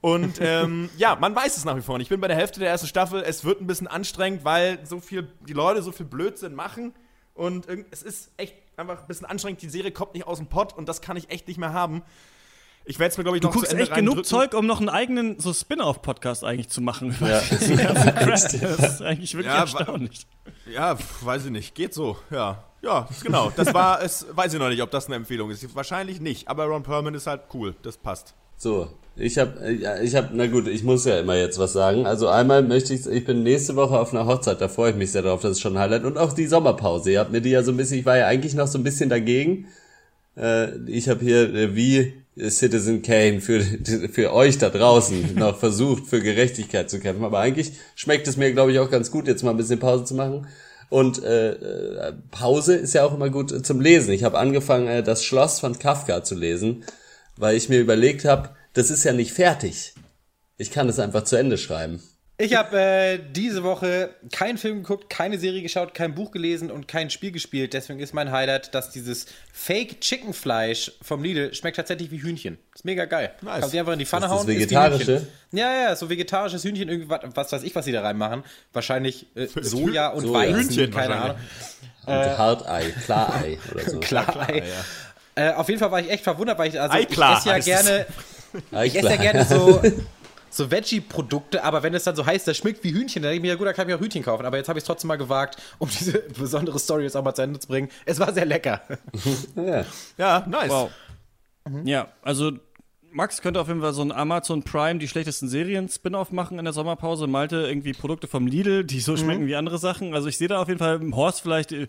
[0.00, 2.06] Und ähm, ja, man weiß es nach wie vor nicht.
[2.06, 3.22] Ich bin bei der Hälfte der ersten Staffel.
[3.24, 6.94] Es wird ein bisschen anstrengend, weil so viel, die Leute so viel Blödsinn machen.
[7.32, 9.62] Und es ist echt einfach ein bisschen anstrengend.
[9.62, 12.02] Die Serie kommt nicht aus dem Pott und das kann ich echt nicht mehr haben.
[12.88, 14.88] Ich werde es mir, glaube ich, noch Du guckst echt genug Zeug, um noch einen
[14.88, 17.40] eigenen so Spin-off-Podcast eigentlich zu machen ja.
[18.26, 20.26] Das ist eigentlich wirklich ja, erstaunlich.
[20.72, 21.74] Ja, weiß ich nicht.
[21.74, 22.62] Geht so, ja.
[22.82, 23.50] Ja, genau.
[23.56, 24.26] Das war es.
[24.30, 25.74] Weiß ich noch nicht, ob das eine Empfehlung ist.
[25.74, 26.46] Wahrscheinlich nicht.
[26.46, 27.74] Aber Ron Perlman ist halt cool.
[27.82, 28.34] Das passt.
[28.56, 32.06] So, ich habe, ich habe, na gut, ich muss ja immer jetzt was sagen.
[32.06, 35.12] Also einmal möchte ich, ich bin nächste Woche auf einer Hochzeit, da freue ich mich
[35.12, 36.04] sehr drauf, das ist schon ein Highlight.
[36.04, 37.12] Und auch die Sommerpause.
[37.12, 38.84] Ihr habt mir die ja so ein bisschen, ich war ja eigentlich noch so ein
[38.84, 39.68] bisschen dagegen.
[40.36, 42.12] Äh, ich habe hier äh, wie
[42.48, 43.60] Citizen Kane für,
[44.12, 47.24] für euch da draußen noch versucht, für Gerechtigkeit zu kämpfen.
[47.24, 50.04] Aber eigentlich schmeckt es mir, glaube ich, auch ganz gut, jetzt mal ein bisschen Pause
[50.04, 50.46] zu machen.
[50.90, 54.12] Und äh, äh, Pause ist ja auch immer gut zum Lesen.
[54.12, 56.84] Ich habe angefangen, das Schloss von Kafka zu lesen,
[57.36, 59.94] weil ich mir überlegt habe, das ist ja nicht fertig.
[60.58, 62.02] Ich kann es einfach zu Ende schreiben.
[62.38, 66.86] Ich habe äh, diese Woche keinen Film geguckt, keine Serie geschaut, kein Buch gelesen und
[66.86, 67.72] kein Spiel gespielt.
[67.72, 72.58] Deswegen ist mein Highlight, dass dieses Fake Chicken Fleisch vom Lidl schmeckt tatsächlich wie Hühnchen.
[72.74, 73.32] Ist mega geil.
[73.40, 73.60] Nice.
[73.60, 74.46] Kannst du einfach in die Pfanne das hauen.
[74.46, 75.12] Vegetarische?
[75.12, 78.44] Ist ja, ja, so vegetarisches Hühnchen, irgendwas, was weiß ich, was sie da reinmachen.
[78.74, 80.40] Wahrscheinlich äh, Soja und Soja.
[80.40, 81.36] Weizen, Hühnchen keine Ahnung.
[82.04, 84.00] Und Hartei, Klarei oder so.
[84.00, 84.62] Klarei.
[85.36, 88.06] Äh, auf jeden Fall war ich echt verwundert, weil ich, also ich esse ja gerne,
[88.84, 89.82] ich esse ja gerne so,
[90.48, 93.42] so Veggie-Produkte, aber wenn es dann so heißt, das schmeckt wie Hühnchen, dann denke ich
[93.42, 94.46] mir, ja gut, da kann ich mir auch Hühnchen kaufen.
[94.46, 97.34] Aber jetzt habe ich es trotzdem mal gewagt, um diese besondere Story jetzt auch mal
[97.34, 97.90] zu Ende zu bringen.
[98.06, 98.80] Es war sehr lecker.
[99.56, 99.84] Ja.
[100.16, 100.70] Ja, nice.
[100.70, 100.90] Wow.
[101.84, 102.52] Ja, also
[103.16, 106.66] Max könnte auf jeden Fall so ein Amazon Prime die schlechtesten Serien Spin-off machen in
[106.66, 107.26] der Sommerpause.
[107.26, 110.12] Malte irgendwie Produkte vom Lidl, die so schmecken wie andere Sachen.
[110.12, 111.88] Also ich sehe da auf jeden Fall Horst vielleicht, äh,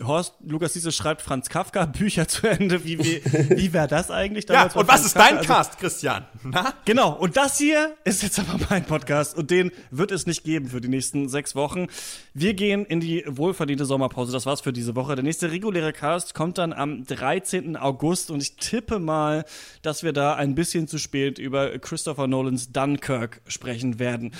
[0.00, 2.84] Horst, Lukas Diese schreibt Franz Kafka Bücher zu Ende.
[2.84, 5.38] Wie, wie, wie wäre das eigentlich Ja, und was Franz ist dein Kafka?
[5.38, 6.24] Also, Cast, Christian?
[6.44, 6.72] Na?
[6.84, 10.68] Genau, und das hier ist jetzt aber mein Podcast und den wird es nicht geben
[10.68, 11.88] für die nächsten sechs Wochen.
[12.32, 14.30] Wir gehen in die wohlverdiente Sommerpause.
[14.30, 15.16] Das war's für diese Woche.
[15.16, 17.76] Der nächste reguläre Cast kommt dann am 13.
[17.76, 19.44] August und ich tippe mal,
[19.82, 24.34] dass wir da ein bisschen zu spät über Christopher Nolans Dunkirk sprechen werden.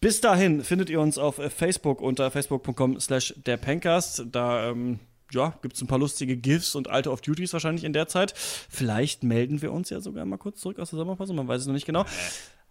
[0.00, 4.22] Bis dahin findet ihr uns auf Facebook unter facebook.com slash der Pencast.
[4.30, 5.00] Da ähm,
[5.32, 8.34] ja, gibt es ein paar lustige GIFs und alte Off-Duties wahrscheinlich in der Zeit.
[8.36, 11.66] Vielleicht melden wir uns ja sogar mal kurz zurück aus der Sommerpause, man weiß es
[11.66, 12.04] noch nicht genau.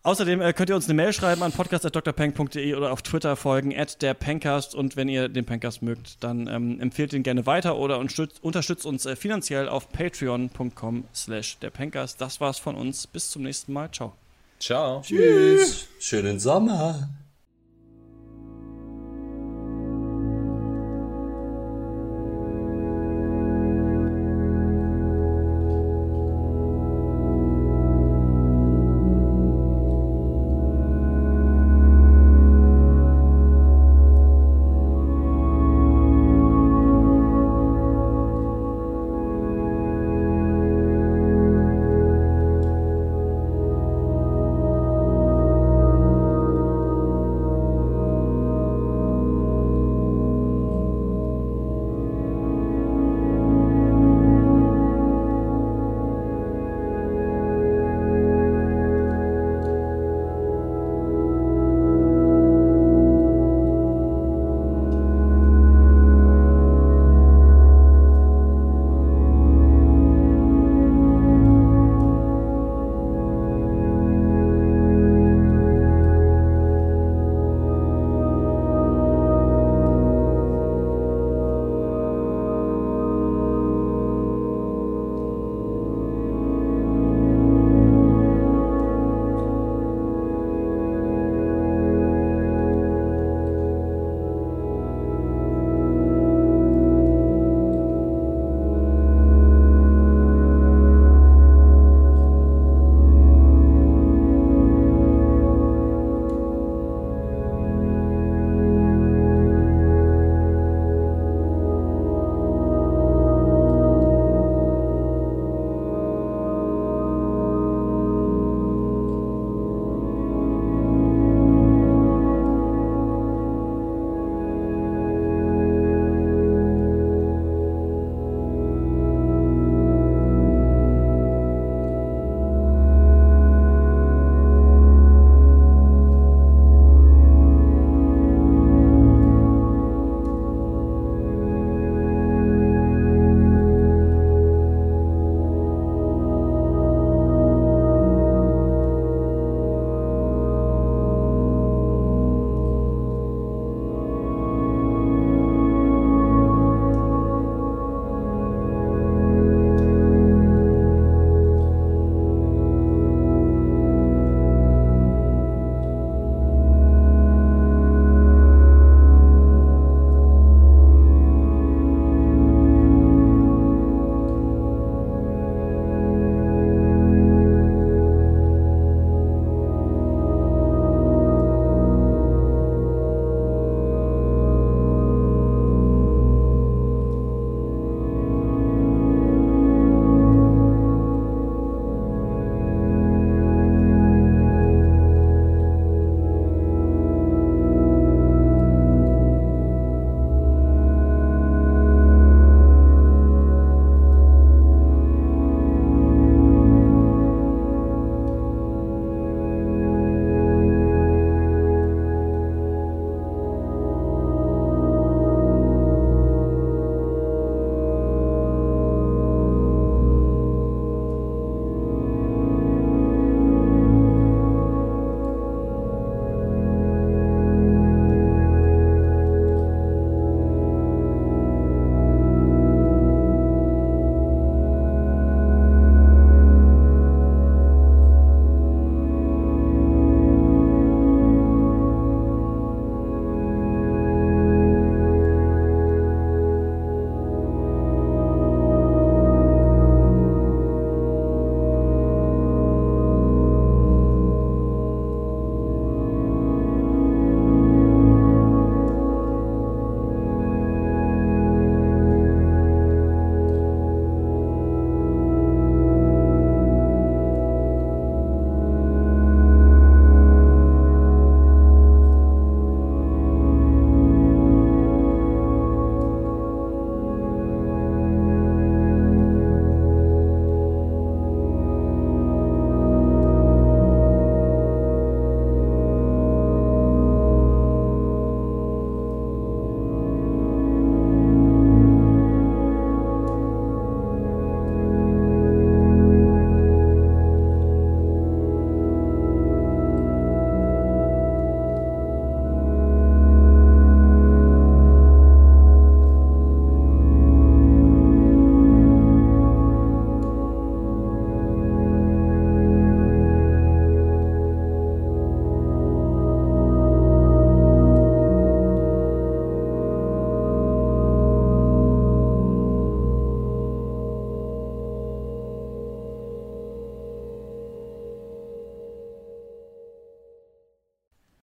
[0.06, 4.02] Außerdem äh, könnt ihr uns eine Mail schreiben an podcast.drpeng.de oder auf Twitter folgen, at
[4.02, 4.76] der Pencast.
[4.76, 8.86] Und wenn ihr den Pencast mögt, dann ähm, empfehlt ihn gerne weiter oder unterstützt, unterstützt
[8.86, 12.20] uns äh, finanziell auf patreon.com slash der Pencast.
[12.20, 13.08] Das war's von uns.
[13.08, 13.90] Bis zum nächsten Mal.
[13.92, 14.14] Ciao.
[14.60, 15.02] Ciao.
[15.02, 15.88] Tschüss.
[16.00, 17.08] Schönen Sommer.